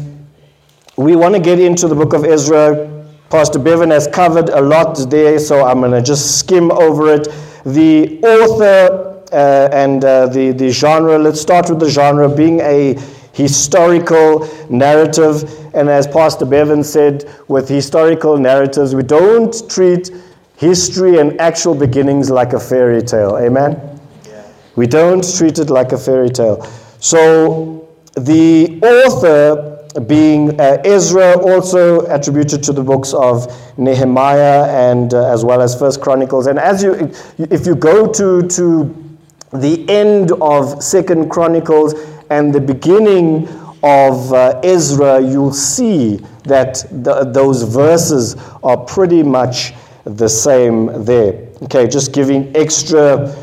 we 0.96 1.16
want 1.16 1.34
to 1.34 1.40
get 1.40 1.58
into 1.58 1.88
the 1.88 1.94
book 1.94 2.12
of 2.12 2.24
Ezra. 2.24 2.90
Pastor 3.30 3.58
Bevan 3.58 3.90
has 3.90 4.06
covered 4.06 4.50
a 4.50 4.60
lot 4.60 4.96
there, 5.10 5.38
so 5.38 5.64
I'm 5.64 5.80
going 5.80 5.92
to 5.92 6.02
just 6.02 6.38
skim 6.38 6.70
over 6.70 7.12
it. 7.14 7.24
The 7.64 8.20
author 8.22 9.14
uh, 9.32 9.68
and 9.72 10.04
uh, 10.04 10.26
the, 10.28 10.52
the 10.52 10.70
genre, 10.70 11.18
let's 11.18 11.40
start 11.40 11.68
with 11.68 11.80
the 11.80 11.90
genre 11.90 12.28
being 12.28 12.60
a 12.60 12.94
historical 13.32 14.48
narrative. 14.70 15.63
And 15.74 15.88
as 15.88 16.06
Pastor 16.06 16.46
Bevan 16.46 16.84
said, 16.84 17.30
with 17.48 17.68
historical 17.68 18.36
narratives, 18.38 18.94
we 18.94 19.02
don't 19.02 19.54
treat 19.68 20.10
history 20.56 21.18
and 21.18 21.40
actual 21.40 21.74
beginnings 21.74 22.30
like 22.30 22.52
a 22.52 22.60
fairy 22.60 23.02
tale. 23.02 23.36
Amen? 23.38 24.00
Yeah. 24.24 24.46
We 24.76 24.86
don't 24.86 25.24
treat 25.36 25.58
it 25.58 25.70
like 25.70 25.92
a 25.92 25.98
fairy 25.98 26.30
tale. 26.30 26.64
So 27.00 27.88
the 28.16 28.80
author 28.82 29.74
being 30.00 30.60
uh, 30.60 30.82
Ezra, 30.84 31.38
also 31.38 32.00
attributed 32.06 32.62
to 32.64 32.72
the 32.72 32.82
books 32.82 33.12
of 33.14 33.46
Nehemiah 33.78 34.64
and 34.90 35.14
uh, 35.14 35.32
as 35.32 35.44
well 35.44 35.62
as 35.62 35.78
First 35.78 36.00
Chronicles. 36.00 36.46
And 36.48 36.58
as 36.58 36.82
you, 36.82 37.12
if 37.38 37.64
you 37.64 37.76
go 37.76 38.12
to 38.12 38.42
to 38.42 39.18
the 39.52 39.88
end 39.88 40.32
of 40.42 40.82
Second 40.82 41.30
Chronicles 41.30 41.94
and 42.30 42.52
the 42.52 42.60
beginning 42.60 43.46
of 43.84 44.32
uh, 44.32 44.60
Ezra, 44.64 45.20
you'll 45.20 45.52
see 45.52 46.16
that 46.44 46.84
those 46.90 47.62
verses 47.62 48.34
are 48.62 48.78
pretty 48.78 49.22
much 49.22 49.74
the 50.04 50.28
same 50.28 51.04
there. 51.04 51.48
Okay, 51.64 51.86
just 51.86 52.12
giving 52.12 52.54
extra 52.56 53.36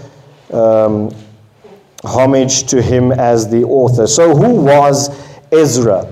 um, 0.52 1.14
homage 2.04 2.64
to 2.68 2.82
him 2.82 3.12
as 3.12 3.50
the 3.50 3.64
author. 3.64 4.08
So, 4.08 4.36
who 4.36 4.62
was 4.62 5.10
Ezra? 5.52 6.12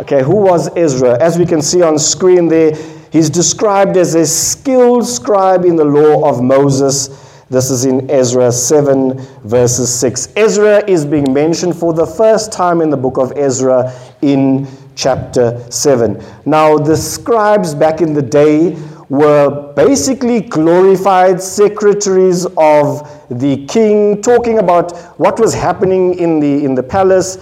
Okay, 0.00 0.24
who 0.24 0.36
was 0.36 0.76
Ezra? 0.76 1.16
As 1.22 1.38
we 1.38 1.46
can 1.46 1.62
see 1.62 1.80
on 1.80 2.00
screen 2.00 2.48
there, 2.48 2.74
he's 3.12 3.30
described 3.30 3.96
as 3.96 4.16
a 4.16 4.26
skilled 4.26 5.06
scribe 5.06 5.64
in 5.64 5.76
the 5.76 5.84
law 5.84 6.28
of 6.28 6.42
Moses. 6.42 7.27
This 7.50 7.70
is 7.70 7.86
in 7.86 8.10
Ezra 8.10 8.52
7, 8.52 9.18
verses 9.44 9.92
6. 9.94 10.28
Ezra 10.36 10.84
is 10.86 11.06
being 11.06 11.32
mentioned 11.32 11.74
for 11.74 11.94
the 11.94 12.06
first 12.06 12.52
time 12.52 12.82
in 12.82 12.90
the 12.90 12.96
book 12.96 13.16
of 13.16 13.32
Ezra 13.36 13.90
in 14.20 14.66
chapter 14.96 15.58
7. 15.70 16.22
Now, 16.44 16.76
the 16.76 16.94
scribes 16.94 17.74
back 17.74 18.02
in 18.02 18.12
the 18.12 18.20
day 18.20 18.76
were 19.08 19.72
basically 19.72 20.42
glorified 20.42 21.40
secretaries 21.40 22.44
of 22.58 23.08
the 23.30 23.64
king, 23.66 24.20
talking 24.20 24.58
about 24.58 24.94
what 25.18 25.40
was 25.40 25.54
happening 25.54 26.18
in 26.18 26.40
the, 26.40 26.64
in 26.64 26.74
the 26.74 26.82
palace. 26.82 27.38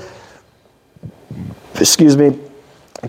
Excuse 1.74 2.16
me. 2.16 2.38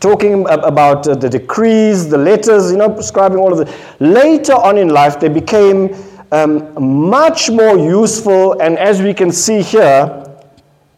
Talking 0.02 0.48
about 0.48 1.08
uh, 1.08 1.14
the 1.16 1.30
decrees, 1.30 2.10
the 2.10 2.18
letters, 2.18 2.72
you 2.72 2.78
know, 2.78 2.89
prescribing 2.89 3.38
all 3.38 3.54
of 3.54 3.68
it. 3.68 3.74
Later 4.00 4.54
on 4.54 4.78
in 4.80 4.89
life, 4.89 5.20
they 5.20 5.30
became 5.30 5.95
um, 6.32 7.10
much 7.10 7.50
more 7.50 7.78
useful, 7.78 8.60
and 8.62 8.78
as 8.78 9.02
we 9.02 9.14
can 9.14 9.32
see 9.32 9.62
here, 9.62 10.24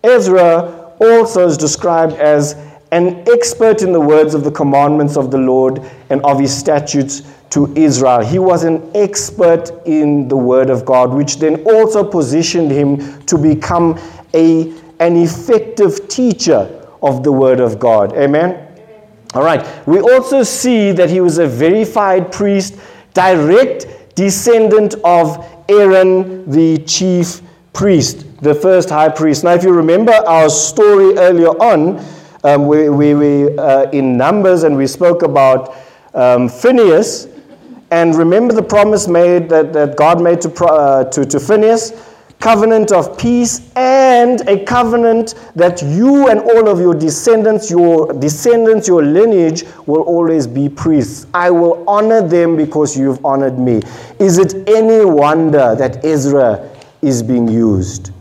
Ezra 0.04 0.94
also 1.00 1.48
is 1.48 1.58
described 1.58 2.14
as 2.14 2.54
an 2.92 3.24
expert 3.30 3.82
in 3.82 3.92
the 3.92 4.00
words 4.00 4.34
of 4.34 4.44
the 4.44 4.52
commandments 4.52 5.16
of 5.16 5.30
the 5.30 5.38
Lord 5.38 5.82
and 6.10 6.22
of 6.24 6.40
his 6.40 6.56
statutes 6.56 7.22
to 7.52 7.72
Israel. 7.76 8.22
He 8.26 8.40
was 8.40 8.64
an 8.64 8.92
expert 8.96 9.72
in 9.86 10.28
the 10.28 10.38
word 10.38 10.70
of 10.70 10.86
God, 10.86 11.14
which 11.14 11.38
then 11.38 11.64
also 11.64 12.04
positioned 12.04 12.72
him 12.72 13.22
to 13.26 13.38
become 13.38 14.00
a, 14.34 14.74
an 15.00 15.16
effective 15.16 16.08
teacher 16.08 16.88
of 17.02 17.24
the 17.24 17.32
word 17.32 17.60
of 17.60 17.80
God. 17.80 18.14
Amen? 18.14 18.68
All 19.34 19.44
right. 19.44 19.88
We 19.88 20.00
also 20.00 20.44
see 20.44 20.92
that 20.94 21.10
he 21.10 21.22
was 21.22 21.38
a 21.38 21.48
verified 21.48 22.32
priest, 22.32 22.80
direct 23.14 23.86
descendant 24.20 24.96
of 25.06 25.48
Aaron, 25.70 26.50
the 26.52 26.78
chief 26.80 27.42
priest, 27.72 28.26
the 28.44 28.54
first 28.54 28.90
high 28.90 29.08
priest. 29.08 29.46
Now, 29.46 29.54
if 29.54 29.64
you 29.64 29.72
remember 29.72 30.12
our 30.12 30.50
story 30.50 31.18
earlier 31.18 31.48
on, 31.48 32.06
um, 32.44 32.68
we, 32.68 32.90
we, 32.90 33.14
we 33.14 33.58
uh, 33.58 33.90
in 33.92 34.18
Numbers 34.18 34.64
and 34.64 34.76
we 34.76 34.88
spoke 34.88 35.22
about 35.22 35.74
um, 36.14 36.50
Phineas. 36.50 37.30
And 37.92 38.14
remember 38.14 38.54
the 38.54 38.62
promise 38.62 39.08
made 39.08 39.48
that, 39.50 39.72
that 39.72 39.96
God 39.96 40.22
made 40.22 40.42
to, 40.42 40.66
uh, 40.66 41.06
to, 41.12 41.26
to 41.26 41.40
Phineas? 41.40 41.94
Covenant 42.40 42.94
of 42.94 43.18
peace 43.18 43.70
and 43.76 44.40
a 44.48 44.64
covenant 44.64 45.36
that 45.56 45.82
you 45.82 46.30
and 46.30 46.40
all 46.40 46.70
of 46.70 46.80
your 46.80 46.94
descendants, 46.96 47.70
your 47.70 48.14
descendants, 48.14 48.88
your 48.88 49.04
lineage 49.04 49.66
will 49.88 50.04
always 50.04 50.48
be 50.48 50.70
priests. 50.70 51.28
I 51.34 51.52
will 51.52 51.84
honor 51.86 52.26
them 52.26 52.56
because 52.56 52.98
you've 52.98 53.24
honored 53.26 53.60
me. 53.60 53.82
Is 54.20 54.38
it 54.38 54.70
any 54.70 55.04
wonder 55.04 55.76
that 55.76 56.06
Ezra 56.06 56.70
is 57.02 57.22
being 57.22 57.50
used? 57.50 58.12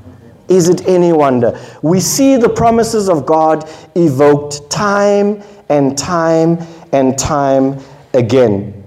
Is 0.49 0.69
it 0.69 0.89
any 0.89 1.12
wonder? 1.12 1.57
We 1.83 2.01
see 2.01 2.37
the 2.37 2.49
promises 2.49 3.09
of 3.09 3.25
God 3.25 3.71
evoked 3.95 4.69
time 4.69 5.43
and 5.69 5.97
time 5.97 6.59
and 6.93 7.16
time 7.16 7.79
again. 8.14 8.78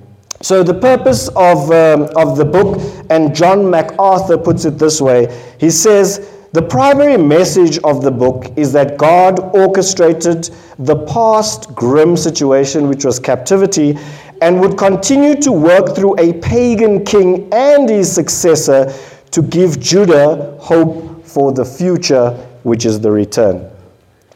So, 0.41 0.63
the 0.63 0.73
purpose 0.73 1.27
of, 1.29 1.71
um, 1.71 2.09
of 2.15 2.35
the 2.35 2.45
book, 2.45 2.81
and 3.09 3.35
John 3.35 3.69
MacArthur 3.69 4.37
puts 4.37 4.65
it 4.65 4.79
this 4.79 4.99
way 4.99 5.27
he 5.59 5.69
says, 5.69 6.27
the 6.53 6.61
primary 6.61 7.15
message 7.15 7.77
of 7.79 8.03
the 8.03 8.11
book 8.11 8.51
is 8.57 8.73
that 8.73 8.97
God 8.97 9.39
orchestrated 9.55 10.49
the 10.79 10.97
past 11.05 11.73
grim 11.75 12.17
situation, 12.17 12.89
which 12.89 13.05
was 13.05 13.19
captivity, 13.19 13.97
and 14.41 14.59
would 14.59 14.77
continue 14.77 15.35
to 15.35 15.51
work 15.51 15.95
through 15.95 16.19
a 16.19 16.33
pagan 16.41 17.05
king 17.05 17.47
and 17.53 17.87
his 17.87 18.11
successor 18.11 18.93
to 19.29 19.41
give 19.43 19.79
Judah 19.79 20.57
hope 20.59 21.23
for 21.23 21.53
the 21.53 21.63
future, 21.63 22.31
which 22.63 22.85
is 22.85 22.99
the 22.99 23.11
return. 23.11 23.69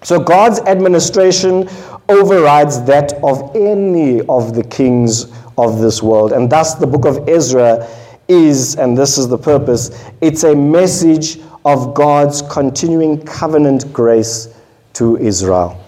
So 0.04 0.20
God's 0.20 0.60
administration 0.60 1.68
overrides 2.08 2.82
that 2.86 3.14
of 3.24 3.54
any 3.56 4.22
of 4.28 4.54
the 4.54 4.64
kings 4.64 5.34
of 5.58 5.80
this 5.80 6.04
world. 6.04 6.32
And 6.32 6.50
thus, 6.50 6.76
the 6.76 6.88
book 6.88 7.06
of 7.06 7.28
Ezra 7.30 7.88
is, 8.28 8.76
and 8.76 8.98
this 8.98 9.18
is 9.18 9.28
the 9.28 9.38
purpose, 9.38 10.10
it's 10.22 10.44
a 10.44 10.56
message 10.56 11.40
of 11.64 11.94
God's 11.94 12.42
continuing 12.44 13.24
covenant 13.26 13.92
grace 13.94 14.54
to 14.94 15.18
Israel. 15.18 15.82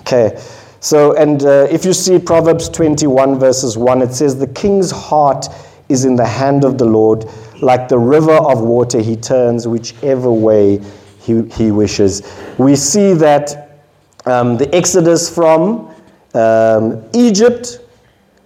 Okay, 0.00 0.40
so, 0.80 1.16
and 1.16 1.42
uh, 1.44 1.66
if 1.70 1.84
you 1.84 1.92
see 1.92 2.18
Proverbs 2.18 2.68
21, 2.68 3.38
verses 3.38 3.78
1, 3.78 4.02
it 4.02 4.12
says, 4.12 4.38
The 4.38 4.48
king's 4.48 4.90
heart 4.90 5.46
is 5.88 6.04
in 6.04 6.16
the 6.16 6.26
hand 6.26 6.64
of 6.64 6.76
the 6.76 6.84
Lord 6.84 7.24
like 7.64 7.88
the 7.88 7.98
river 7.98 8.34
of 8.34 8.60
water, 8.60 9.00
he 9.00 9.16
turns 9.16 9.66
whichever 9.66 10.30
way 10.30 10.80
he, 11.20 11.42
he 11.48 11.70
wishes. 11.70 12.22
We 12.58 12.76
see 12.76 13.14
that 13.14 13.80
um, 14.26 14.56
the 14.56 14.72
exodus 14.74 15.34
from 15.34 15.94
um, 16.34 17.04
Egypt, 17.14 17.80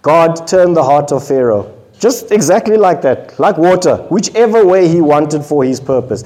God 0.01 0.47
turned 0.47 0.77
the 0.77 0.83
heart 0.83 1.11
of 1.11 1.27
Pharaoh. 1.27 1.75
Just 1.99 2.31
exactly 2.31 2.77
like 2.77 3.01
that, 3.01 3.37
like 3.39 3.57
water, 3.57 3.97
whichever 4.09 4.65
way 4.65 4.87
he 4.87 5.01
wanted 5.01 5.43
for 5.43 5.65
his 5.65 5.81
purpose. 5.81 6.23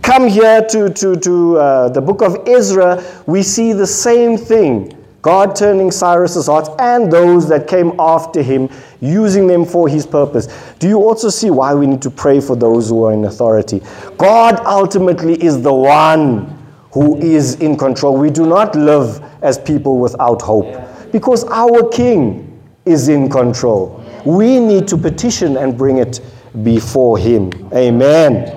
Come 0.00 0.28
here 0.28 0.62
to, 0.62 0.88
to, 0.88 1.16
to 1.16 1.56
uh, 1.58 1.88
the 1.90 2.00
book 2.00 2.22
of 2.22 2.48
Ezra, 2.48 3.02
we 3.26 3.42
see 3.42 3.74
the 3.74 3.86
same 3.86 4.38
thing. 4.38 4.94
God 5.20 5.54
turning 5.54 5.90
Cyrus's 5.90 6.46
heart 6.46 6.68
and 6.78 7.12
those 7.12 7.46
that 7.48 7.68
came 7.68 7.92
after 7.98 8.40
him, 8.40 8.70
using 9.00 9.46
them 9.46 9.66
for 9.66 9.88
his 9.88 10.06
purpose. 10.06 10.46
Do 10.78 10.88
you 10.88 10.98
also 10.98 11.28
see 11.28 11.50
why 11.50 11.74
we 11.74 11.86
need 11.86 12.00
to 12.02 12.10
pray 12.10 12.40
for 12.40 12.56
those 12.56 12.88
who 12.88 13.04
are 13.04 13.12
in 13.12 13.24
authority? 13.26 13.82
God 14.16 14.64
ultimately 14.64 15.42
is 15.42 15.60
the 15.60 15.74
one 15.74 16.56
who 16.92 17.18
is 17.18 17.56
in 17.56 17.76
control. 17.76 18.16
We 18.16 18.30
do 18.30 18.46
not 18.46 18.74
live 18.74 19.22
as 19.42 19.58
people 19.58 19.98
without 19.98 20.40
hope 20.40 21.12
because 21.12 21.44
our 21.44 21.86
King 21.90 22.47
is 22.88 23.08
in 23.08 23.28
control. 23.28 24.04
We 24.24 24.58
need 24.60 24.88
to 24.88 24.96
petition 24.96 25.56
and 25.56 25.76
bring 25.76 25.98
it 25.98 26.20
before 26.62 27.18
him. 27.18 27.50
Amen. 27.72 28.54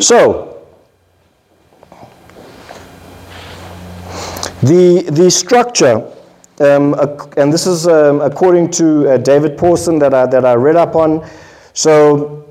So, 0.00 0.54
The, 4.64 5.02
the 5.10 5.30
structure, 5.30 6.10
um, 6.60 6.94
and 7.36 7.52
this 7.52 7.66
is 7.66 7.86
um, 7.86 8.22
according 8.22 8.70
to 8.70 9.10
uh, 9.10 9.16
David 9.18 9.58
Pawson 9.58 9.98
that 9.98 10.14
I, 10.14 10.24
that 10.24 10.46
I 10.46 10.54
read 10.54 10.76
up 10.76 10.96
on. 10.96 11.28
So, 11.74 12.43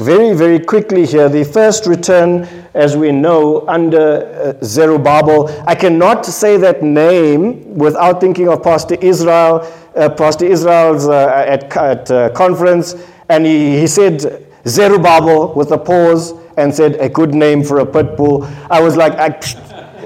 very, 0.00 0.34
very 0.34 0.58
quickly 0.58 1.06
here, 1.06 1.28
the 1.28 1.44
first 1.44 1.86
return, 1.86 2.44
as 2.74 2.96
we 2.96 3.12
know, 3.12 3.66
under 3.68 4.56
uh, 4.60 4.64
Zerubbabel. 4.64 5.48
I 5.66 5.74
cannot 5.74 6.24
say 6.24 6.56
that 6.56 6.82
name 6.82 7.74
without 7.76 8.20
thinking 8.20 8.48
of 8.48 8.62
Pastor 8.62 8.96
Israel, 9.00 9.70
uh, 9.94 10.08
Pastor 10.08 10.46
Israel's 10.46 11.08
uh, 11.08 11.26
at, 11.46 11.76
at 11.76 12.10
uh, 12.10 12.30
conference, 12.30 12.94
and 13.28 13.44
he, 13.44 13.78
he 13.78 13.86
said 13.86 14.46
Zerubbabel 14.66 15.54
with 15.54 15.70
a 15.72 15.78
pause 15.78 16.32
and 16.56 16.74
said, 16.74 16.96
a 16.96 17.08
good 17.08 17.34
name 17.34 17.62
for 17.62 17.80
a 17.80 17.86
pit 17.86 18.16
bull. 18.16 18.44
I 18.70 18.80
was 18.80 18.96
like, 18.96 19.44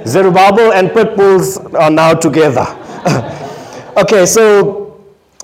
Zerubbabel 0.06 0.72
and 0.72 0.92
pit 0.92 1.16
bulls 1.16 1.56
are 1.74 1.90
now 1.90 2.14
together. 2.14 2.66
okay, 3.96 4.26
so 4.26 4.83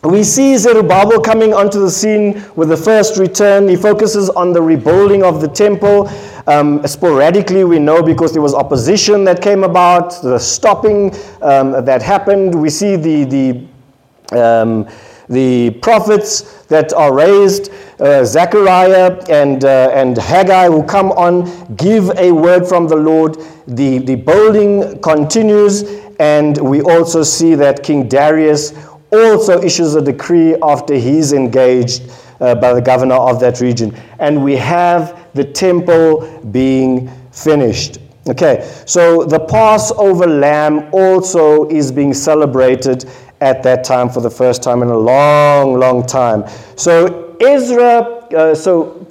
we 0.02 0.24
see 0.24 0.56
Zerubbabel 0.56 1.20
coming 1.20 1.52
onto 1.52 1.78
the 1.78 1.90
scene 1.90 2.42
with 2.56 2.70
the 2.70 2.76
first 2.76 3.18
return. 3.18 3.68
He 3.68 3.76
focuses 3.76 4.30
on 4.30 4.52
the 4.52 4.62
rebuilding 4.62 5.22
of 5.22 5.42
the 5.42 5.48
temple. 5.48 6.08
Um, 6.46 6.86
sporadically, 6.86 7.64
we 7.64 7.78
know 7.78 8.02
because 8.02 8.32
there 8.32 8.40
was 8.40 8.54
opposition 8.54 9.24
that 9.24 9.42
came 9.42 9.62
about, 9.62 10.22
the 10.22 10.38
stopping 10.38 11.14
um, 11.42 11.84
that 11.84 12.00
happened. 12.00 12.54
We 12.54 12.70
see 12.70 12.96
the, 12.96 13.24
the 13.24 14.40
um, 14.40 14.88
the 15.30 15.70
prophets 15.80 16.64
that 16.66 16.92
are 16.92 17.14
raised, 17.14 17.70
uh, 18.00 18.24
Zechariah 18.24 19.24
and, 19.28 19.64
uh, 19.64 19.90
and 19.94 20.18
Haggai, 20.18 20.66
who 20.66 20.82
come 20.82 21.12
on, 21.12 21.76
give 21.76 22.10
a 22.18 22.32
word 22.32 22.66
from 22.66 22.88
the 22.88 22.96
Lord. 22.96 23.36
The, 23.68 23.98
the 23.98 24.16
building 24.16 25.00
continues, 25.00 25.84
and 26.18 26.58
we 26.58 26.82
also 26.82 27.22
see 27.22 27.54
that 27.54 27.84
King 27.84 28.08
Darius 28.08 28.72
also 29.12 29.60
issues 29.62 29.94
a 29.94 30.02
decree 30.02 30.56
after 30.62 30.94
he's 30.94 31.32
engaged 31.32 32.10
uh, 32.40 32.54
by 32.54 32.72
the 32.72 32.80
governor 32.80 33.16
of 33.16 33.40
that 33.40 33.60
region. 33.60 33.94
And 34.18 34.42
we 34.42 34.56
have 34.56 35.28
the 35.34 35.44
temple 35.44 36.42
being 36.50 37.08
finished. 37.32 37.98
Okay, 38.28 38.68
so 38.86 39.24
the 39.24 39.40
Passover 39.40 40.26
lamb 40.26 40.88
also 40.92 41.68
is 41.68 41.90
being 41.90 42.12
celebrated 42.12 43.08
at 43.40 43.62
that 43.62 43.82
time 43.82 44.10
for 44.10 44.20
the 44.20 44.30
first 44.30 44.62
time 44.62 44.82
in 44.82 44.88
a 44.88 44.98
long, 44.98 45.78
long 45.78 46.06
time. 46.06 46.44
So 46.76 47.36
Ezra, 47.40 48.00
uh, 48.36 48.54
so 48.54 49.06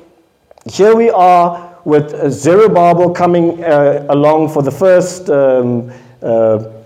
here 0.71 0.95
we 0.95 1.09
are 1.09 1.77
with 1.85 2.31
Zerubbabel 2.31 3.11
coming 3.11 3.63
uh, 3.63 4.05
along 4.09 4.49
for 4.49 4.61
the 4.61 4.71
first, 4.71 5.29
um, 5.29 5.91
uh, 6.21 6.78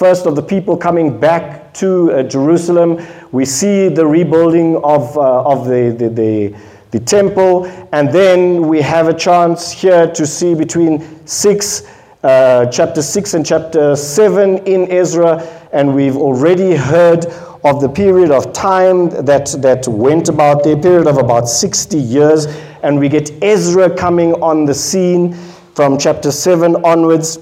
first 0.00 0.24
of 0.24 0.34
the 0.34 0.42
people 0.42 0.78
coming 0.78 1.20
back 1.20 1.74
to 1.74 2.10
uh, 2.10 2.22
Jerusalem. 2.22 3.06
We 3.32 3.44
see 3.44 3.90
the 3.90 4.06
rebuilding 4.06 4.76
of, 4.76 5.14
uh, 5.14 5.42
of 5.42 5.66
the, 5.66 5.94
the, 5.94 6.08
the, 6.08 6.56
the 6.90 7.00
temple, 7.00 7.66
and 7.92 8.08
then 8.10 8.66
we 8.66 8.80
have 8.80 9.08
a 9.08 9.12
chance 9.12 9.70
here 9.70 10.10
to 10.10 10.26
see 10.26 10.54
between 10.54 11.26
6, 11.26 11.86
uh, 12.22 12.64
chapter 12.72 13.02
6 13.02 13.34
and 13.34 13.44
chapter 13.44 13.94
7 13.94 14.66
in 14.66 14.90
Ezra 14.90 15.46
and 15.74 15.94
we've 15.94 16.16
already 16.16 16.74
heard 16.74 17.26
of 17.62 17.82
the 17.82 17.88
period 17.88 18.30
of 18.30 18.54
time 18.54 19.10
that, 19.26 19.54
that 19.58 19.86
went 19.86 20.30
about 20.30 20.64
there, 20.64 20.78
period 20.78 21.08
of 21.08 21.18
about 21.18 21.46
60 21.46 21.98
years, 21.98 22.46
and 22.82 22.98
we 22.98 23.10
get 23.10 23.30
Ezra 23.42 23.94
coming 23.94 24.32
on 24.42 24.64
the 24.64 24.72
scene 24.72 25.34
from 25.74 25.98
chapter 25.98 26.32
7 26.32 26.76
onwards. 26.86 27.38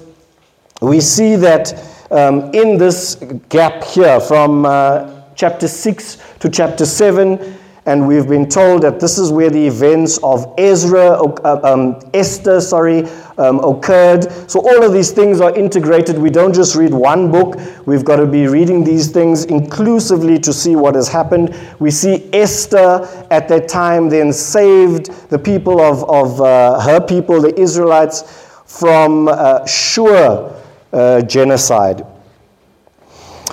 We 0.81 0.99
see 0.99 1.37
that 1.37 1.88
um, 2.11 2.53
in 2.53 2.77
this 2.77 3.15
gap 3.49 3.83
here 3.83 4.19
from 4.19 4.65
uh, 4.65 5.21
chapter 5.35 5.67
6 5.67 6.17
to 6.39 6.49
chapter 6.49 6.85
7, 6.85 7.57
and 7.85 8.07
we've 8.07 8.27
been 8.27 8.47
told 8.47 8.83
that 8.83 8.99
this 8.99 9.17
is 9.17 9.31
where 9.31 9.49
the 9.49 9.65
events 9.65 10.19
of 10.19 10.53
Ezra, 10.57 11.11
uh, 11.11 11.59
um, 11.63 11.99
Esther, 12.13 12.61
sorry, 12.61 13.05
um, 13.37 13.59
occurred. 13.63 14.31
So 14.49 14.59
all 14.59 14.83
of 14.83 14.93
these 14.93 15.11
things 15.11 15.41
are 15.41 15.55
integrated. 15.55 16.19
We 16.19 16.29
don't 16.29 16.53
just 16.53 16.75
read 16.75 16.93
one 16.93 17.31
book. 17.31 17.55
We've 17.87 18.05
got 18.05 18.17
to 18.17 18.27
be 18.27 18.47
reading 18.47 18.83
these 18.83 19.09
things 19.09 19.45
inclusively 19.45 20.37
to 20.39 20.53
see 20.53 20.75
what 20.75 20.93
has 20.95 21.07
happened. 21.07 21.55
We 21.79 21.89
see 21.89 22.29
Esther 22.33 23.07
at 23.31 23.47
that 23.47 23.69
time 23.69 24.09
then 24.09 24.33
saved 24.33 25.07
the 25.29 25.39
people 25.39 25.81
of, 25.81 26.07
of 26.09 26.41
uh, 26.41 26.79
her 26.81 26.99
people, 26.99 27.41
the 27.41 27.57
Israelites, 27.59 28.45
from 28.65 29.29
uh, 29.29 29.65
Shur 29.65 30.58
uh, 30.93 31.21
genocide. 31.21 32.05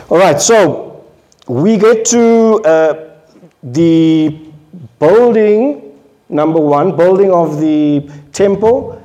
All 0.09 0.19
right, 0.19 0.41
so 0.41 1.05
we 1.49 1.77
get 1.77 2.05
to 2.07 2.63
uh, 2.65 3.19
the 3.63 4.39
building, 4.99 5.99
number 6.29 6.61
one, 6.61 6.97
building 6.97 7.31
of 7.31 7.61
the 7.61 8.11
temple, 8.33 9.03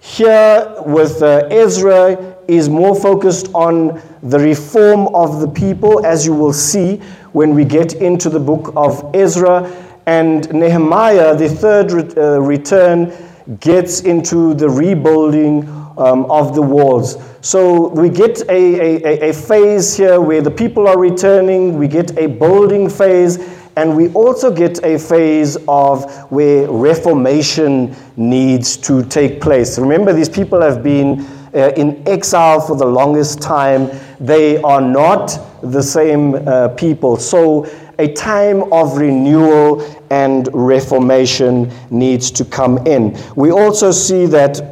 here 0.00 0.74
with 0.84 1.22
uh, 1.22 1.46
Ezra 1.50 2.36
is 2.48 2.68
more 2.68 2.94
focused 2.94 3.48
on 3.54 4.02
the 4.22 4.38
reform 4.38 5.14
of 5.14 5.40
the 5.40 5.48
people, 5.48 6.04
as 6.04 6.26
you 6.26 6.34
will 6.34 6.52
see 6.52 6.96
when 7.32 7.54
we 7.54 7.64
get 7.64 7.94
into 7.94 8.28
the 8.28 8.40
book 8.40 8.72
of 8.74 9.14
Ezra. 9.14 9.70
And 10.06 10.52
Nehemiah, 10.52 11.36
the 11.36 11.48
third 11.48 11.92
re- 11.92 12.14
uh, 12.16 12.40
return, 12.40 13.12
gets 13.60 14.00
into 14.00 14.54
the 14.54 14.68
rebuilding 14.68 15.68
um, 15.96 16.30
of 16.30 16.54
the 16.54 16.62
walls. 16.62 17.16
So 17.44 17.88
we 17.88 18.08
get 18.08 18.40
a, 18.48 19.04
a, 19.04 19.30
a 19.30 19.32
phase 19.32 19.96
here 19.96 20.20
where 20.20 20.40
the 20.40 20.50
people 20.50 20.86
are 20.86 20.96
returning, 20.96 21.76
we 21.76 21.88
get 21.88 22.16
a 22.16 22.28
building 22.28 22.88
phase, 22.88 23.36
and 23.74 23.96
we 23.96 24.10
also 24.10 24.48
get 24.48 24.84
a 24.84 24.96
phase 24.96 25.56
of 25.66 26.08
where 26.30 26.70
reformation 26.70 27.96
needs 28.16 28.76
to 28.76 29.02
take 29.06 29.40
place. 29.40 29.76
Remember, 29.76 30.12
these 30.12 30.28
people 30.28 30.60
have 30.60 30.84
been 30.84 31.26
uh, 31.52 31.72
in 31.76 32.06
exile 32.06 32.60
for 32.60 32.76
the 32.76 32.86
longest 32.86 33.42
time. 33.42 33.90
They 34.20 34.62
are 34.62 34.80
not 34.80 35.36
the 35.62 35.82
same 35.82 36.36
uh, 36.46 36.68
people. 36.68 37.16
So, 37.16 37.66
a 37.98 38.12
time 38.12 38.72
of 38.72 38.96
renewal 38.96 39.82
and 40.10 40.48
reformation 40.52 41.72
needs 41.90 42.30
to 42.32 42.44
come 42.44 42.78
in. 42.86 43.18
We 43.34 43.50
also 43.50 43.90
see 43.90 44.26
that 44.26 44.71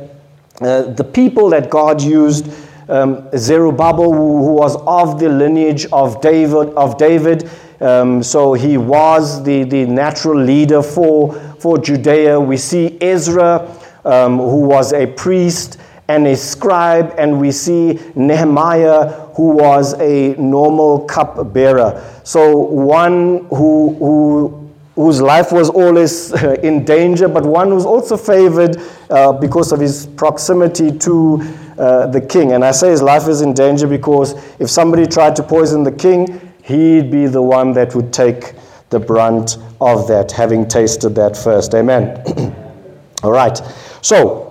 uh, 0.61 0.82
the 0.82 1.04
people 1.04 1.50
that 1.50 1.70
God 1.70 2.02
used. 2.02 2.50
Um, 2.88 3.28
Zerubbabel, 3.38 4.12
who 4.12 4.52
was 4.52 4.74
of 4.84 5.20
the 5.20 5.28
lineage 5.28 5.86
of 5.92 6.20
David, 6.20 6.74
of 6.74 6.98
David 6.98 7.48
um, 7.80 8.22
so 8.22 8.52
he 8.52 8.76
was 8.76 9.42
the, 9.42 9.64
the 9.64 9.86
natural 9.86 10.38
leader 10.38 10.82
for, 10.82 11.32
for 11.58 11.78
Judea. 11.78 12.38
We 12.38 12.58
see 12.58 12.98
Ezra, 13.00 13.74
um, 14.04 14.36
who 14.36 14.61
was 14.66 14.92
a 14.92 15.06
priest 15.06 15.78
and 16.08 16.26
a 16.26 16.36
scribe, 16.36 17.14
and 17.16 17.40
we 17.40 17.52
see 17.52 17.98
Nehemiah, 18.14 19.08
who 19.34 19.52
was 19.52 19.94
a 19.94 20.34
normal 20.34 21.06
cupbearer. 21.06 22.04
So 22.22 22.54
one 22.54 23.46
who, 23.46 23.94
who, 23.94 24.70
whose 24.94 25.22
life 25.22 25.50
was 25.50 25.70
always 25.70 26.32
in 26.62 26.84
danger, 26.84 27.28
but 27.28 27.46
one 27.46 27.70
who's 27.70 27.86
also 27.86 28.18
favored 28.18 28.76
uh, 29.11 29.32
because 29.32 29.72
of 29.72 29.80
his 29.80 30.06
proximity 30.06 30.96
to 30.98 31.40
uh, 31.78 32.06
the 32.06 32.20
king. 32.20 32.52
And 32.52 32.64
I 32.64 32.70
say 32.70 32.90
his 32.90 33.02
life 33.02 33.28
is 33.28 33.40
in 33.40 33.54
danger 33.54 33.86
because 33.86 34.34
if 34.58 34.70
somebody 34.70 35.06
tried 35.06 35.36
to 35.36 35.42
poison 35.42 35.82
the 35.82 35.92
king, 35.92 36.52
he'd 36.62 37.11
be 37.11 37.26
the 37.26 37.42
one 37.42 37.72
that 37.72 37.94
would 37.94 38.12
take 38.12 38.54
the 38.90 39.00
brunt 39.00 39.56
of 39.80 40.06
that, 40.08 40.32
having 40.32 40.66
tasted 40.66 41.14
that 41.14 41.36
first. 41.36 41.74
Amen. 41.74 42.22
All 43.22 43.30
right. 43.30 43.61
So, 44.02 44.50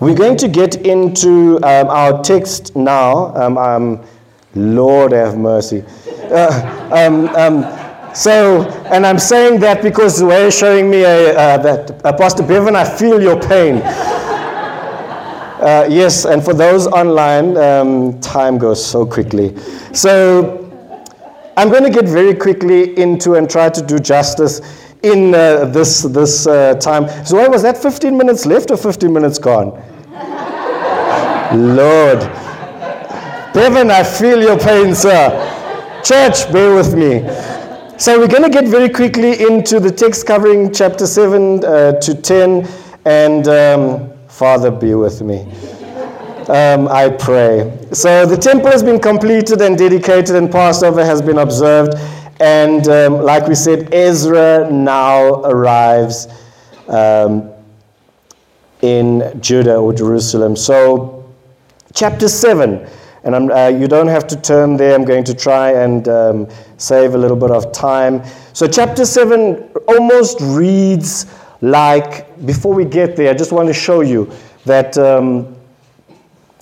we're 0.00 0.14
going 0.14 0.36
to 0.38 0.48
get 0.48 0.76
into 0.86 1.56
um, 1.62 1.88
our 1.88 2.22
text 2.22 2.76
now. 2.76 3.34
Um, 3.34 3.56
um, 3.56 4.06
Lord 4.54 5.12
have 5.12 5.36
mercy. 5.38 5.84
Uh, 6.30 6.90
um, 6.92 7.28
um, 7.36 7.85
so, 8.16 8.62
and 8.86 9.06
I'm 9.06 9.18
saying 9.18 9.60
that 9.60 9.82
because 9.82 10.18
the 10.18 10.24
way 10.24 10.40
you're 10.40 10.50
showing 10.50 10.90
me 10.90 11.02
a, 11.02 11.36
uh, 11.36 11.58
that, 11.58 12.16
Pastor 12.16 12.42
Bevan, 12.42 12.74
I 12.74 12.84
feel 12.84 13.20
your 13.20 13.38
pain. 13.38 13.82
Uh, 15.56 15.86
yes, 15.88 16.26
and 16.26 16.44
for 16.44 16.52
those 16.52 16.86
online, 16.86 17.56
um, 17.56 18.20
time 18.20 18.58
goes 18.58 18.84
so 18.84 19.06
quickly. 19.06 19.56
So, 19.94 20.70
I'm 21.56 21.70
going 21.70 21.82
to 21.82 21.90
get 21.90 22.04
very 22.04 22.34
quickly 22.34 22.96
into 22.98 23.36
and 23.36 23.48
try 23.48 23.70
to 23.70 23.80
do 23.80 23.98
justice 23.98 24.60
in 25.02 25.34
uh, 25.34 25.64
this, 25.64 26.02
this 26.02 26.46
uh, 26.46 26.74
time. 26.74 27.08
So, 27.24 27.38
why 27.38 27.48
was 27.48 27.62
that 27.62 27.78
15 27.78 28.16
minutes 28.16 28.44
left 28.44 28.70
or 28.70 28.76
15 28.76 29.10
minutes 29.10 29.38
gone? 29.38 29.70
Lord. 31.74 32.20
Bevan, 33.54 33.90
I 33.90 34.04
feel 34.04 34.40
your 34.40 34.58
pain, 34.58 34.94
sir. 34.94 35.30
Church, 36.04 36.52
bear 36.52 36.76
with 36.76 36.94
me. 36.94 37.22
So, 37.98 38.18
we're 38.18 38.28
going 38.28 38.42
to 38.42 38.50
get 38.50 38.66
very 38.68 38.88
quickly 38.88 39.40
into 39.42 39.80
the 39.80 39.90
text 39.90 40.26
covering 40.26 40.72
chapter 40.72 41.06
7 41.06 41.64
uh, 41.64 41.92
to 42.00 42.14
10. 42.14 42.68
And 43.04 43.48
um, 43.48 44.12
Father, 44.28 44.70
be 44.70 44.94
with 44.94 45.22
me 45.22 45.46
um, 46.48 46.86
I 46.88 47.08
pray. 47.08 47.76
So 47.92 48.24
the 48.24 48.36
temple 48.36 48.70
has 48.70 48.82
been 48.82 49.00
completed 49.00 49.60
and 49.60 49.76
dedicated, 49.76 50.36
and 50.36 50.50
Passover 50.50 51.04
has 51.04 51.20
been 51.20 51.38
observed. 51.38 51.94
And 52.40 52.86
um, 52.88 53.22
like 53.22 53.48
we 53.48 53.54
said, 53.54 53.92
Ezra 53.92 54.70
now 54.70 55.42
arrives 55.42 56.28
um, 56.88 57.50
in 58.82 59.38
Judah 59.40 59.76
or 59.76 59.92
Jerusalem. 59.92 60.54
So, 60.54 61.32
chapter 61.94 62.28
7. 62.28 62.86
And 63.26 63.50
uh, 63.50 63.76
you 63.76 63.88
don't 63.88 64.06
have 64.06 64.28
to 64.28 64.40
turn 64.40 64.76
there. 64.76 64.94
I'm 64.94 65.04
going 65.04 65.24
to 65.24 65.34
try 65.34 65.72
and 65.72 66.06
um, 66.06 66.48
save 66.76 67.14
a 67.14 67.18
little 67.18 67.36
bit 67.36 67.50
of 67.50 67.72
time. 67.72 68.22
So, 68.52 68.68
chapter 68.68 69.04
7 69.04 69.68
almost 69.88 70.38
reads 70.40 71.26
like, 71.60 72.46
before 72.46 72.72
we 72.72 72.84
get 72.84 73.16
there, 73.16 73.28
I 73.28 73.34
just 73.34 73.50
want 73.50 73.66
to 73.66 73.74
show 73.74 74.02
you 74.02 74.30
that 74.64 74.96
um, 74.96 75.56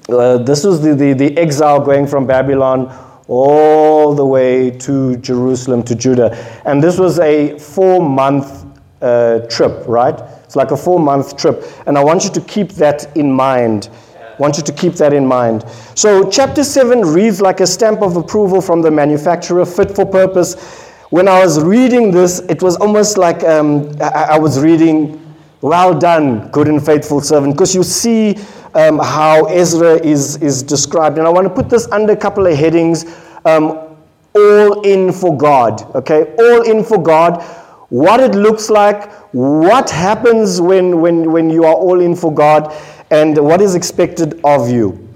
uh, 0.08 0.38
this 0.38 0.64
was 0.64 0.80
the, 0.80 0.94
the, 0.94 1.12
the 1.12 1.36
exile 1.36 1.80
going 1.80 2.06
from 2.06 2.26
Babylon 2.26 2.90
all 3.28 4.14
the 4.14 4.24
way 4.24 4.70
to 4.70 5.16
Jerusalem, 5.18 5.82
to 5.82 5.94
Judah. 5.94 6.34
And 6.64 6.82
this 6.82 6.98
was 6.98 7.18
a 7.18 7.58
four 7.58 8.00
month 8.00 8.64
uh, 9.02 9.40
trip, 9.50 9.86
right? 9.86 10.18
It's 10.44 10.56
like 10.56 10.70
a 10.70 10.78
four 10.78 10.98
month 10.98 11.36
trip. 11.36 11.62
And 11.86 11.98
I 11.98 12.04
want 12.04 12.24
you 12.24 12.30
to 12.30 12.40
keep 12.40 12.70
that 12.72 13.14
in 13.18 13.30
mind 13.30 13.90
want 14.38 14.56
you 14.56 14.62
to 14.62 14.72
keep 14.72 14.94
that 14.94 15.12
in 15.12 15.26
mind. 15.26 15.64
So, 15.94 16.28
chapter 16.30 16.64
7 16.64 17.00
reads 17.00 17.40
like 17.40 17.60
a 17.60 17.66
stamp 17.66 18.02
of 18.02 18.16
approval 18.16 18.60
from 18.60 18.82
the 18.82 18.90
manufacturer, 18.90 19.64
fit 19.64 19.94
for 19.94 20.04
purpose. 20.04 20.82
When 21.10 21.28
I 21.28 21.40
was 21.44 21.62
reading 21.62 22.10
this, 22.10 22.40
it 22.48 22.62
was 22.62 22.76
almost 22.76 23.18
like 23.18 23.44
um, 23.44 23.94
I, 24.00 24.30
I, 24.32 24.38
was 24.38 24.60
reading, 24.60 25.20
Well 25.60 25.98
done, 25.98 26.50
good 26.50 26.68
and 26.68 26.84
faithful 26.84 27.20
servant, 27.20 27.54
because 27.54 27.74
you 27.74 27.82
see 27.82 28.36
um, 28.74 28.98
how 28.98 29.44
Ezra 29.44 29.94
is, 30.04 30.36
is 30.42 30.62
described. 30.62 31.18
And 31.18 31.26
I 31.26 31.30
want 31.30 31.46
to 31.46 31.54
put 31.54 31.70
this 31.70 31.86
under 31.92 32.12
a 32.12 32.16
couple 32.16 32.46
of 32.46 32.56
headings 32.56 33.04
um, 33.44 33.96
all 34.34 34.82
in 34.82 35.12
for 35.12 35.36
God. 35.36 35.82
Okay, 35.94 36.34
all 36.38 36.62
in 36.62 36.82
for 36.82 37.00
God. 37.00 37.42
What 37.90 38.18
it 38.18 38.34
looks 38.34 38.70
like, 38.70 39.12
what 39.32 39.88
happens 39.90 40.60
when, 40.60 41.00
when, 41.00 41.30
when 41.30 41.48
you 41.48 41.64
are 41.64 41.74
all 41.74 42.00
in 42.00 42.16
for 42.16 42.34
God, 42.34 42.74
and 43.10 43.36
what 43.38 43.60
is 43.60 43.74
expected 43.74 44.40
of 44.44 44.68
you. 44.68 45.08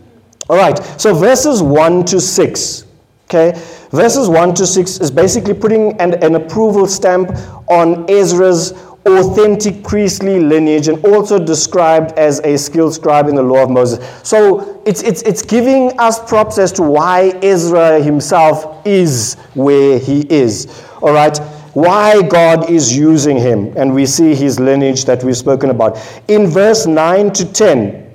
All 0.48 0.56
right, 0.56 0.78
so 0.98 1.14
verses 1.14 1.62
1 1.62 2.04
to 2.06 2.20
6. 2.20 2.84
Okay, 3.24 3.52
verses 3.90 4.28
1 4.28 4.54
to 4.54 4.66
6 4.66 5.00
is 5.00 5.10
basically 5.10 5.52
putting 5.52 6.00
an, 6.00 6.14
an 6.24 6.34
approval 6.34 6.86
stamp 6.86 7.30
on 7.68 8.08
Ezra's 8.08 8.72
authentic 9.04 9.82
priestly 9.84 10.40
lineage 10.40 10.88
and 10.88 11.04
also 11.04 11.38
described 11.38 12.12
as 12.18 12.40
a 12.40 12.56
skilled 12.56 12.94
scribe 12.94 13.28
in 13.28 13.34
the 13.34 13.42
law 13.42 13.62
of 13.62 13.70
Moses. 13.70 14.04
So 14.26 14.82
it's, 14.86 15.02
it's, 15.02 15.22
it's 15.22 15.42
giving 15.42 15.98
us 15.98 16.26
props 16.28 16.58
as 16.58 16.72
to 16.72 16.82
why 16.82 17.38
Ezra 17.42 18.02
himself 18.02 18.86
is 18.86 19.34
where 19.54 19.98
he 19.98 20.22
is. 20.30 20.84
All 21.02 21.12
right? 21.12 21.38
Why 21.74 22.22
God 22.22 22.70
is 22.70 22.96
using 22.96 23.36
him. 23.36 23.72
And 23.76 23.94
we 23.94 24.06
see 24.06 24.34
his 24.34 24.58
lineage 24.58 25.04
that 25.04 25.22
we've 25.22 25.36
spoken 25.36 25.70
about. 25.70 25.98
In 26.28 26.46
verse 26.46 26.86
9 26.86 27.32
to 27.32 27.52
10, 27.52 28.08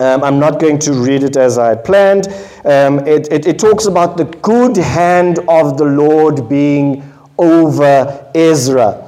um, 0.00 0.24
I'm 0.24 0.40
not 0.40 0.58
going 0.58 0.78
to 0.80 0.92
read 0.92 1.22
it 1.22 1.36
as 1.36 1.56
I 1.56 1.68
had 1.68 1.84
planned. 1.84 2.26
Um, 2.64 3.00
it, 3.06 3.30
it, 3.32 3.46
it 3.46 3.58
talks 3.58 3.86
about 3.86 4.16
the 4.16 4.24
good 4.24 4.76
hand 4.76 5.38
of 5.48 5.78
the 5.78 5.84
Lord 5.84 6.48
being 6.48 7.08
over 7.38 8.30
Ezra. 8.34 9.03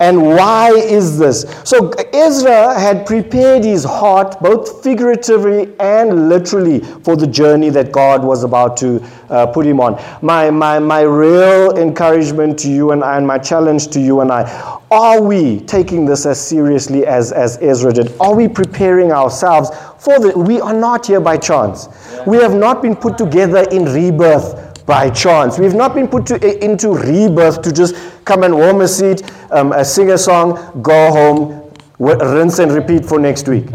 And 0.00 0.22
why 0.22 0.70
is 0.72 1.18
this? 1.18 1.44
So 1.64 1.90
Ezra 2.12 2.78
had 2.78 3.06
prepared 3.06 3.64
his 3.64 3.84
heart, 3.84 4.38
both 4.40 4.82
figuratively 4.82 5.72
and 5.80 6.28
literally, 6.28 6.80
for 6.80 7.16
the 7.16 7.26
journey 7.26 7.70
that 7.70 7.92
God 7.92 8.24
was 8.24 8.44
about 8.44 8.76
to 8.78 9.02
uh, 9.30 9.46
put 9.46 9.66
him 9.66 9.80
on. 9.80 10.02
My, 10.22 10.50
my, 10.50 10.78
my 10.78 11.00
real 11.00 11.76
encouragement 11.78 12.58
to 12.60 12.70
you 12.70 12.92
and 12.92 13.02
I, 13.02 13.16
and 13.16 13.26
my 13.26 13.38
challenge 13.38 13.88
to 13.88 14.00
you 14.00 14.20
and 14.20 14.30
I 14.30 14.76
are 14.90 15.20
we 15.20 15.60
taking 15.62 16.06
this 16.06 16.26
as 16.26 16.40
seriously 16.40 17.04
as, 17.06 17.32
as 17.32 17.58
Ezra 17.60 17.92
did? 17.92 18.16
Are 18.20 18.36
we 18.36 18.46
preparing 18.46 19.10
ourselves 19.10 19.70
for 19.98 20.20
the. 20.20 20.38
We 20.38 20.60
are 20.60 20.72
not 20.72 21.06
here 21.06 21.20
by 21.20 21.36
chance. 21.36 21.88
We 22.26 22.36
have 22.36 22.54
not 22.54 22.82
been 22.82 22.94
put 22.94 23.18
together 23.18 23.66
in 23.72 23.86
rebirth 23.86 24.65
by 24.86 25.10
chance. 25.10 25.58
We've 25.58 25.74
not 25.74 25.94
been 25.94 26.08
put 26.08 26.26
to, 26.26 26.64
into 26.64 26.94
rebirth 26.94 27.60
to 27.62 27.72
just 27.72 27.96
come 28.24 28.44
and 28.44 28.54
warm 28.54 28.80
a 28.80 28.88
seat, 28.88 29.22
um, 29.50 29.72
uh, 29.72 29.84
sing 29.84 30.10
a 30.12 30.18
song, 30.18 30.80
go 30.82 31.10
home, 31.10 31.72
rinse 31.98 32.60
and 32.60 32.72
repeat 32.72 33.04
for 33.04 33.18
next 33.18 33.48
week. 33.48 33.66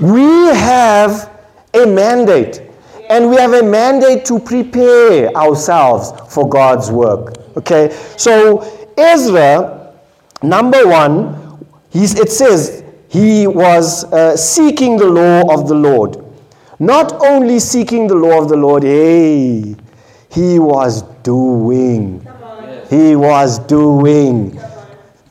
We 0.00 0.24
have 0.54 1.30
a 1.74 1.86
mandate, 1.86 2.62
and 3.10 3.30
we 3.30 3.36
have 3.36 3.52
a 3.52 3.62
mandate 3.62 4.24
to 4.26 4.38
prepare 4.38 5.34
ourselves 5.36 6.12
for 6.32 6.48
God's 6.48 6.90
work. 6.90 7.34
Okay, 7.56 7.90
so 8.16 8.62
Ezra, 8.96 9.94
number 10.42 10.86
one, 10.86 11.58
it 11.92 12.30
says 12.30 12.84
he 13.08 13.46
was 13.46 14.04
uh, 14.12 14.36
seeking 14.36 14.98
the 14.98 15.06
law 15.06 15.54
of 15.54 15.68
the 15.68 15.74
Lord. 15.74 16.22
Not 16.78 17.24
only 17.24 17.58
seeking 17.58 18.06
the 18.06 18.14
law 18.14 18.42
of 18.42 18.50
the 18.50 18.56
Lord, 18.56 18.82
hey, 18.82 19.74
he 20.36 20.58
was 20.58 21.00
doing. 21.22 22.20
He 22.90 23.16
was 23.16 23.58
doing 23.60 24.60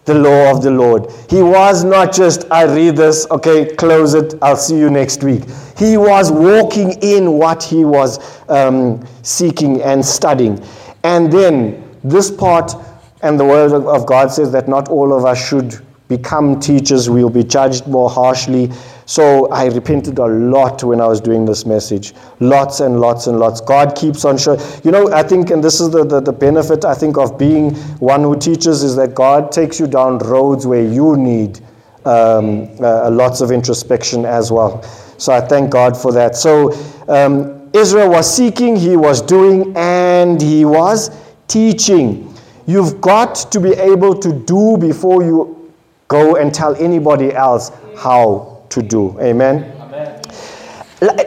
the 0.06 0.16
law 0.16 0.51
of 0.51 0.64
the 0.64 0.72
Lord. 0.72 1.12
He 1.30 1.43
was 1.43 1.84
not 1.84 2.12
just, 2.12 2.51
I 2.51 2.64
read 2.64 2.95
this, 2.95 3.28
okay, 3.30 3.76
close 3.76 4.16
it, 4.16 4.34
I'll 4.41 4.58
see 4.58 4.80
you 4.80 4.89
next 4.89 5.24
week. 5.24 5.43
He 5.78 5.95
was 5.97 6.32
walking 6.32 6.93
in 7.03 7.34
what 7.34 7.62
he 7.62 7.86
was 7.86 8.41
um, 8.49 9.06
seeking 9.22 9.80
and 9.84 10.03
studying. 10.03 10.64
And 11.03 11.32
then 11.32 11.88
this 12.03 12.32
part, 12.32 12.74
and 13.22 13.39
the 13.39 13.45
word 13.45 13.74
of 13.74 14.08
God 14.08 14.32
says 14.32 14.51
that 14.53 14.68
not 14.68 14.89
all 14.89 15.14
of 15.16 15.24
us 15.24 15.47
should 15.47 15.80
become 16.08 16.60
teachers, 16.60 17.12
we'll 17.12 17.30
be 17.30 17.43
judged 17.43 17.86
more 17.86 18.10
harshly. 18.10 18.72
So 19.06 19.47
I 19.49 19.66
repented 19.66 20.18
a 20.18 20.26
lot 20.26 20.84
when 20.84 20.99
I 20.99 21.06
was 21.06 21.22
doing 21.22 21.45
this 21.45 21.66
message. 21.66 22.14
Lots 22.39 22.80
and 22.80 22.99
lots 22.99 23.28
and 23.28 23.39
lots. 23.39 23.62
God 23.62 23.95
keeps 23.95 24.26
on 24.26 24.38
showing. 24.38 24.60
You 24.84 24.91
know, 24.91 25.14
I 25.14 25.22
think, 25.22 25.51
and 25.51 25.64
this 25.64 25.80
is 25.80 25.91
the, 25.91 26.03
the, 26.03 26.20
the 26.20 26.34
benefit, 26.34 26.86
I 26.86 26.95
think, 26.95 27.18
of 27.18 27.38
being 27.38 27.76
one 27.99 28.22
who 28.22 28.38
teaches, 28.38 28.82
is 28.82 28.95
that 28.95 29.14
God 29.14 29.51
takes 29.51 29.80
you 29.80 29.86
down 29.86 30.18
roads 30.20 30.66
where 30.66 30.84
you 30.84 31.16
need 31.18 31.60
um, 32.06 32.70
uh, 32.82 33.10
lots 33.12 33.41
of 33.41 33.51
introspection 33.51 34.26
as 34.26 34.51
well. 34.51 34.82
So 35.18 35.34
I 35.34 35.41
thank 35.41 35.70
God 35.70 35.95
for 35.95 36.12
that. 36.12 36.36
So 36.36 36.74
um, 37.08 37.70
Israel 37.74 38.10
was 38.10 38.34
seeking, 38.34 38.76
he 38.76 38.97
was 38.97 39.22
doing, 39.22 39.76
and 39.78 40.41
he 40.41 40.66
was 40.66 41.12
teaching. 41.47 42.34
You've 42.66 42.99
got 43.01 43.36
to 43.51 43.60
be 43.60 43.74
able 43.74 44.16
to 44.20 44.34
do 44.34 44.78
before 44.78 45.22
you 45.24 45.72
go 46.08 46.38
and 46.38 46.53
tell 46.53 46.76
anybody 46.76 47.34
else 47.34 47.72
how 47.97 48.55
to 48.76 48.82
do. 48.84 49.20
Amen? 49.20 49.64
Amen. 49.82 50.22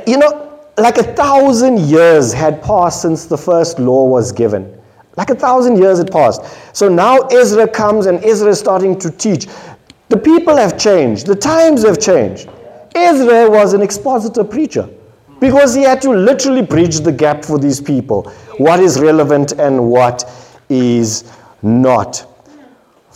You 0.07 0.19
know, 0.19 0.61
like 0.77 0.99
a 0.99 1.03
thousand 1.03 1.81
years 1.81 2.33
had 2.33 2.63
passed 2.63 3.03
since 3.03 3.27
the 3.27 3.37
first 3.37 3.79
law 3.79 4.07
was 4.07 4.31
given. 4.33 4.75
Like 5.17 5.31
a 5.31 5.35
thousand 5.35 5.79
years 5.79 5.99
had 5.99 6.13
passed. 6.13 6.43
So 6.77 6.89
now 6.89 7.19
Ezra 7.33 7.67
comes 7.67 8.07
and 8.07 8.25
Ezra 8.25 8.51
is 8.51 8.61
starting 8.61 8.99
to 9.01 9.11
teach. 9.11 9.49
The 10.09 10.17
people 10.17 10.57
have 10.57 10.79
changed, 10.79 11.27
the 11.27 11.35
times 11.35 11.85
have 11.85 11.99
changed. 12.01 12.49
Ezra 12.95 13.51
was 13.51 13.75
an 13.75 13.83
expositor 13.83 14.45
preacher 14.45 14.89
because 15.41 15.75
he 15.75 15.83
had 15.83 16.01
to 16.03 16.11
literally 16.11 16.63
bridge 16.63 17.01
the 17.01 17.13
gap 17.13 17.45
for 17.45 17.59
these 17.59 17.81
people 17.81 18.31
what 18.59 18.81
is 18.81 19.01
relevant 19.01 19.53
and 19.53 19.91
what 19.91 20.25
is 20.69 21.31
not. 21.63 22.25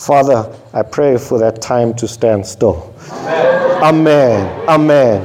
Father, 0.03 0.53
I 0.75 0.83
pray 0.83 1.17
for 1.17 1.39
that 1.39 1.63
time 1.63 1.95
to 1.95 2.09
stand 2.09 2.45
still. 2.45 2.93
Amen. 3.13 4.69
Amen. 4.69 5.23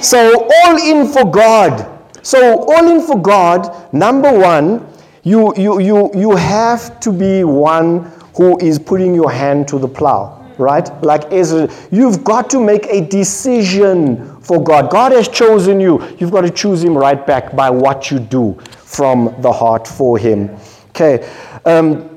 So, 0.00 0.48
all 0.48 0.76
in 0.76 1.08
for 1.08 1.28
God. 1.28 1.88
So, 2.22 2.60
all 2.70 2.88
in 2.88 3.04
for 3.04 3.20
God, 3.20 3.92
number 3.92 4.32
one, 4.32 4.86
you, 5.24 5.52
you, 5.56 5.80
you, 5.80 6.12
you 6.14 6.36
have 6.36 7.00
to 7.00 7.10
be 7.12 7.42
one 7.42 8.12
who 8.36 8.56
is 8.60 8.78
putting 8.78 9.12
your 9.12 9.32
hand 9.32 9.66
to 9.68 9.78
the 9.78 9.88
plow 9.88 10.38
right? 10.58 10.88
Like 11.02 11.32
Ezra, 11.32 11.68
you've 11.90 12.22
got 12.22 12.48
to 12.50 12.62
make 12.62 12.86
a 12.86 13.00
decision 13.00 14.40
for 14.42 14.62
God. 14.62 14.90
God 14.90 15.10
has 15.10 15.26
chosen 15.26 15.80
you. 15.80 16.00
You've 16.18 16.30
got 16.30 16.42
to 16.42 16.50
choose 16.50 16.84
Him 16.84 16.96
right 16.96 17.26
back 17.26 17.56
by 17.56 17.70
what 17.70 18.10
you 18.10 18.20
do 18.20 18.52
from 18.76 19.34
the 19.38 19.50
heart 19.50 19.88
for 19.88 20.18
Him. 20.18 20.54
Okay. 20.90 21.28
Um, 21.64 22.11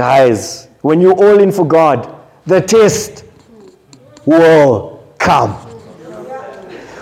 Guys, 0.00 0.68
when 0.80 0.98
you're 0.98 1.12
all 1.12 1.40
in 1.40 1.52
for 1.52 1.66
God, 1.68 2.18
the 2.46 2.62
test 2.62 3.22
will 4.24 5.06
come. 5.18 5.52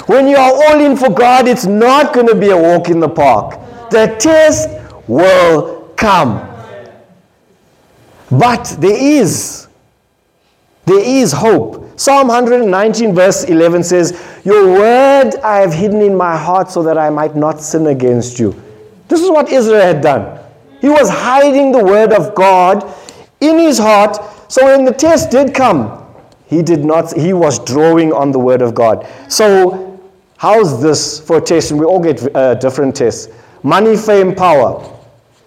When 0.08 0.26
you 0.26 0.36
are 0.36 0.52
all 0.52 0.80
in 0.84 0.96
for 0.96 1.08
God, 1.08 1.46
it's 1.46 1.64
not 1.64 2.12
going 2.12 2.26
to 2.26 2.34
be 2.34 2.50
a 2.50 2.56
walk 2.56 2.88
in 2.88 2.98
the 2.98 3.08
park. 3.08 3.60
The 3.90 4.16
test 4.18 4.68
will 5.06 5.92
come. 5.94 6.44
But 8.32 8.64
there 8.80 8.98
is, 9.00 9.68
there 10.84 10.98
is 10.98 11.30
hope. 11.30 12.00
Psalm 12.00 12.26
119, 12.26 13.14
verse 13.14 13.44
11 13.44 13.84
says, 13.84 14.40
Your 14.42 14.72
word 14.72 15.36
I 15.44 15.58
have 15.58 15.72
hidden 15.72 16.02
in 16.02 16.16
my 16.16 16.36
heart 16.36 16.72
so 16.72 16.82
that 16.82 16.98
I 16.98 17.10
might 17.10 17.36
not 17.36 17.60
sin 17.60 17.86
against 17.86 18.40
you. 18.40 18.60
This 19.06 19.20
is 19.20 19.30
what 19.30 19.48
Israel 19.50 19.82
had 19.82 20.00
done. 20.00 20.37
He 20.80 20.88
was 20.88 21.08
hiding 21.08 21.72
the 21.72 21.84
word 21.84 22.12
of 22.12 22.34
God 22.34 22.84
in 23.40 23.58
his 23.58 23.78
heart. 23.78 24.18
So 24.50 24.64
when 24.64 24.84
the 24.84 24.92
test 24.92 25.30
did 25.30 25.54
come, 25.54 26.06
he 26.46 26.62
did 26.62 26.84
not, 26.84 27.16
he 27.16 27.32
was 27.32 27.58
drawing 27.64 28.12
on 28.12 28.32
the 28.32 28.38
word 28.38 28.62
of 28.62 28.74
God. 28.74 29.06
So 29.28 30.00
how's 30.36 30.82
this 30.82 31.20
for 31.20 31.38
a 31.38 31.40
test? 31.40 31.72
We 31.72 31.84
all 31.84 32.02
get 32.02 32.34
uh, 32.34 32.54
different 32.54 32.96
tests. 32.96 33.28
Money, 33.62 33.96
fame, 33.96 34.34
power. 34.34 34.96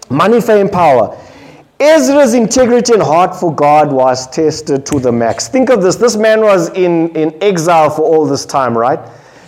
Money, 0.09 0.41
fame, 0.41 0.69
power. 0.69 1.17
Ezra's 1.79 2.35
integrity 2.35 2.93
and 2.93 3.01
heart 3.01 3.35
for 3.35 3.55
God 3.55 3.91
was 3.91 4.29
tested 4.29 4.85
to 4.85 4.99
the 4.99 5.11
max. 5.11 5.47
Think 5.47 5.71
of 5.71 5.81
this. 5.81 5.95
This 5.95 6.15
man 6.15 6.41
was 6.41 6.69
in, 6.69 7.09
in 7.15 7.35
exile 7.41 7.89
for 7.89 8.03
all 8.03 8.27
this 8.27 8.45
time, 8.45 8.77
right? 8.77 8.99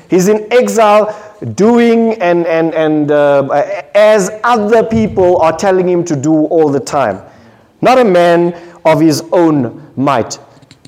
He's 0.09 0.27
in 0.27 0.51
exile 0.51 1.13
doing 1.55 2.13
and, 2.21 2.45
and, 2.47 2.73
and 2.73 3.11
uh, 3.11 3.81
as 3.95 4.31
other 4.43 4.83
people 4.83 5.41
are 5.41 5.55
telling 5.55 5.87
him 5.87 6.03
to 6.05 6.15
do 6.15 6.33
all 6.45 6.69
the 6.69 6.79
time. 6.79 7.21
Not 7.81 7.99
a 7.99 8.05
man 8.05 8.53
of 8.85 8.99
his 8.99 9.23
own 9.31 9.91
might. 9.95 10.39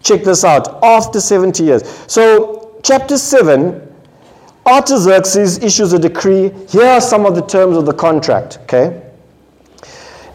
Check 0.02 0.24
this 0.24 0.44
out. 0.44 0.84
After 0.84 1.20
70 1.20 1.64
years. 1.64 1.88
So 2.08 2.80
chapter 2.84 3.18
7, 3.18 3.82
Artaxerxes 4.66 5.60
issues 5.60 5.94
a 5.94 6.00
decree. 6.00 6.52
Here 6.70 6.86
are 6.86 7.02
some 7.02 7.26
of 7.26 7.36
the 7.36 7.42
terms 7.42 7.78
of 7.78 7.86
the 7.86 7.94
contract, 7.94 8.60
okay? 8.64 9.02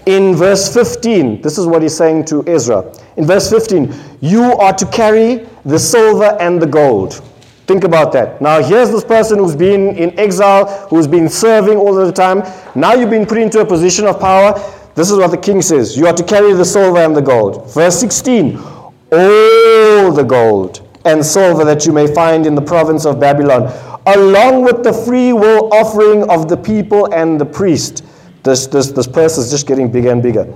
In 0.07 0.35
verse 0.35 0.73
15, 0.73 1.43
this 1.43 1.59
is 1.59 1.67
what 1.67 1.83
he's 1.83 1.97
saying 1.97 2.27
to 2.27 2.47
Ezra. 2.47 2.93
In 3.17 3.27
verse 3.27 3.51
15, 3.51 3.93
you 4.21 4.43
are 4.43 4.73
to 4.73 4.87
carry 4.87 5.47
the 5.65 5.79
silver 5.79 6.37
and 6.41 6.61
the 6.61 6.67
gold. 6.67 7.23
Think 7.71 7.85
about 7.85 8.11
that. 8.15 8.43
Now, 8.43 8.61
here's 8.61 8.91
this 8.91 9.05
person 9.05 9.39
who's 9.39 9.55
been 9.55 9.95
in 9.95 10.19
exile, 10.19 10.89
who's 10.89 11.07
been 11.07 11.29
serving 11.29 11.77
all 11.77 11.95
the 11.95 12.11
time. 12.11 12.43
Now 12.75 12.95
you've 12.95 13.11
been 13.11 13.25
put 13.25 13.39
into 13.39 13.61
a 13.61 13.65
position 13.65 14.07
of 14.07 14.19
power. 14.19 14.55
This 14.97 15.09
is 15.09 15.17
what 15.17 15.31
the 15.31 15.37
king 15.37 15.63
says 15.63 15.97
You 15.97 16.09
are 16.09 16.13
to 16.13 16.25
carry 16.25 16.53
the 16.53 16.65
silver 16.65 16.99
and 16.99 17.15
the 17.15 17.21
gold. 17.21 17.73
Verse 17.73 18.01
16 18.01 18.57
All 18.57 20.11
the 20.11 20.27
gold 20.29 20.85
and 21.05 21.25
silver 21.25 21.65
that 21.65 21.87
you 21.87 21.93
may 21.93 22.13
find 22.13 22.45
in 22.45 22.57
the 22.57 22.61
province 22.61 23.07
of 23.07 23.21
Babylon, 23.21 23.73
along 24.07 24.65
with 24.65 24.83
the 24.83 24.93
free 24.93 25.33
will 25.33 25.73
offering 25.73 26.29
of 26.29 26.49
the 26.49 26.57
people 26.57 27.15
and 27.15 27.41
the 27.41 27.47
priest. 27.47 28.03
This, 28.43 28.67
this, 28.67 28.91
this 28.91 29.07
purse 29.07 29.39
is 29.39 29.49
just 29.49 29.69
getting 29.69 29.93
bigger 29.93 30.11
and 30.11 30.21
bigger. 30.21 30.53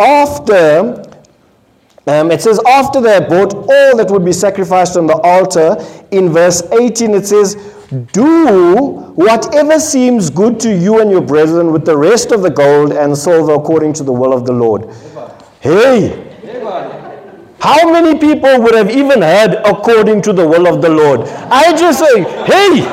After 0.00 1.03
um, 2.06 2.30
it 2.30 2.42
says, 2.42 2.60
after 2.66 3.00
they 3.00 3.14
had 3.14 3.28
bought 3.28 3.54
all 3.54 3.96
that 3.96 4.10
would 4.10 4.24
be 4.24 4.32
sacrificed 4.32 4.96
on 4.96 5.06
the 5.06 5.16
altar, 5.16 5.76
in 6.10 6.28
verse 6.30 6.62
18 6.70 7.14
it 7.14 7.26
says, 7.26 7.54
Do 8.12 9.12
whatever 9.14 9.80
seems 9.80 10.28
good 10.28 10.60
to 10.60 10.76
you 10.76 11.00
and 11.00 11.10
your 11.10 11.22
brethren 11.22 11.72
with 11.72 11.86
the 11.86 11.96
rest 11.96 12.30
of 12.30 12.42
the 12.42 12.50
gold 12.50 12.92
and 12.92 13.16
silver 13.16 13.54
according 13.54 13.94
to 13.94 14.02
the 14.02 14.12
will 14.12 14.34
of 14.34 14.44
the 14.44 14.52
Lord. 14.52 14.90
Hey! 15.60 16.30
How 17.58 17.90
many 17.90 18.18
people 18.18 18.60
would 18.60 18.74
have 18.74 18.90
even 18.90 19.22
heard 19.22 19.54
according 19.64 20.20
to 20.22 20.34
the 20.34 20.46
will 20.46 20.66
of 20.66 20.82
the 20.82 20.90
Lord? 20.90 21.20
I 21.22 21.74
just 21.74 22.00
say, 22.00 22.22
hey, 22.44 22.84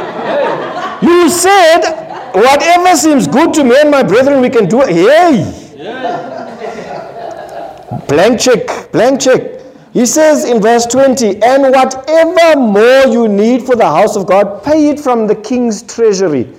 you 1.05 1.29
said 1.29 2.31
whatever 2.33 2.95
seems 2.95 3.27
good 3.27 3.53
to 3.55 3.65
me 3.65 3.75
and 3.81 3.91
my 3.91 4.03
brethren, 4.03 4.39
we 4.39 4.49
can 4.49 4.69
do 4.69 4.81
it. 4.83 4.89
Hey! 4.91 5.60
Blank 8.11 8.41
check, 8.41 8.91
blank 8.91 9.21
check. 9.21 9.61
He 9.93 10.05
says 10.05 10.43
in 10.43 10.61
verse 10.61 10.85
20, 10.85 11.41
and 11.41 11.63
whatever 11.63 12.59
more 12.59 13.05
you 13.07 13.29
need 13.29 13.65
for 13.65 13.77
the 13.77 13.85
house 13.85 14.17
of 14.17 14.27
God, 14.27 14.65
pay 14.65 14.89
it 14.89 14.99
from 14.99 15.27
the 15.27 15.35
king's 15.35 15.81
treasury. 15.81 16.53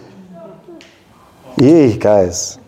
Yeah, 1.59 1.88
guys. 1.96 2.59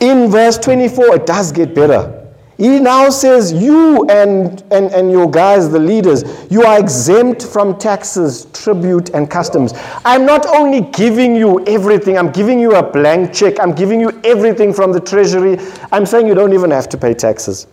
In 0.00 0.30
verse 0.30 0.56
24, 0.56 1.16
it 1.16 1.26
does 1.26 1.52
get 1.52 1.74
better. 1.74 2.17
He 2.58 2.80
now 2.80 3.08
says, 3.08 3.52
You 3.52 4.04
and, 4.08 4.64
and, 4.72 4.90
and 4.92 5.12
your 5.12 5.30
guys, 5.30 5.70
the 5.70 5.78
leaders, 5.78 6.24
you 6.50 6.64
are 6.64 6.78
exempt 6.78 7.44
from 7.44 7.78
taxes, 7.78 8.48
tribute, 8.52 9.10
and 9.10 9.30
customs. 9.30 9.74
I'm 10.04 10.26
not 10.26 10.44
only 10.44 10.80
giving 10.80 11.36
you 11.36 11.64
everything, 11.66 12.18
I'm 12.18 12.32
giving 12.32 12.58
you 12.58 12.74
a 12.74 12.82
blank 12.82 13.32
check, 13.32 13.60
I'm 13.60 13.72
giving 13.72 14.00
you 14.00 14.20
everything 14.24 14.74
from 14.74 14.92
the 14.92 14.98
treasury. 14.98 15.56
I'm 15.92 16.04
saying 16.04 16.26
you 16.26 16.34
don't 16.34 16.52
even 16.52 16.72
have 16.72 16.88
to 16.88 16.98
pay 16.98 17.14
taxes. 17.14 17.68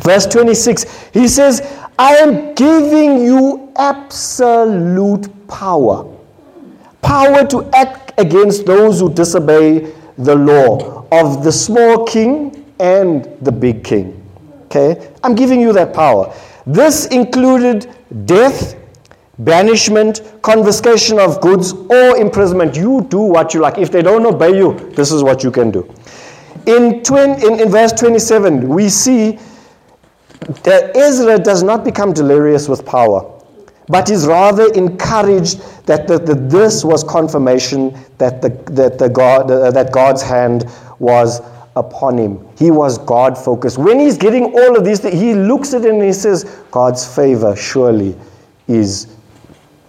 Verse 0.00 0.26
26, 0.26 1.10
he 1.12 1.28
says, 1.28 1.62
I 1.96 2.16
am 2.16 2.52
giving 2.54 3.22
you 3.22 3.72
absolute 3.76 5.28
power. 5.46 6.12
Power 7.00 7.46
to 7.46 7.70
act 7.74 8.12
against 8.18 8.66
those 8.66 8.98
who 8.98 9.14
disobey 9.14 9.92
the 10.18 10.34
law 10.34 11.06
of 11.12 11.44
the 11.44 11.52
small 11.52 12.04
king 12.06 12.63
and 12.84 13.24
the 13.40 13.52
big 13.52 13.82
king. 13.82 14.06
Okay? 14.64 15.10
I'm 15.22 15.34
giving 15.34 15.60
you 15.60 15.72
that 15.72 15.94
power. 15.94 16.34
This 16.66 17.06
included 17.06 17.88
death, 18.26 18.76
banishment, 19.38 20.22
confiscation 20.42 21.18
of 21.18 21.40
goods, 21.40 21.72
or 21.72 22.16
imprisonment. 22.16 22.76
You 22.76 23.06
do 23.08 23.20
what 23.20 23.54
you 23.54 23.60
like. 23.60 23.78
If 23.78 23.90
they 23.90 24.02
don't 24.02 24.26
obey 24.26 24.56
you, 24.56 24.78
this 24.90 25.12
is 25.12 25.22
what 25.22 25.42
you 25.42 25.50
can 25.50 25.70
do. 25.70 25.82
In, 26.66 27.02
twin, 27.02 27.42
in, 27.42 27.60
in 27.60 27.70
verse 27.70 27.92
27, 27.92 28.68
we 28.68 28.88
see 28.88 29.38
that 30.62 30.94
Ezra 30.94 31.38
does 31.38 31.62
not 31.62 31.84
become 31.84 32.12
delirious 32.12 32.68
with 32.68 32.84
power, 32.84 33.30
but 33.88 34.10
is 34.10 34.26
rather 34.26 34.72
encouraged 34.74 35.60
that 35.86 36.06
the, 36.06 36.18
the, 36.18 36.34
this 36.34 36.84
was 36.84 37.02
confirmation 37.04 37.96
that, 38.18 38.42
the, 38.42 38.50
that, 38.72 38.98
the 38.98 39.08
God, 39.08 39.48
that 39.48 39.92
God's 39.92 40.22
hand 40.22 40.64
was 40.98 41.40
upon 41.76 42.18
him. 42.18 42.46
He 42.58 42.70
was 42.70 42.98
God 42.98 43.36
focused. 43.36 43.78
When 43.78 43.98
he's 43.98 44.16
getting 44.16 44.44
all 44.44 44.76
of 44.76 44.84
these 44.84 45.02
he 45.02 45.34
looks 45.34 45.74
at 45.74 45.84
it 45.84 45.90
and 45.90 46.02
he 46.02 46.12
says, 46.12 46.44
God's 46.70 47.04
favor 47.14 47.56
surely 47.56 48.16
is 48.68 49.14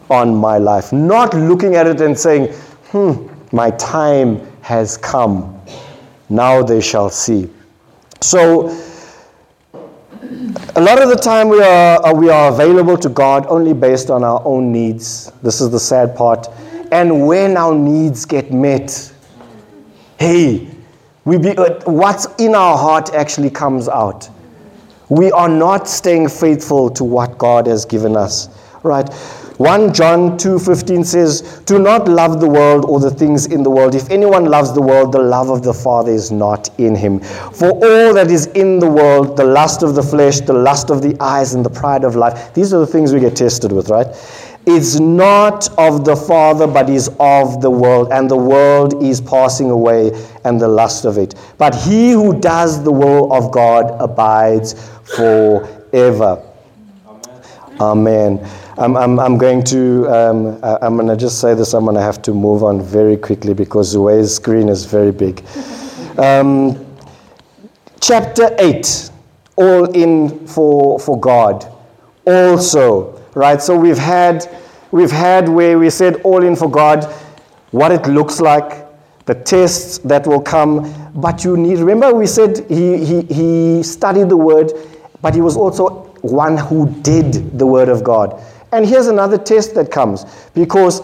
on 0.09 0.35
my 0.35 0.57
life. 0.57 0.91
Not 0.91 1.33
looking 1.33 1.75
at 1.75 1.87
it 1.87 2.01
and 2.01 2.17
saying, 2.17 2.53
hmm, 2.91 3.27
my 3.51 3.71
time 3.71 4.45
has 4.61 4.97
come. 4.97 5.61
Now 6.29 6.63
they 6.63 6.81
shall 6.81 7.09
see. 7.09 7.49
So, 8.21 8.69
a 10.75 10.81
lot 10.81 11.01
of 11.01 11.09
the 11.09 11.15
time 11.15 11.49
we 11.49 11.61
are, 11.61 12.05
uh, 12.05 12.13
we 12.13 12.29
are 12.29 12.51
available 12.51 12.97
to 12.97 13.09
God 13.09 13.45
only 13.47 13.73
based 13.73 14.09
on 14.09 14.23
our 14.23 14.41
own 14.45 14.71
needs. 14.71 15.31
This 15.43 15.61
is 15.61 15.69
the 15.69 15.79
sad 15.79 16.15
part. 16.15 16.47
And 16.91 17.27
when 17.27 17.57
our 17.57 17.75
needs 17.75 18.25
get 18.25 18.51
met, 18.51 19.13
hey, 20.19 20.74
we 21.25 21.37
be, 21.39 21.57
uh, 21.57 21.79
what's 21.85 22.27
in 22.37 22.55
our 22.55 22.77
heart 22.77 23.13
actually 23.13 23.49
comes 23.49 23.89
out. 23.89 24.29
We 25.09 25.31
are 25.31 25.49
not 25.49 25.87
staying 25.87 26.29
faithful 26.29 26.89
to 26.91 27.03
what 27.03 27.37
God 27.37 27.67
has 27.67 27.85
given 27.85 28.15
us. 28.15 28.49
Right? 28.83 29.11
1 29.57 29.93
John 29.93 30.37
2:15 30.37 31.03
says, 31.05 31.41
"Do 31.65 31.79
not 31.79 32.09
love 32.09 32.41
the 32.41 32.47
world 32.47 32.85
or 32.85 32.99
the 32.99 33.09
things 33.09 33.45
in 33.45 33.63
the 33.63 33.69
world. 33.69 33.95
If 33.95 34.11
anyone 34.11 34.45
loves 34.45 34.73
the 34.73 34.81
world, 34.81 35.13
the 35.13 35.19
love 35.19 35.49
of 35.49 35.63
the 35.63 35.73
Father 35.73 36.11
is 36.11 36.29
not 36.29 36.69
in 36.77 36.93
him. 36.93 37.21
For 37.53 37.69
all 37.69 38.13
that 38.13 38.29
is 38.29 38.47
in 38.47 38.79
the 38.79 38.87
world, 38.87 39.37
the 39.37 39.45
lust 39.45 39.81
of 39.81 39.95
the 39.95 40.03
flesh, 40.03 40.41
the 40.41 40.53
lust 40.53 40.89
of 40.89 41.01
the 41.01 41.15
eyes, 41.21 41.53
and 41.53 41.65
the 41.65 41.69
pride 41.69 42.03
of 42.03 42.17
life, 42.17 42.53
these 42.53 42.73
are 42.73 42.79
the 42.79 42.87
things 42.87 43.13
we 43.13 43.21
get 43.21 43.37
tested 43.37 43.71
with, 43.71 43.89
right? 43.89 44.07
Is 44.65 44.99
not 44.99 45.69
of 45.77 46.05
the 46.05 46.15
Father, 46.15 46.67
but 46.67 46.89
is 46.89 47.09
of 47.19 47.61
the 47.61 47.69
world, 47.69 48.09
and 48.11 48.29
the 48.29 48.37
world 48.37 49.01
is 49.03 49.21
passing 49.21 49.69
away 49.69 50.11
and 50.43 50.59
the 50.59 50.67
lust 50.67 51.05
of 51.05 51.17
it. 51.17 51.35
But 51.57 51.75
he 51.75 52.11
who 52.11 52.39
does 52.39 52.83
the 52.83 52.91
will 52.91 53.31
of 53.33 53.51
God 53.51 53.95
abides 54.01 54.73
forever. 55.15 56.41
Amen. 57.79 58.39
Amen. 58.39 58.49
I'm, 58.77 58.97
I'm, 58.97 59.19
I'm 59.19 59.37
going 59.37 59.63
to 59.65 60.05
um, 60.09 60.59
I'm 60.63 60.95
going 60.95 61.07
to 61.07 61.15
just 61.15 61.39
say 61.39 61.53
this. 61.53 61.73
I'm 61.73 61.85
going 61.85 61.95
to 61.95 62.01
have 62.01 62.21
to 62.23 62.33
move 62.33 62.63
on 62.63 62.81
very 62.81 63.15
quickly 63.15 63.53
because 63.53 63.93
the 63.93 64.01
way 64.01 64.25
screen 64.25 64.67
is 64.67 64.85
very 64.85 65.11
big. 65.11 65.45
Um, 66.17 66.85
chapter 68.01 68.55
8, 68.59 69.11
all 69.55 69.85
in 69.91 70.45
for, 70.47 70.99
for 70.99 71.19
God. 71.19 71.71
Also, 72.25 73.14
right? 73.35 73.61
So 73.61 73.77
we've 73.77 73.97
had, 73.97 74.49
we've 74.91 75.11
had 75.11 75.47
where 75.47 75.77
we 75.77 75.89
said 75.89 76.21
all 76.21 76.43
in 76.43 76.55
for 76.55 76.69
God, 76.69 77.03
what 77.71 77.91
it 77.91 78.07
looks 78.07 78.41
like, 78.41 78.85
the 79.25 79.35
tests 79.35 79.99
that 79.99 80.25
will 80.25 80.41
come. 80.41 81.11
But 81.13 81.43
you 81.43 81.57
need, 81.57 81.79
remember 81.79 82.13
we 82.13 82.25
said 82.25 82.65
he, 82.69 83.05
he, 83.05 83.21
he 83.21 83.83
studied 83.83 84.29
the 84.29 84.37
word, 84.37 84.71
but 85.21 85.35
he 85.35 85.41
was 85.41 85.57
also 85.57 86.05
one 86.21 86.57
who 86.57 86.89
did 87.01 87.57
the 87.57 87.65
word 87.65 87.89
of 87.89 88.03
God. 88.03 88.41
And 88.71 88.85
here's 88.85 89.07
another 89.07 89.37
test 89.37 89.75
that 89.75 89.91
comes 89.91 90.25
because 90.53 91.01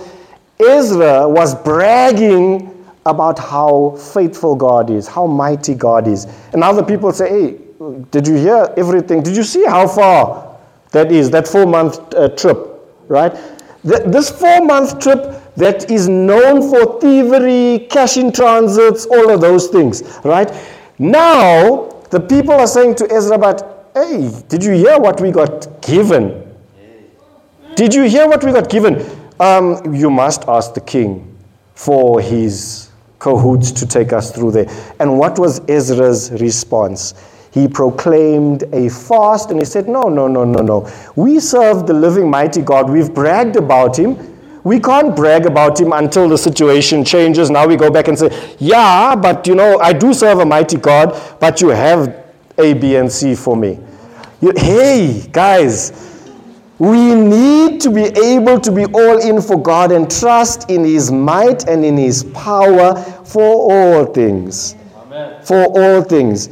Ezra 0.59 1.27
was 1.27 1.55
bragging 1.55 2.67
about 3.05 3.39
how 3.39 3.97
faithful 3.97 4.55
God 4.55 4.89
is, 4.89 5.07
how 5.07 5.25
mighty 5.25 5.73
God 5.73 6.07
is. 6.07 6.27
And 6.53 6.63
other 6.63 6.83
people 6.83 7.11
say, 7.11 7.29
hey, 7.29 7.57
did 8.11 8.27
you 8.27 8.35
hear 8.35 8.71
everything? 8.77 9.23
Did 9.23 9.35
you 9.35 9.43
see 9.43 9.65
how 9.65 9.87
far 9.87 10.50
that 10.91 11.11
is, 11.11 11.29
that 11.31 11.47
four 11.47 11.65
month 11.65 12.13
uh, 12.13 12.29
trip, 12.29 12.57
right? 13.07 13.33
Th- 13.83 14.03
this 14.05 14.29
four 14.29 14.61
month 14.65 14.99
trip 14.99 15.41
that 15.55 15.89
is 15.89 16.07
known 16.07 16.69
for 16.69 16.99
thievery, 17.01 17.87
cash 17.89 18.17
in 18.17 18.31
transits, 18.31 19.05
all 19.05 19.29
of 19.29 19.41
those 19.41 19.67
things, 19.67 20.03
right? 20.23 20.51
Now, 20.99 21.89
the 22.09 22.19
people 22.19 22.53
are 22.53 22.67
saying 22.67 22.95
to 22.95 23.11
Ezra, 23.11 23.37
but 23.37 23.89
hey, 23.93 24.31
did 24.47 24.63
you 24.63 24.73
hear 24.73 24.99
what 24.99 25.19
we 25.19 25.31
got 25.31 25.81
given? 25.81 26.47
Did 27.75 27.93
you 27.93 28.03
hear 28.03 28.27
what 28.27 28.43
we 28.43 28.51
got 28.51 28.69
given? 28.69 29.03
Um, 29.39 29.93
you 29.93 30.11
must 30.11 30.47
ask 30.47 30.73
the 30.73 30.81
king 30.81 31.37
for 31.73 32.21
his 32.21 32.91
cahoots 33.17 33.71
to 33.71 33.87
take 33.87 34.13
us 34.13 34.31
through 34.31 34.51
there. 34.51 34.67
And 34.99 35.17
what 35.17 35.39
was 35.39 35.61
Ezra's 35.69 36.31
response? 36.33 37.13
He 37.51 37.67
proclaimed 37.67 38.63
a 38.71 38.89
fast 38.89 39.51
and 39.51 39.59
he 39.59 39.65
said, 39.65 39.87
No, 39.87 40.03
no, 40.03 40.27
no, 40.27 40.43
no, 40.43 40.61
no. 40.61 40.91
We 41.15 41.39
serve 41.39 41.85
the 41.85 41.93
living 41.93 42.29
mighty 42.29 42.61
God. 42.61 42.89
We've 42.89 43.13
bragged 43.13 43.55
about 43.57 43.97
him. 43.97 44.27
We 44.63 44.79
can't 44.79 45.15
brag 45.15 45.45
about 45.45 45.79
him 45.79 45.91
until 45.91 46.29
the 46.29 46.37
situation 46.37 47.03
changes. 47.03 47.49
Now 47.49 47.67
we 47.67 47.75
go 47.75 47.89
back 47.89 48.07
and 48.07 48.17
say, 48.17 48.55
Yeah, 48.59 49.15
but 49.15 49.47
you 49.47 49.55
know, 49.55 49.79
I 49.79 49.91
do 49.91 50.13
serve 50.13 50.39
a 50.39 50.45
mighty 50.45 50.77
God, 50.77 51.19
but 51.39 51.61
you 51.61 51.69
have 51.69 52.23
A, 52.57 52.73
B, 52.73 52.95
and 52.95 53.11
C 53.11 53.35
for 53.35 53.57
me. 53.57 53.79
You, 54.39 54.53
hey, 54.55 55.27
guys, 55.31 55.91
We 56.81 57.13
need 57.13 57.79
to 57.81 57.91
be 57.91 58.05
able 58.05 58.59
to 58.59 58.71
be 58.71 58.85
all 58.85 59.19
in 59.19 59.39
for 59.39 59.61
God 59.61 59.91
and 59.91 60.09
trust 60.09 60.67
in 60.71 60.83
His 60.83 61.11
might 61.11 61.69
and 61.69 61.85
in 61.85 61.95
His 61.95 62.23
power 62.33 62.95
for 63.23 63.71
all 63.71 64.05
things. 64.07 64.75
Amen. 64.95 65.45
For 65.45 65.65
all 65.65 66.01
things. 66.01 66.49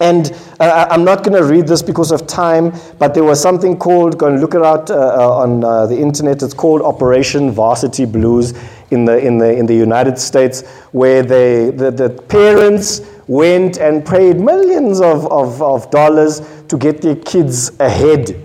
And 0.00 0.32
uh, 0.60 0.86
I'm 0.90 1.04
not 1.04 1.24
going 1.24 1.36
to 1.36 1.44
read 1.44 1.66
this 1.66 1.82
because 1.82 2.12
of 2.12 2.26
time, 2.26 2.72
but 2.98 3.14
there 3.14 3.24
was 3.24 3.40
something 3.40 3.76
called, 3.76 4.16
go 4.16 4.28
and 4.28 4.40
look 4.40 4.54
it 4.54 4.62
out 4.62 4.90
uh, 4.90 4.94
uh, 4.94 5.42
on 5.42 5.64
uh, 5.64 5.86
the 5.86 5.98
internet, 5.98 6.42
it's 6.42 6.54
called 6.54 6.82
Operation 6.82 7.50
Varsity 7.50 8.04
Blues 8.04 8.54
in 8.90 9.04
the, 9.04 9.18
in 9.18 9.38
the, 9.38 9.52
in 9.52 9.66
the 9.66 9.74
United 9.74 10.18
States, 10.18 10.66
where 10.92 11.22
they, 11.22 11.70
the, 11.70 11.90
the 11.90 12.10
parents 12.10 13.02
went 13.26 13.78
and 13.78 14.06
paid 14.06 14.38
millions 14.38 15.00
of, 15.00 15.26
of, 15.32 15.60
of 15.60 15.90
dollars 15.90 16.40
to 16.68 16.78
get 16.78 17.02
their 17.02 17.16
kids 17.16 17.78
ahead 17.80 18.36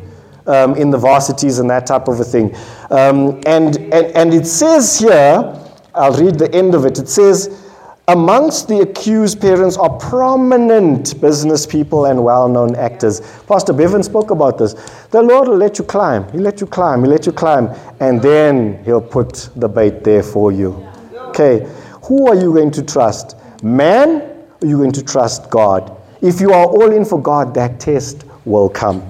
um, 0.48 0.76
in 0.76 0.90
the 0.90 0.98
varsities 0.98 1.60
and 1.60 1.70
that 1.70 1.86
type 1.86 2.08
of 2.08 2.20
a 2.20 2.24
thing. 2.24 2.54
Um, 2.90 3.42
and, 3.46 3.78
and, 3.78 4.08
and 4.16 4.34
it 4.34 4.46
says 4.46 5.00
here, 5.00 5.60
I'll 5.96 6.14
read 6.14 6.40
the 6.40 6.54
end 6.54 6.74
of 6.74 6.86
it, 6.86 6.98
it 6.98 7.08
says, 7.08 7.63
Amongst 8.10 8.68
the 8.68 8.82
accused 8.82 9.40
parents 9.40 9.78
are 9.78 9.90
prominent 9.98 11.22
business 11.22 11.66
people 11.66 12.08
and 12.08 12.22
well 12.22 12.50
known 12.50 12.76
actors. 12.76 13.22
Pastor 13.48 13.72
Bevan 13.72 14.04
spoke 14.04 14.30
about 14.30 14.58
this. 14.58 14.74
The 15.12 15.22
Lord 15.22 15.48
will 15.48 15.56
let 15.56 15.80
you 15.80 15.86
climb. 15.86 16.30
He'll 16.34 16.42
let 16.42 16.60
you 16.60 16.68
climb. 16.68 17.02
He'll 17.02 17.12
let 17.12 17.26
you 17.26 17.32
climb. 17.32 17.70
And 18.02 18.22
then 18.22 18.84
He'll 18.84 19.00
put 19.00 19.48
the 19.56 19.70
bait 19.70 20.04
there 20.04 20.22
for 20.22 20.52
you. 20.52 20.86
Okay. 21.30 21.66
Who 22.04 22.28
are 22.28 22.36
you 22.36 22.54
going 22.54 22.72
to 22.72 22.84
trust? 22.84 23.38
Man 23.64 24.10
or 24.10 24.58
are 24.64 24.68
you 24.68 24.78
going 24.78 24.92
to 24.92 25.04
trust 25.04 25.50
God? 25.50 25.96
If 26.22 26.42
you 26.42 26.52
are 26.52 26.66
all 26.66 26.92
in 26.92 27.06
for 27.06 27.22
God, 27.22 27.54
that 27.54 27.80
test 27.80 28.26
will 28.44 28.68
come. 28.68 29.02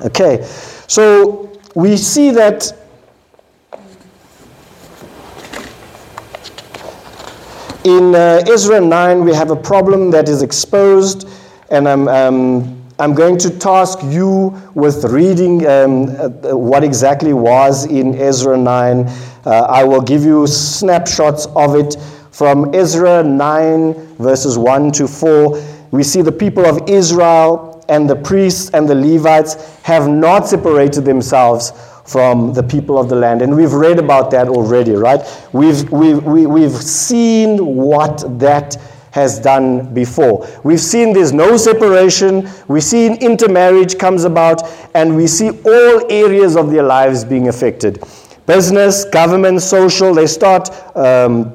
Okay. 0.00 0.42
So 0.86 1.52
we 1.74 1.98
see 1.98 2.30
that 2.30 2.72
In 7.88 8.14
uh, 8.14 8.42
Ezra 8.46 8.82
9, 8.82 9.24
we 9.24 9.32
have 9.32 9.50
a 9.50 9.56
problem 9.56 10.10
that 10.10 10.28
is 10.28 10.42
exposed, 10.42 11.26
and 11.70 11.88
I'm, 11.88 12.06
um, 12.06 12.84
I'm 12.98 13.14
going 13.14 13.38
to 13.38 13.48
task 13.48 14.00
you 14.02 14.54
with 14.74 15.04
reading 15.04 15.66
um, 15.66 16.14
uh, 16.18 16.54
what 16.54 16.84
exactly 16.84 17.32
was 17.32 17.86
in 17.86 18.14
Ezra 18.14 18.58
9. 18.58 19.08
Uh, 19.08 19.50
I 19.70 19.84
will 19.84 20.02
give 20.02 20.22
you 20.22 20.46
snapshots 20.46 21.46
of 21.56 21.76
it 21.76 21.96
from 22.30 22.74
Ezra 22.74 23.22
9, 23.22 23.94
verses 24.16 24.58
1 24.58 24.92
to 24.92 25.08
4. 25.08 25.58
We 25.90 26.02
see 26.02 26.20
the 26.20 26.30
people 26.30 26.66
of 26.66 26.90
Israel 26.90 27.82
and 27.88 28.10
the 28.10 28.16
priests 28.16 28.68
and 28.74 28.86
the 28.86 28.94
Levites 28.94 29.80
have 29.80 30.10
not 30.10 30.46
separated 30.46 31.06
themselves 31.06 31.72
from 32.08 32.54
the 32.54 32.62
people 32.62 32.98
of 32.98 33.10
the 33.10 33.14
land. 33.14 33.42
And 33.42 33.54
we've 33.54 33.74
read 33.74 33.98
about 33.98 34.30
that 34.30 34.48
already, 34.48 34.92
right? 34.92 35.20
We've, 35.52 35.90
we've, 35.92 36.22
we, 36.24 36.62
have 36.62 36.72
seen 36.72 37.76
what 37.76 38.24
that 38.38 38.76
has 39.10 39.38
done 39.38 39.92
before. 39.92 40.48
We've 40.64 40.80
seen 40.80 41.12
there's 41.12 41.34
no 41.34 41.58
separation. 41.58 42.48
We've 42.66 42.82
seen 42.82 43.16
intermarriage 43.16 43.98
comes 43.98 44.24
about, 44.24 44.62
and 44.94 45.16
we 45.16 45.26
see 45.26 45.50
all 45.50 46.10
areas 46.10 46.56
of 46.56 46.70
their 46.70 46.82
lives 46.82 47.24
being 47.24 47.48
affected. 47.48 48.02
Business, 48.46 49.04
government, 49.04 49.60
social, 49.60 50.14
they 50.14 50.26
start 50.26 50.70
um, 50.96 51.52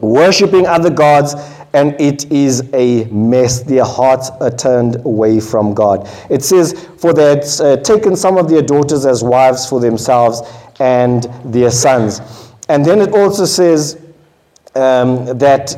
worshiping 0.00 0.64
other 0.64 0.90
gods 0.90 1.34
and 1.74 2.00
it 2.00 2.30
is 2.30 2.68
a 2.72 3.04
mess. 3.06 3.62
Their 3.62 3.84
hearts 3.84 4.30
are 4.40 4.50
turned 4.50 4.96
away 5.04 5.40
from 5.40 5.74
God. 5.74 6.08
It 6.30 6.42
says, 6.42 6.72
For 6.98 7.12
they 7.12 7.36
had 7.36 7.44
uh, 7.60 7.76
taken 7.78 8.16
some 8.16 8.38
of 8.38 8.48
their 8.48 8.62
daughters 8.62 9.04
as 9.04 9.22
wives 9.22 9.68
for 9.68 9.80
themselves 9.80 10.42
and 10.80 11.24
their 11.44 11.70
sons. 11.70 12.20
And 12.68 12.84
then 12.84 13.00
it 13.00 13.12
also 13.12 13.44
says 13.44 14.00
um, 14.74 15.38
that 15.38 15.74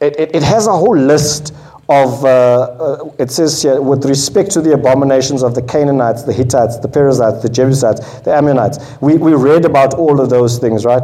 it, 0.00 0.18
it, 0.18 0.34
it, 0.36 0.42
has 0.42 0.66
a 0.66 0.72
whole 0.72 0.96
list 0.96 1.54
of, 1.88 2.24
uh, 2.24 2.28
uh, 2.28 3.10
it 3.18 3.30
says 3.30 3.62
here, 3.62 3.80
with 3.80 4.04
respect 4.04 4.50
to 4.52 4.60
the 4.60 4.74
abominations 4.74 5.42
of 5.42 5.54
the 5.54 5.62
Canaanites, 5.62 6.22
the 6.22 6.32
Hittites, 6.32 6.78
the 6.78 6.88
Perizzites, 6.88 7.42
the 7.42 7.48
Jebusites, 7.48 8.20
the 8.20 8.34
Ammonites. 8.34 8.78
We, 9.00 9.16
we 9.16 9.34
read 9.34 9.64
about 9.64 9.94
all 9.94 10.20
of 10.20 10.30
those 10.30 10.58
things, 10.58 10.84
right? 10.84 11.02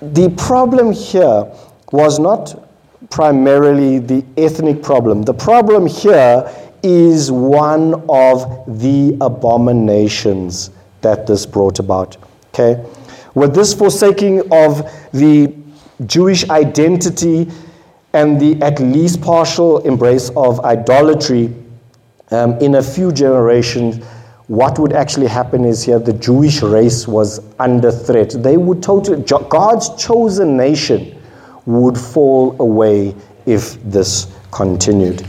The 0.00 0.28
problem 0.36 0.92
here 0.92 1.50
was 1.92 2.18
not 2.18 2.63
primarily 3.10 3.98
the 3.98 4.24
ethnic 4.36 4.82
problem. 4.82 5.22
The 5.22 5.34
problem 5.34 5.86
here 5.86 6.50
is 6.82 7.30
one 7.30 7.94
of 8.08 8.64
the 8.80 9.16
abominations 9.20 10.70
that 11.00 11.26
this 11.26 11.46
brought 11.46 11.78
about. 11.78 12.16
Okay? 12.52 12.84
With 13.34 13.54
this 13.54 13.74
forsaking 13.74 14.40
of 14.52 14.90
the 15.12 15.54
Jewish 16.06 16.48
identity 16.50 17.50
and 18.12 18.40
the 18.40 18.60
at 18.62 18.78
least 18.80 19.20
partial 19.20 19.78
embrace 19.78 20.30
of 20.36 20.60
idolatry 20.60 21.52
um, 22.30 22.52
in 22.58 22.76
a 22.76 22.82
few 22.82 23.12
generations, 23.12 24.04
what 24.46 24.78
would 24.78 24.92
actually 24.92 25.26
happen 25.26 25.64
is 25.64 25.82
here 25.82 25.98
the 25.98 26.12
Jewish 26.12 26.62
race 26.62 27.08
was 27.08 27.40
under 27.58 27.90
threat. 27.90 28.30
They 28.36 28.56
would 28.56 28.82
totally, 28.82 29.22
God's 29.22 29.88
chosen 30.02 30.56
nation 30.56 31.18
would 31.66 31.98
fall 31.98 32.56
away 32.60 33.14
if 33.46 33.82
this 33.82 34.26
continued. 34.50 35.26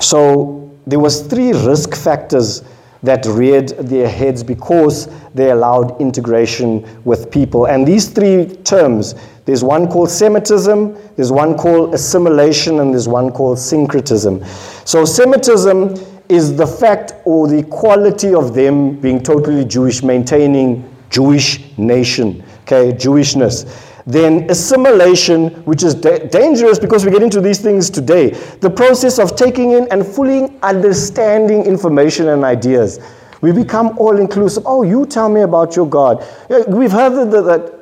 So 0.00 0.70
there 0.86 0.98
was 0.98 1.26
three 1.26 1.52
risk 1.52 1.94
factors 1.94 2.62
that 3.02 3.24
reared 3.26 3.68
their 3.78 4.08
heads 4.08 4.42
because 4.42 5.08
they 5.34 5.50
allowed 5.50 6.00
integration 6.00 7.02
with 7.04 7.30
people. 7.30 7.66
And 7.66 7.86
these 7.86 8.08
three 8.08 8.46
terms, 8.64 9.14
there's 9.46 9.64
one 9.64 9.88
called 9.88 10.10
Semitism, 10.10 10.96
there's 11.16 11.32
one 11.32 11.56
called 11.56 11.94
assimilation, 11.94 12.80
and 12.80 12.92
there's 12.92 13.08
one 13.08 13.30
called 13.30 13.58
syncretism. 13.58 14.44
So 14.84 15.04
Semitism 15.04 15.94
is 16.28 16.56
the 16.56 16.66
fact 16.66 17.14
or 17.24 17.48
the 17.48 17.62
quality 17.64 18.34
of 18.34 18.54
them 18.54 19.00
being 19.00 19.22
totally 19.22 19.64
Jewish, 19.64 20.02
maintaining 20.02 20.86
Jewish 21.08 21.76
nation, 21.76 22.44
okay, 22.62 22.92
Jewishness. 22.92 23.89
Then 24.06 24.50
assimilation, 24.50 25.50
which 25.64 25.82
is 25.82 25.94
da- 25.94 26.26
dangerous 26.28 26.78
because 26.78 27.04
we 27.04 27.10
get 27.10 27.22
into 27.22 27.40
these 27.40 27.58
things 27.58 27.90
today. 27.90 28.30
The 28.60 28.70
process 28.70 29.18
of 29.18 29.36
taking 29.36 29.72
in 29.72 29.88
and 29.90 30.06
fully 30.06 30.56
understanding 30.62 31.64
information 31.64 32.28
and 32.28 32.44
ideas. 32.44 32.98
We 33.40 33.52
become 33.52 33.98
all 33.98 34.18
inclusive. 34.18 34.64
Oh, 34.66 34.82
you 34.82 35.06
tell 35.06 35.28
me 35.28 35.42
about 35.42 35.76
your 35.76 35.86
God. 35.88 36.26
We've 36.68 36.92
heard 36.92 37.30
that, 37.30 37.40
that 37.42 37.80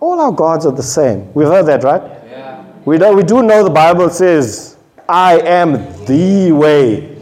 all 0.00 0.20
our 0.20 0.32
gods 0.32 0.66
are 0.66 0.72
the 0.72 0.82
same. 0.82 1.32
We've 1.34 1.48
heard 1.48 1.66
that, 1.66 1.82
right? 1.84 2.02
Yeah. 2.02 2.64
We, 2.84 2.98
know, 2.98 3.14
we 3.14 3.22
do 3.22 3.42
know 3.42 3.64
the 3.64 3.70
Bible 3.70 4.08
says, 4.10 4.76
I 5.08 5.40
am 5.40 5.72
the 6.06 6.52
way. 6.52 7.16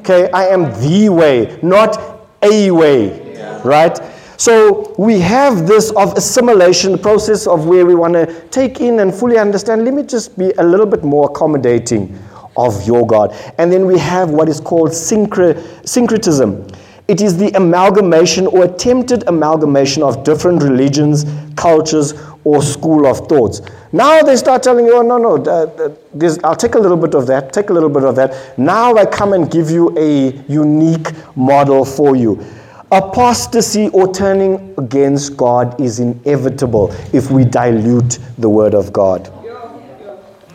Okay, 0.00 0.30
I 0.30 0.46
am 0.46 0.64
the 0.80 1.10
way, 1.10 1.58
not 1.62 1.98
a 2.40 2.70
way, 2.70 3.34
yeah. 3.34 3.60
right? 3.62 3.98
So 4.38 4.94
we 4.96 5.18
have 5.18 5.66
this 5.66 5.90
of 5.90 6.16
assimilation, 6.16 6.92
the 6.92 6.98
process 6.98 7.48
of 7.48 7.66
where 7.66 7.84
we 7.84 7.96
want 7.96 8.14
to 8.14 8.26
take 8.50 8.80
in 8.80 9.00
and 9.00 9.12
fully 9.12 9.36
understand. 9.36 9.84
Let 9.84 9.94
me 9.94 10.04
just 10.04 10.38
be 10.38 10.52
a 10.58 10.64
little 10.64 10.86
bit 10.86 11.02
more 11.02 11.28
accommodating 11.28 12.16
of 12.56 12.86
your 12.86 13.04
God. 13.04 13.34
And 13.58 13.72
then 13.72 13.84
we 13.84 13.98
have 13.98 14.30
what 14.30 14.48
is 14.48 14.60
called 14.60 14.94
syncretism. 14.94 16.66
It 17.08 17.20
is 17.20 17.36
the 17.36 17.50
amalgamation 17.56 18.46
or 18.46 18.64
attempted 18.64 19.26
amalgamation 19.26 20.04
of 20.04 20.22
different 20.22 20.62
religions, 20.62 21.24
cultures, 21.56 22.14
or 22.44 22.62
school 22.62 23.06
of 23.06 23.26
thoughts. 23.28 23.60
Now 23.90 24.22
they 24.22 24.36
start 24.36 24.62
telling 24.62 24.86
you, 24.86 24.98
oh, 24.98 25.02
no, 25.02 25.18
no, 25.18 25.36
uh, 25.36 25.90
uh, 26.22 26.36
I'll 26.44 26.54
take 26.54 26.76
a 26.76 26.78
little 26.78 26.96
bit 26.96 27.14
of 27.14 27.26
that, 27.26 27.52
take 27.52 27.70
a 27.70 27.72
little 27.72 27.88
bit 27.88 28.04
of 28.04 28.14
that. 28.14 28.56
Now 28.56 28.94
I 28.94 29.04
come 29.04 29.32
and 29.32 29.50
give 29.50 29.68
you 29.68 29.98
a 29.98 30.30
unique 30.52 31.08
model 31.34 31.84
for 31.84 32.14
you. 32.14 32.44
Apostasy 32.90 33.88
or 33.90 34.12
turning 34.14 34.74
against 34.78 35.36
God 35.36 35.78
is 35.78 36.00
inevitable 36.00 36.90
if 37.12 37.30
we 37.30 37.44
dilute 37.44 38.18
the 38.38 38.48
Word 38.48 38.74
of 38.74 38.94
God. 38.94 39.30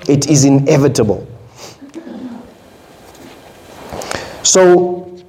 It 0.07 0.29
is 0.29 0.43
inevitable. 0.43 1.27
So, 4.41 5.23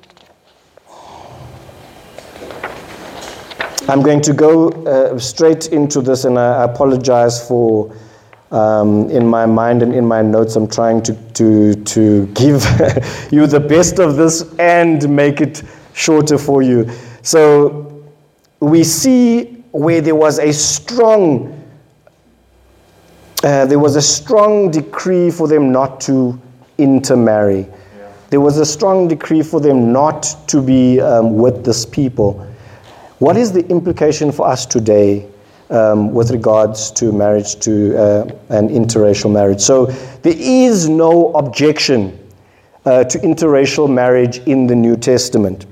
I'm 3.87 4.03
going 4.03 4.23
to 4.23 4.33
go 4.33 4.71
uh, 4.71 5.19
straight 5.19 5.67
into 5.69 6.01
this, 6.01 6.25
and 6.25 6.39
I 6.39 6.65
apologize 6.65 7.47
for. 7.47 7.95
Um, 8.51 9.11
in 9.11 9.27
my 9.27 9.47
mind 9.47 9.83
and 9.83 9.93
in 9.93 10.07
my 10.07 10.23
notes, 10.23 10.55
I'm 10.55 10.69
trying 10.69 11.03
to, 11.05 11.15
to, 11.33 11.75
to 11.75 12.27
give 12.35 12.63
you 13.33 13.49
the 13.49 13.59
best 13.59 13.99
of 13.99 14.15
this 14.15 14.55
and 14.61 15.09
make 15.09 15.41
it 15.41 15.65
shorter 15.95 16.37
for 16.37 16.63
you. 16.63 16.91
So 17.23 18.05
we 18.61 18.85
see 18.85 19.65
where 19.71 20.01
there 20.01 20.15
was 20.15 20.39
a 20.39 20.53
strong 20.53 21.61
uh, 23.43 23.67
there 23.67 23.79
was 23.79 23.95
a 23.95 24.01
strong 24.01 24.71
decree 24.71 25.31
for 25.31 25.47
them 25.47 25.71
not 25.71 26.01
to 26.01 26.41
intermarry. 26.79 27.59
Yeah. 27.59 28.13
there 28.31 28.41
was 28.41 28.57
a 28.57 28.65
strong 28.65 29.07
decree 29.07 29.43
for 29.43 29.61
them 29.61 29.93
not 29.93 30.35
to 30.47 30.63
be 30.63 30.99
um, 31.01 31.37
with 31.37 31.63
this 31.63 31.85
people. 31.85 32.47
What 33.19 33.37
is 33.37 33.53
the 33.53 33.67
implication 33.69 34.33
for 34.33 34.47
us 34.47 34.65
today 34.65 35.29
um, 35.69 36.15
with 36.15 36.31
regards 36.31 36.91
to 36.93 37.13
marriage 37.13 37.57
to 37.61 37.99
uh, 37.99 38.23
an 38.49 38.71
interracial 38.71 39.31
marriage? 39.31 39.61
So 39.61 39.87
there 40.23 40.37
is 40.37 40.89
no 40.89 41.31
objection 41.35 42.19
uh, 42.87 43.05
to 43.05 43.19
interracial 43.19 43.93
marriage 43.93 44.39
in 44.47 44.67
the 44.67 44.75
New 44.75 44.97
Testament. 44.97 45.67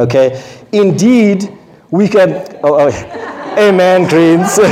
Okay, 0.00 0.42
indeed, 0.72 1.58
we 1.90 2.08
can. 2.08 2.58
Oh, 2.62 2.88
oh, 2.88 3.54
amen, 3.58 4.08
Greens. 4.08 4.58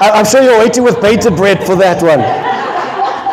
I'm 0.00 0.24
sure 0.24 0.42
you're 0.42 0.58
waiting 0.58 0.82
with 0.82 1.00
bated 1.00 1.36
breath 1.36 1.64
for 1.64 1.76
that 1.76 2.02
one. 2.02 2.20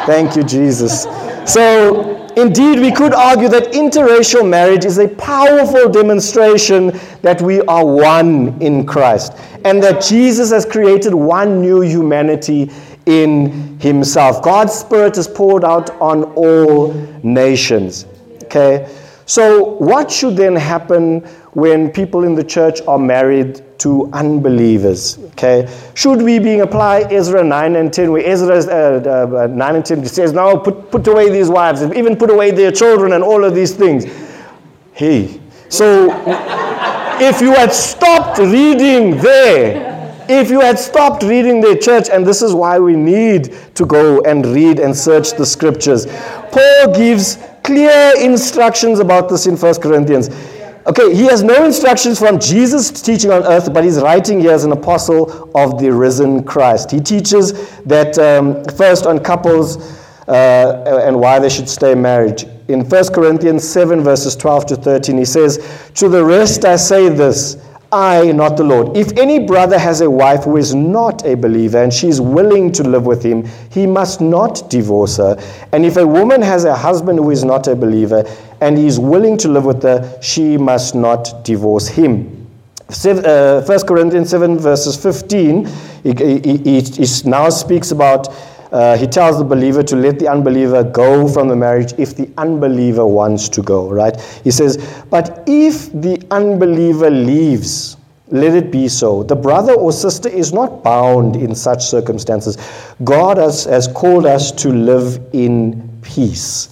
Thank 0.05 0.35
you, 0.35 0.43
Jesus. 0.43 1.07
So, 1.51 2.27
indeed, 2.37 2.79
we 2.79 2.91
could 2.91 3.15
argue 3.15 3.49
that 3.49 3.73
interracial 3.73 4.47
marriage 4.47 4.85
is 4.85 4.99
a 4.99 5.07
powerful 5.07 5.89
demonstration 5.89 6.99
that 7.23 7.41
we 7.41 7.61
are 7.61 7.83
one 7.83 8.61
in 8.61 8.85
Christ 8.85 9.33
and 9.63 9.81
that 9.81 10.03
Jesus 10.03 10.51
has 10.51 10.65
created 10.65 11.15
one 11.15 11.61
new 11.61 11.81
humanity 11.81 12.69
in 13.07 13.79
himself. 13.79 14.43
God's 14.43 14.73
Spirit 14.73 15.17
is 15.17 15.27
poured 15.27 15.63
out 15.63 15.89
on 15.99 16.25
all 16.35 16.93
nations. 17.23 18.05
Okay? 18.43 18.87
So, 19.27 19.63
what 19.77 20.11
should 20.11 20.35
then 20.37 20.55
happen 20.55 21.21
when 21.53 21.89
people 21.89 22.23
in 22.23 22.35
the 22.35 22.43
church 22.43 22.79
are 22.87 22.99
married 22.99 23.63
to 23.79 24.07
unbelievers? 24.13 25.17
Okay, 25.31 25.67
should 25.95 26.21
we 26.21 26.37
being 26.37 26.61
apply 26.61 27.01
Ezra 27.09 27.43
9 27.43 27.75
and 27.75 27.91
10, 27.91 28.11
where 28.11 28.23
Ezra 28.23 28.57
uh, 28.57 29.45
uh, 29.45 29.47
9 29.47 29.75
and 29.75 29.85
10 29.85 30.05
says, 30.05 30.31
"Now 30.31 30.55
put, 30.55 30.91
put 30.91 31.07
away 31.07 31.31
these 31.31 31.49
wives, 31.49 31.81
and 31.81 31.95
even 31.95 32.15
put 32.15 32.29
away 32.29 32.51
their 32.51 32.71
children, 32.71 33.13
and 33.13 33.23
all 33.23 33.43
of 33.43 33.55
these 33.55 33.73
things." 33.73 34.05
Hey, 34.93 35.41
so 35.69 36.09
if 37.19 37.41
you 37.41 37.51
had 37.51 37.73
stopped 37.73 38.37
reading 38.37 39.17
there, 39.17 39.95
if 40.29 40.49
you 40.51 40.61
had 40.61 40.77
stopped 40.77 41.23
reading 41.23 41.61
the 41.61 41.75
church, 41.77 42.09
and 42.09 42.25
this 42.25 42.41
is 42.43 42.53
why 42.53 42.77
we 42.77 42.95
need 42.95 43.55
to 43.73 43.85
go 43.85 44.21
and 44.21 44.45
read 44.45 44.79
and 44.79 44.95
search 44.95 45.33
the 45.33 45.45
scriptures, 45.45 46.05
Paul 46.51 46.93
gives 46.95 47.37
clear 47.65 48.13
instructions 48.19 48.99
about 48.99 49.27
this 49.27 49.47
in 49.47 49.57
1 49.57 49.81
Corinthians. 49.81 50.29
Okay, 50.87 51.15
he 51.15 51.23
has 51.23 51.41
no 51.41 51.65
instructions 51.65 52.19
from 52.19 52.39
Jesus 52.39 52.91
teaching 52.91 53.31
on 53.31 53.43
earth, 53.43 53.73
but 53.73 53.83
he's 53.83 53.99
writing 53.99 54.39
here 54.39 54.51
as 54.51 54.65
an 54.65 54.71
apostle 54.71 55.49
of 55.55 55.81
the 55.81 55.91
risen 55.91 56.43
Christ. 56.43 56.91
He 56.91 56.99
teaches 56.99 57.53
that 57.81 58.19
um, 58.19 58.63
first 58.75 59.07
on 59.07 59.19
couples 59.19 59.77
uh, 60.27 61.01
and 61.03 61.19
why 61.19 61.39
they 61.39 61.49
should 61.49 61.67
stay 61.67 61.95
married. 61.95 62.43
In 62.67 62.87
1 62.87 63.13
Corinthians 63.13 63.67
7, 63.67 64.01
verses 64.01 64.35
12 64.35 64.65
to 64.67 64.75
13, 64.75 65.17
he 65.17 65.25
says, 65.25 65.57
To 65.95 66.07
the 66.07 66.23
rest 66.23 66.65
I 66.65 66.75
say 66.75 67.09
this 67.09 67.57
I, 67.91 68.31
not 68.31 68.57
the 68.57 68.63
Lord. 68.63 68.97
If 68.97 69.17
any 69.17 69.39
brother 69.39 69.77
has 69.77 70.01
a 70.01 70.09
wife 70.09 70.43
who 70.43 70.57
is 70.57 70.73
not 70.73 71.25
a 71.25 71.35
believer 71.35 71.81
and 71.81 71.93
she 71.93 72.07
is 72.07 72.19
willing 72.19 72.71
to 72.73 72.83
live 72.83 73.05
with 73.05 73.23
him, 73.23 73.47
he 73.71 73.85
must 73.85 74.21
not 74.21 74.69
divorce 74.69 75.17
her. 75.17 75.37
And 75.71 75.85
if 75.85 75.97
a 75.97 76.05
woman 76.05 76.41
has 76.41 76.65
a 76.65 76.75
husband 76.75 77.19
who 77.19 77.31
is 77.31 77.43
not 77.43 77.67
a 77.67 77.75
believer 77.75 78.25
and 78.61 78.77
he 78.77 78.87
is 78.87 78.99
willing 78.99 79.37
to 79.37 79.47
live 79.47 79.65
with 79.65 79.83
her, 79.83 80.19
she 80.21 80.57
must 80.57 80.95
not 80.95 81.43
divorce 81.43 81.87
him. 81.87 82.45
1 83.01 83.25
uh, 83.25 83.79
Corinthians 83.87 84.29
7, 84.29 84.59
verses 84.59 84.95
15, 85.01 85.65
he, 86.03 87.29
now 87.29 87.49
speaks 87.49 87.91
about 87.91 88.27
uh, 88.71 88.97
he 88.97 89.07
tells 89.07 89.37
the 89.37 89.43
believer 89.43 89.83
to 89.83 89.95
let 89.95 90.19
the 90.19 90.27
unbeliever 90.27 90.83
go 90.83 91.27
from 91.27 91.47
the 91.47 91.55
marriage 91.55 91.93
if 91.97 92.15
the 92.15 92.29
unbeliever 92.37 93.05
wants 93.05 93.49
to 93.49 93.61
go, 93.61 93.89
right? 93.89 94.19
He 94.43 94.51
says, 94.51 95.03
But 95.09 95.43
if 95.47 95.91
the 95.91 96.21
unbeliever 96.31 97.09
leaves, 97.09 97.97
let 98.27 98.55
it 98.55 98.71
be 98.71 98.87
so. 98.87 99.23
The 99.23 99.35
brother 99.35 99.73
or 99.73 99.91
sister 99.91 100.29
is 100.29 100.51
not 100.51 100.83
bound 100.83 101.35
in 101.35 101.53
such 101.53 101.85
circumstances. 101.85 102.57
God 103.03 103.37
has, 103.37 103.65
has 103.65 103.87
called 103.87 104.25
us 104.25 104.51
to 104.63 104.69
live 104.69 105.19
in 105.33 105.87
peace. 106.01 106.71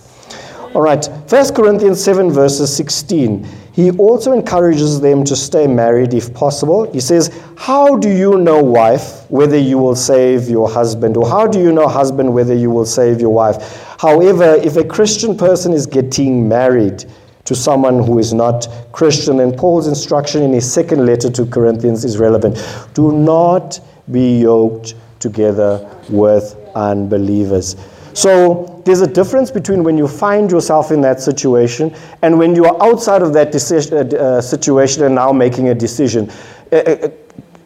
All 0.73 0.81
right, 0.81 1.05
1 1.05 1.53
Corinthians 1.53 2.03
7, 2.03 2.31
verses 2.31 2.75
16. 2.75 3.47
He 3.73 3.89
also 3.91 4.33
encourages 4.33 5.01
them 5.01 5.23
to 5.25 5.35
stay 5.35 5.65
married 5.65 6.13
if 6.13 6.31
possible. 6.33 6.91
He 6.93 6.99
says, 6.99 7.31
How 7.57 7.97
do 7.97 8.07
you 8.09 8.37
know, 8.37 8.63
wife, 8.63 9.29
whether 9.29 9.57
you 9.57 9.79
will 9.79 9.95
save 9.95 10.47
your 10.47 10.69
husband? 10.69 11.17
Or 11.17 11.27
how 11.27 11.47
do 11.47 11.59
you 11.59 11.71
know, 11.71 11.87
husband, 11.87 12.33
whether 12.33 12.53
you 12.53 12.69
will 12.69 12.85
save 12.85 13.19
your 13.19 13.31
wife? 13.31 13.95
However, 13.99 14.55
if 14.63 14.77
a 14.77 14.83
Christian 14.83 15.35
person 15.35 15.73
is 15.73 15.87
getting 15.87 16.47
married 16.47 17.03
to 17.45 17.55
someone 17.55 18.03
who 18.03 18.19
is 18.19 18.33
not 18.33 18.67
Christian, 18.91 19.39
and 19.39 19.57
Paul's 19.57 19.87
instruction 19.87 20.43
in 20.43 20.53
his 20.53 20.71
second 20.71 21.05
letter 21.05 21.29
to 21.31 21.45
Corinthians 21.45 22.05
is 22.05 22.17
relevant 22.17 22.57
do 22.93 23.11
not 23.11 23.79
be 24.11 24.39
yoked 24.39 24.95
together 25.19 25.89
with 26.09 26.55
unbelievers. 26.75 27.75
So 28.13 28.72
there's 28.85 29.01
a 29.01 29.07
difference 29.07 29.49
between 29.49 29.83
when 29.83 29.97
you 29.97 30.07
find 30.07 30.51
yourself 30.51 30.91
in 30.91 31.01
that 31.01 31.21
situation 31.21 31.95
and 32.21 32.37
when 32.37 32.55
you 32.55 32.65
are 32.65 32.83
outside 32.83 33.21
of 33.21 33.33
that 33.33 33.51
decision, 33.51 34.13
uh, 34.15 34.41
situation 34.41 35.03
and 35.03 35.15
now 35.15 35.31
making 35.31 35.69
a 35.69 35.75
decision. 35.75 36.29
Uh, 36.71 36.75
uh, 36.75 37.09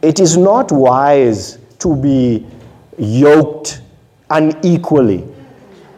it 0.02 0.20
is 0.20 0.38
not 0.38 0.72
wise 0.72 1.58
to 1.80 1.96
be 1.96 2.46
yoked 2.98 3.82
unequally. 4.30 5.24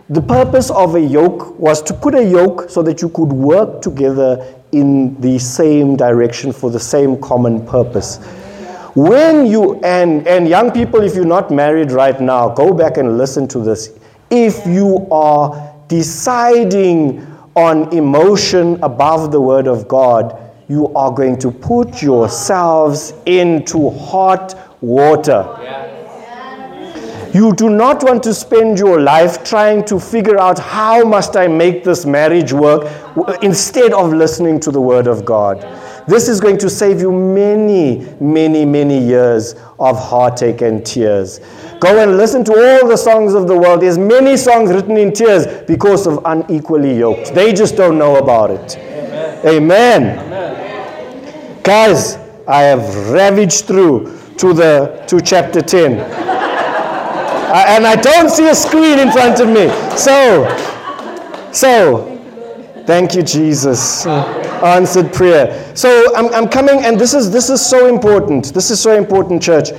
The 0.09 0.21
purpose 0.21 0.71
of 0.71 0.95
a 0.95 1.01
yoke 1.01 1.59
was 1.59 1.81
to 1.83 1.93
put 1.93 2.15
a 2.15 2.23
yoke 2.23 2.69
so 2.69 2.81
that 2.83 3.01
you 3.01 3.09
could 3.09 3.31
work 3.31 3.81
together 3.81 4.55
in 4.71 5.19
the 5.19 5.37
same 5.37 5.95
direction 5.95 6.51
for 6.51 6.71
the 6.71 6.79
same 6.79 7.19
common 7.21 7.65
purpose. 7.65 8.17
When 8.95 9.45
you, 9.45 9.79
and, 9.81 10.27
and 10.27 10.47
young 10.47 10.71
people, 10.71 11.01
if 11.01 11.13
you're 11.13 11.25
not 11.25 11.51
married 11.51 11.91
right 11.91 12.19
now, 12.19 12.49
go 12.49 12.73
back 12.73 12.97
and 12.97 13.17
listen 13.17 13.47
to 13.49 13.59
this 13.59 13.98
if 14.29 14.65
you 14.65 15.07
are 15.11 15.73
deciding 15.87 17.25
on 17.55 17.91
emotion 17.93 18.81
above 18.83 19.31
the 19.31 19.41
Word 19.41 19.67
of 19.67 19.87
God, 19.87 20.37
you 20.67 20.93
are 20.95 21.11
going 21.11 21.37
to 21.39 21.51
put 21.51 22.01
yourselves 22.01 23.13
into 23.25 23.89
hot 23.89 24.55
water. 24.81 25.43
You 27.33 27.53
do 27.53 27.69
not 27.69 28.03
want 28.03 28.23
to 28.23 28.33
spend 28.33 28.79
your 28.79 28.99
life 28.99 29.43
trying 29.43 29.85
to 29.85 29.99
figure 29.99 30.39
out 30.39 30.57
how 30.57 31.03
must 31.03 31.35
I 31.37 31.47
make 31.47 31.83
this 31.83 32.05
marriage 32.05 32.53
work 32.53 32.91
instead 33.43 33.93
of 33.93 34.13
listening 34.13 34.59
to 34.61 34.71
the 34.71 34.81
word 34.81 35.05
of 35.05 35.25
God. 35.25 35.63
This 36.09 36.27
is 36.27 36.41
going 36.41 36.57
to 36.57 36.69
save 36.71 37.01
you 37.01 37.11
many, 37.11 38.07
many, 38.19 38.65
many 38.65 38.97
years 38.97 39.53
of 39.79 39.95
heartache 39.99 40.61
and 40.61 40.83
tears. 40.83 41.39
Go 41.79 42.01
and 42.01 42.17
listen 42.17 42.43
to 42.45 42.51
all 42.51 42.87
the 42.87 42.97
songs 42.97 43.35
of 43.35 43.47
the 43.47 43.55
world. 43.55 43.81
There's 43.81 43.99
many 43.99 44.35
songs 44.35 44.71
written 44.71 44.97
in 44.97 45.13
tears 45.13 45.45
because 45.67 46.07
of 46.07 46.19
unequally 46.25 46.97
yoked. 46.97 47.35
They 47.35 47.53
just 47.53 47.75
don't 47.75 47.99
know 47.99 48.15
about 48.15 48.49
it. 48.49 48.77
Amen. 48.77 49.45
Amen. 49.45 50.19
Amen. 50.19 51.61
Guys, 51.61 52.17
I 52.47 52.63
have 52.63 53.11
ravaged 53.11 53.65
through 53.65 54.17
to 54.37 54.53
the 54.53 55.03
to 55.07 55.21
chapter 55.21 55.61
10. 55.61 55.99
uh, 55.99 57.65
and 57.67 57.85
I 57.85 57.95
don't 57.95 58.31
see 58.31 58.49
a 58.49 58.55
screen 58.55 58.97
in 58.97 59.11
front 59.11 59.39
of 59.39 59.47
me. 59.47 59.69
So, 59.95 60.47
so, 61.51 62.83
thank 62.87 63.13
you, 63.13 63.21
Jesus. 63.21 64.07
Answered 64.63 65.13
prayer. 65.13 65.75
So 65.75 66.15
I'm, 66.15 66.33
I'm 66.33 66.49
coming, 66.49 66.83
and 66.85 66.99
this 66.99 67.13
is 67.13 67.31
this 67.31 67.49
is 67.49 67.65
so 67.65 67.87
important. 67.87 68.53
This 68.53 68.71
is 68.71 68.79
so 68.81 68.95
important, 68.95 69.41
church. 69.41 69.69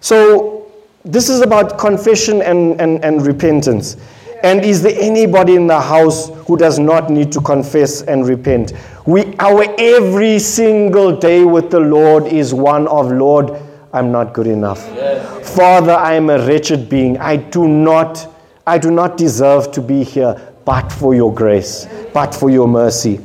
So 0.00 0.70
this 1.04 1.28
is 1.28 1.40
about 1.40 1.78
confession 1.78 2.42
and, 2.42 2.80
and, 2.80 3.04
and 3.04 3.24
repentance. 3.24 3.96
And 4.42 4.64
is 4.64 4.82
there 4.82 4.96
anybody 4.98 5.54
in 5.54 5.66
the 5.66 5.80
house 5.80 6.30
who 6.46 6.56
does 6.56 6.78
not 6.78 7.10
need 7.10 7.32
to 7.32 7.40
confess 7.40 8.02
and 8.02 8.26
repent? 8.26 8.72
We, 9.06 9.34
our 9.38 9.64
every 9.78 10.38
single 10.38 11.16
day 11.16 11.44
with 11.44 11.70
the 11.70 11.80
Lord 11.80 12.26
is 12.26 12.52
one 12.52 12.86
of, 12.88 13.10
Lord, 13.10 13.50
I'm 13.92 14.12
not 14.12 14.34
good 14.34 14.46
enough. 14.46 14.84
Yes. 14.94 15.56
Father, 15.56 15.92
I 15.92 16.14
am 16.14 16.28
a 16.28 16.44
wretched 16.46 16.88
being. 16.88 17.16
I 17.18 17.36
do 17.36 17.66
not, 17.66 18.28
I 18.66 18.76
do 18.78 18.90
not 18.90 19.16
deserve 19.16 19.72
to 19.72 19.80
be 19.80 20.02
here, 20.02 20.52
but 20.64 20.90
for 20.90 21.14
your 21.14 21.32
grace, 21.32 21.86
but 22.12 22.34
for 22.34 22.50
your 22.50 22.68
mercy. 22.68 23.20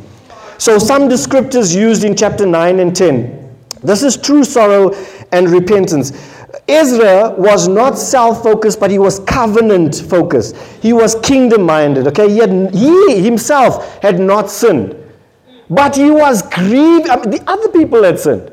So 0.62 0.78
some 0.78 1.10
descriptors 1.10 1.76
used 1.76 2.04
in 2.04 2.16
chapter 2.16 2.46
9 2.46 2.80
and 2.82 2.96
10. 2.96 3.58
This 3.82 4.04
is 4.04 4.16
true 4.16 4.44
sorrow 4.44 4.94
and 5.32 5.50
repentance. 5.50 6.12
Ezra 6.68 7.32
was 7.36 7.68
not 7.68 7.98
self 7.98 8.44
focused, 8.44 8.80
but 8.80 8.92
he 8.92 9.00
was 9.00 9.18
covenant 9.22 9.96
focused. 10.08 10.56
He 10.80 10.94
was 10.94 11.16
kingdom 11.24 11.64
minded. 11.64 12.06
Okay, 12.10 12.30
he, 12.30 12.38
had, 12.38 12.76
he 12.76 13.24
himself 13.24 14.00
had 14.04 14.20
not 14.20 14.52
sinned, 14.52 14.96
but 15.68 15.96
he 15.96 16.12
was 16.12 16.44
grieved. 16.44 17.10
I 17.10 17.16
mean, 17.16 17.32
the 17.32 17.44
other 17.48 17.70
people 17.70 18.04
had 18.04 18.20
sinned. 18.20 18.52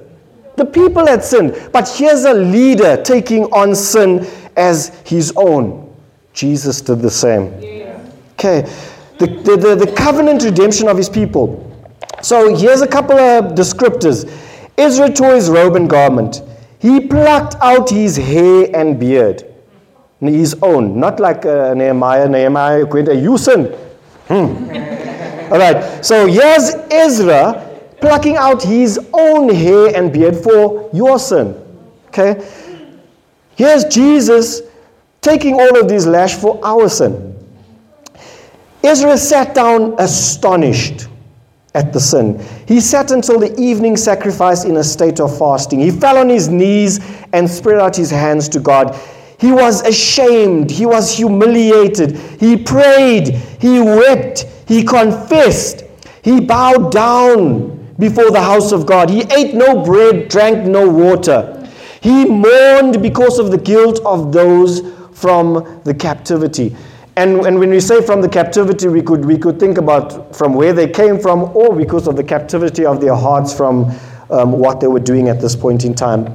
The 0.57 0.65
people 0.65 1.07
had 1.07 1.23
sinned, 1.23 1.69
but 1.75 1.91
here's 1.91 2.25
a 2.25 2.33
leader 2.33 3.03
taking 3.03 3.45
on 3.53 3.75
sin 3.75 4.27
as 4.57 4.99
his 5.05 5.31
own. 5.37 5.95
Jesus 6.33 6.81
did 6.81 7.01
the 7.01 7.11
same. 7.11 7.53
Okay, 8.33 8.63
the, 9.19 9.27
the, 9.27 9.57
the, 9.59 9.85
the 9.85 9.93
covenant 9.95 10.43
redemption 10.43 10.89
of 10.89 10.97
his 10.97 11.11
people. 11.11 11.68
So 12.23 12.55
here's 12.55 12.81
a 12.81 12.87
couple 12.87 13.19
of 13.19 13.55
descriptors. 13.55 14.31
Israel 14.77 15.13
tore 15.13 15.35
his 15.35 15.51
robe 15.51 15.77
and 15.77 15.89
garment. 15.89 16.43
He 16.79 17.01
plucked 17.01 17.57
out 17.61 17.91
his 17.91 18.17
hair 18.17 18.69
and 18.75 18.99
beard. 18.99 19.45
His 20.21 20.57
own, 20.63 20.99
not 20.99 21.21
like 21.21 21.47
uh, 21.47 21.75
Nehemiah. 21.75 22.29
Nehemiah 22.29 22.87
went, 22.87 23.13
You 23.15 23.39
sin. 23.39 23.67
Hmm. 24.27 24.35
All 25.53 25.59
right, 25.59 26.05
so 26.05 26.27
here's 26.27 26.75
Ezra 26.91 27.65
plucking 28.01 28.37
out 28.37 28.63
his 28.63 28.99
own 29.13 29.53
hair 29.53 29.97
and 29.97 30.13
beard 30.13 30.37
for 30.37 30.91
your 30.93 31.19
sin. 31.19 31.55
Okay? 32.09 32.47
Here's 33.57 33.85
Jesus 33.85 34.63
taking 35.21 35.55
all 35.55 35.81
of 35.81 35.89
these 35.89 36.07
lash 36.07 36.35
for 36.35 36.61
our 36.65 36.89
sin. 36.89 37.35
Ezra 38.85 39.17
sat 39.17 39.55
down 39.55 39.95
astonished 39.99 41.09
at 41.75 41.93
the 41.93 42.01
sin. 42.01 42.45
He 42.67 42.81
sat 42.81 43.11
until 43.11 43.39
the 43.39 43.59
evening 43.61 43.97
sacrifice 43.97 44.65
in 44.65 44.77
a 44.77 44.85
state 44.85 45.21
of 45.21 45.37
fasting. 45.39 45.81
He 45.81 45.91
fell 45.91 46.19
on 46.19 46.29
his 46.29 46.49
knees 46.49 47.01
and 47.33 47.49
spread 47.49 47.79
out 47.79 47.97
his 47.97 48.11
hands 48.11 48.49
to 48.51 48.61
God. 48.61 48.99
He 49.39 49.53
was 49.53 49.83
ashamed. 49.83 50.71
He 50.71 50.87
was 50.87 51.17
humiliated. 51.17 52.17
He 52.41 52.57
prayed. 52.57 53.29
He 53.61 53.81
wept. 53.81 54.47
He 54.67 54.83
confessed. 54.83 55.85
He 56.23 56.41
bowed 56.41 56.91
down 56.91 57.95
before 57.99 58.31
the 58.31 58.43
house 58.43 58.73
of 58.73 58.87
God. 58.87 59.11
He 59.11 59.23
ate 59.33 59.55
no 59.55 59.85
bread, 59.85 60.29
drank 60.29 60.67
no 60.67 60.89
water. 60.89 61.55
He 62.01 62.25
mourned 62.25 63.03
because 63.03 63.39
of 63.39 63.51
the 63.51 63.59
guilt 63.59 64.01
of 64.05 64.33
those 64.33 64.83
from 65.13 65.81
the 65.85 65.95
captivity. 65.95 66.75
And, 67.19 67.45
and 67.47 67.59
when 67.59 67.71
we 67.71 67.81
say 67.81 68.01
from 68.01 68.21
the 68.21 68.29
captivity, 68.29 68.87
we 68.87 69.03
could, 69.03 69.25
we 69.25 69.37
could 69.37 69.59
think 69.59 69.77
about 69.77 70.37
from 70.37 70.55
where 70.55 70.73
they 70.73 70.89
came 70.89 71.19
from 71.19 71.43
or 71.57 71.75
because 71.75 72.07
of 72.07 72.15
the 72.15 72.23
captivity 72.23 72.87
of 72.87 73.01
their 73.01 73.17
hearts 73.17 73.53
from 73.53 73.91
um, 74.31 74.53
what 74.53 74.79
they 74.79 74.87
were 74.87 75.01
doing 75.01 75.29
at 75.29 75.41
this 75.41 75.57
point 75.57 75.85
in 75.85 75.97
time. 75.97 76.33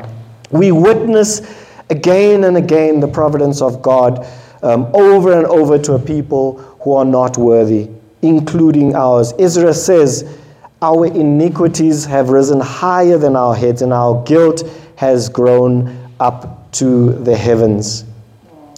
We 0.52 0.74
witness 0.74 1.42
again 1.90 2.44
and 2.44 2.58
again 2.58 3.00
the 3.00 3.08
providence 3.08 3.62
of 3.62 3.82
God 3.82 4.28
um, 4.62 4.92
over 4.94 5.32
and 5.32 5.46
over 5.48 5.80
to 5.80 5.94
a 5.94 6.00
people 6.00 6.58
who 6.82 6.96
are 6.96 7.06
not 7.06 7.38
worthy, 7.38 7.90
including 8.22 8.94
ours. 8.94 9.32
Ezra 9.40 9.74
says, 9.74 10.38
Our 10.82 11.06
iniquities 11.06 12.04
have 12.04 12.28
risen 12.28 12.60
higher 12.60 13.18
than 13.18 13.38
our 13.38 13.56
heads, 13.56 13.84
and 13.84 13.94
our 13.94 14.22
guilt 14.26 14.70
has 14.98 15.30
grown 15.30 15.98
up 16.20 16.74
to 16.74 17.14
the 17.14 17.38
heavens. 17.38 18.04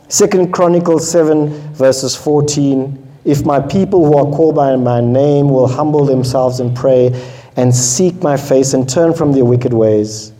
Second 0.07 0.53
Chronicles 0.53 1.09
7, 1.09 1.49
verses 1.73 2.15
14. 2.15 3.01
If 3.25 3.43
my 3.43 3.59
people 3.59 4.05
who 4.05 4.15
are 4.15 4.31
called 4.35 4.53
by 4.53 4.75
my 4.75 5.01
name 5.01 5.49
will 5.49 5.67
humble 5.67 6.05
themselves 6.05 6.59
and 6.59 6.77
pray 6.77 7.09
and 7.55 7.73
seek 7.73 8.21
my 8.21 8.37
face 8.37 8.75
and 8.75 8.87
turn 8.87 9.15
from 9.15 9.31
their 9.31 9.45
wicked 9.45 9.73
ways, 9.73 10.31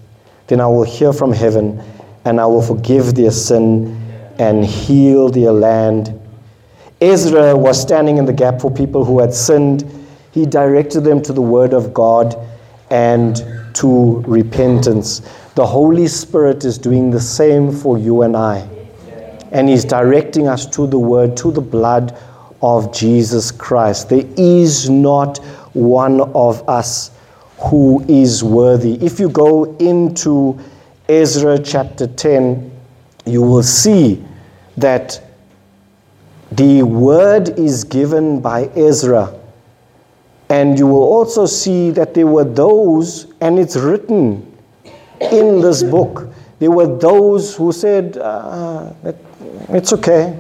then 0.46 0.62
I 0.62 0.68
will 0.68 0.84
hear 0.84 1.12
from 1.12 1.34
heaven 1.34 1.82
and 2.26 2.40
I 2.40 2.46
will 2.46 2.62
forgive 2.62 3.16
their 3.16 3.32
sin 3.32 4.00
and 4.38 4.64
heal 4.64 5.30
their 5.30 5.52
land. 5.52 6.14
Ezra 7.02 7.58
was 7.58 7.82
standing 7.82 8.18
in 8.18 8.26
the 8.26 8.34
gap 8.34 8.62
for 8.62 8.70
people 8.70 9.04
who 9.04 9.20
had 9.20 9.34
sinned. 9.34 9.84
He 10.32 10.46
directed 10.46 11.02
them 11.02 11.24
to 11.24 11.34
the 11.34 11.42
word 11.42 11.74
of 11.74 11.92
God 11.92 12.38
and 12.92 13.44
to 13.74 14.22
repentance. 14.28 15.22
The 15.56 15.66
Holy 15.66 16.08
Spirit 16.08 16.64
is 16.66 16.78
doing 16.78 17.10
the 17.10 17.20
same 17.20 17.72
for 17.72 17.98
you 17.98 18.22
and 18.22 18.38
I 18.38 18.70
and 19.56 19.70
He's 19.70 19.86
directing 19.86 20.50
us 20.50 20.66
to 20.66 20.86
the 20.86 21.00
Word, 21.00 21.38
to 21.38 21.50
the 21.50 21.62
blood 21.62 22.18
of 22.62 22.94
Jesus 22.94 23.52
Christ. 23.52 24.10
There 24.10 24.26
is 24.36 24.90
not 24.90 25.38
one 25.74 26.20
of 26.20 26.68
us 26.68 27.12
who 27.60 28.04
is 28.10 28.44
worthy. 28.44 28.96
If 28.96 29.18
you 29.18 29.30
go 29.30 29.64
into 29.78 30.60
Ezra 31.08 31.58
chapter 31.58 32.06
10, 32.06 32.70
you 33.26 33.42
will 33.42 33.64
see 33.64 34.22
that 34.76 35.22
the 36.52 36.84
word 36.84 37.58
is 37.58 37.86
given 37.86 38.42
by 38.42 38.66
Ezra. 38.76 39.34
And 40.50 40.78
you 40.78 40.86
will 40.86 41.04
also 41.04 41.46
see 41.46 41.92
that 41.92 42.14
there 42.14 42.28
were 42.28 42.44
those, 42.44 43.34
and 43.40 43.58
it's 43.58 43.78
written 43.78 44.52
in 45.22 45.62
this 45.62 45.82
book, 45.82 46.28
there 46.60 46.72
were 46.72 46.98
those 46.98 47.56
who 47.56 47.72
said, 47.72 48.18
uh, 48.18 48.92
It's 49.70 49.94
okay, 49.94 50.38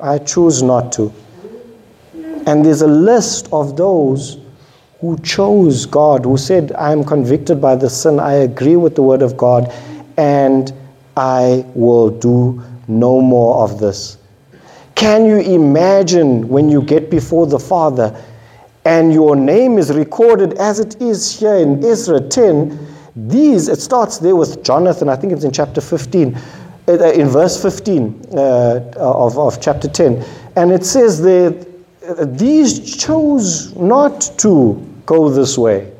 I 0.00 0.18
choose 0.18 0.62
not 0.62 0.92
to. 0.92 1.12
And 2.46 2.64
there's 2.64 2.82
a 2.82 2.86
list 2.86 3.48
of 3.52 3.76
those 3.76 4.38
who 5.00 5.18
chose 5.18 5.86
God, 5.86 6.24
who 6.24 6.36
said, 6.36 6.72
I 6.72 6.92
am 6.92 7.04
convicted 7.04 7.60
by 7.60 7.76
the 7.76 7.88
sin, 7.88 8.20
I 8.20 8.34
agree 8.34 8.76
with 8.76 8.94
the 8.94 9.02
word 9.02 9.22
of 9.22 9.36
God, 9.36 9.72
and 10.16 10.72
I 11.16 11.64
will 11.74 12.10
do 12.10 12.62
no 12.88 13.20
more 13.20 13.62
of 13.64 13.78
this. 13.78 14.18
Can 14.94 15.26
you 15.26 15.38
imagine 15.38 16.48
when 16.48 16.68
you 16.68 16.82
get 16.82 17.10
before 17.10 17.46
the 17.46 17.58
Father 17.58 18.22
and 18.84 19.12
your 19.12 19.36
name 19.36 19.78
is 19.78 19.92
recorded 19.92 20.54
as 20.54 20.80
it 20.80 21.00
is 21.00 21.38
here 21.38 21.56
in 21.56 21.84
Ezra 21.84 22.20
10? 22.20 22.78
These, 23.16 23.68
it 23.68 23.80
starts 23.80 24.18
there 24.18 24.36
with 24.36 24.62
Jonathan, 24.62 25.08
I 25.08 25.16
think 25.16 25.32
it's 25.32 25.44
in 25.44 25.52
chapter 25.52 25.80
15, 25.80 26.34
uh, 26.34 26.40
in 26.88 27.28
verse 27.28 27.60
15 27.60 28.26
uh, 28.32 28.90
of, 28.96 29.38
of 29.38 29.60
chapter 29.60 29.88
10. 29.88 30.24
And 30.56 30.70
it 30.70 30.84
says 30.84 31.20
that 31.22 31.66
uh, 32.06 32.24
these 32.26 32.96
chose 32.96 33.74
not 33.76 34.20
to 34.38 34.74
go 35.04 35.28
this 35.28 35.58
way. 35.58 35.92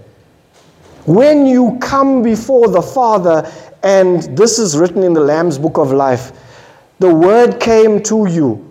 When 1.07 1.47
you 1.47 1.79
come 1.81 2.23
before 2.23 2.69
the 2.69 2.83
Father, 2.83 3.51
and 3.83 4.23
this 4.37 4.59
is 4.59 4.77
written 4.77 5.03
in 5.03 5.13
the 5.13 5.21
Lamb's 5.21 5.59
book 5.59 5.79
of 5.79 5.93
life, 5.93 6.33
the 6.99 7.13
word 7.13 7.61
came 7.61 8.03
to 8.05 8.27
you, 8.29 8.63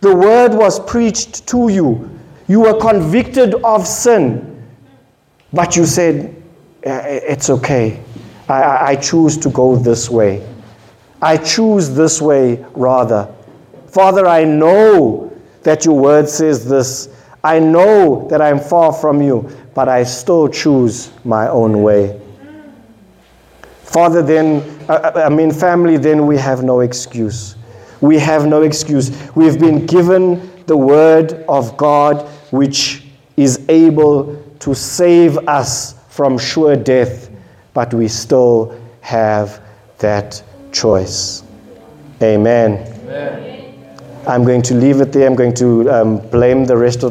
the 0.00 0.14
word 0.14 0.54
was 0.54 0.80
preached 0.80 1.46
to 1.48 1.68
you, 1.68 2.18
you 2.48 2.60
were 2.60 2.78
convicted 2.80 3.54
of 3.62 3.86
sin, 3.86 4.64
but 5.52 5.76
you 5.76 5.84
said, 5.84 6.34
it's 6.82 7.50
okay. 7.50 8.02
I, 8.48 8.92
I 8.92 8.96
choose 8.96 9.36
to 9.38 9.50
go 9.50 9.76
this 9.76 10.10
way. 10.10 10.44
I 11.22 11.36
choose 11.36 11.90
this 11.90 12.20
way 12.20 12.64
rather. 12.74 13.32
Father, 13.88 14.26
I 14.26 14.44
know 14.44 15.36
that 15.62 15.84
your 15.84 15.98
word 15.98 16.28
says 16.28 16.68
this. 16.68 17.08
I 17.44 17.58
know 17.58 18.28
that 18.28 18.40
I'm 18.40 18.58
far 18.58 18.92
from 18.92 19.20
you, 19.20 19.50
but 19.74 19.88
I 19.88 20.04
still 20.04 20.48
choose 20.48 21.10
my 21.24 21.48
own 21.48 21.82
way. 21.82 22.20
Father, 23.82 24.22
then, 24.22 24.62
I 24.88 25.28
mean, 25.28 25.50
family, 25.50 25.96
then 25.96 26.26
we 26.26 26.36
have 26.36 26.62
no 26.62 26.80
excuse. 26.80 27.56
We 28.00 28.18
have 28.18 28.46
no 28.46 28.62
excuse. 28.62 29.10
We've 29.34 29.58
been 29.58 29.84
given 29.86 30.64
the 30.66 30.76
word 30.76 31.44
of 31.48 31.76
God, 31.76 32.26
which 32.52 33.04
is 33.36 33.64
able 33.68 34.42
to 34.60 34.74
save 34.74 35.36
us 35.48 35.96
from 36.08 36.38
sure 36.38 36.76
death, 36.76 37.30
but 37.74 37.92
we 37.92 38.06
still 38.06 38.78
have 39.00 39.60
that 39.98 40.42
choice. 40.72 41.42
Amen. 42.22 42.86
Amen. 43.02 43.60
I'm 44.26 44.44
going 44.44 44.60
to 44.62 44.74
leave 44.74 45.00
it 45.00 45.12
there. 45.12 45.26
I'm 45.26 45.34
going 45.34 45.54
to 45.54 45.90
um, 45.90 46.18
blame 46.28 46.66
the 46.66 46.76
rest 46.76 47.02
of 47.02 47.08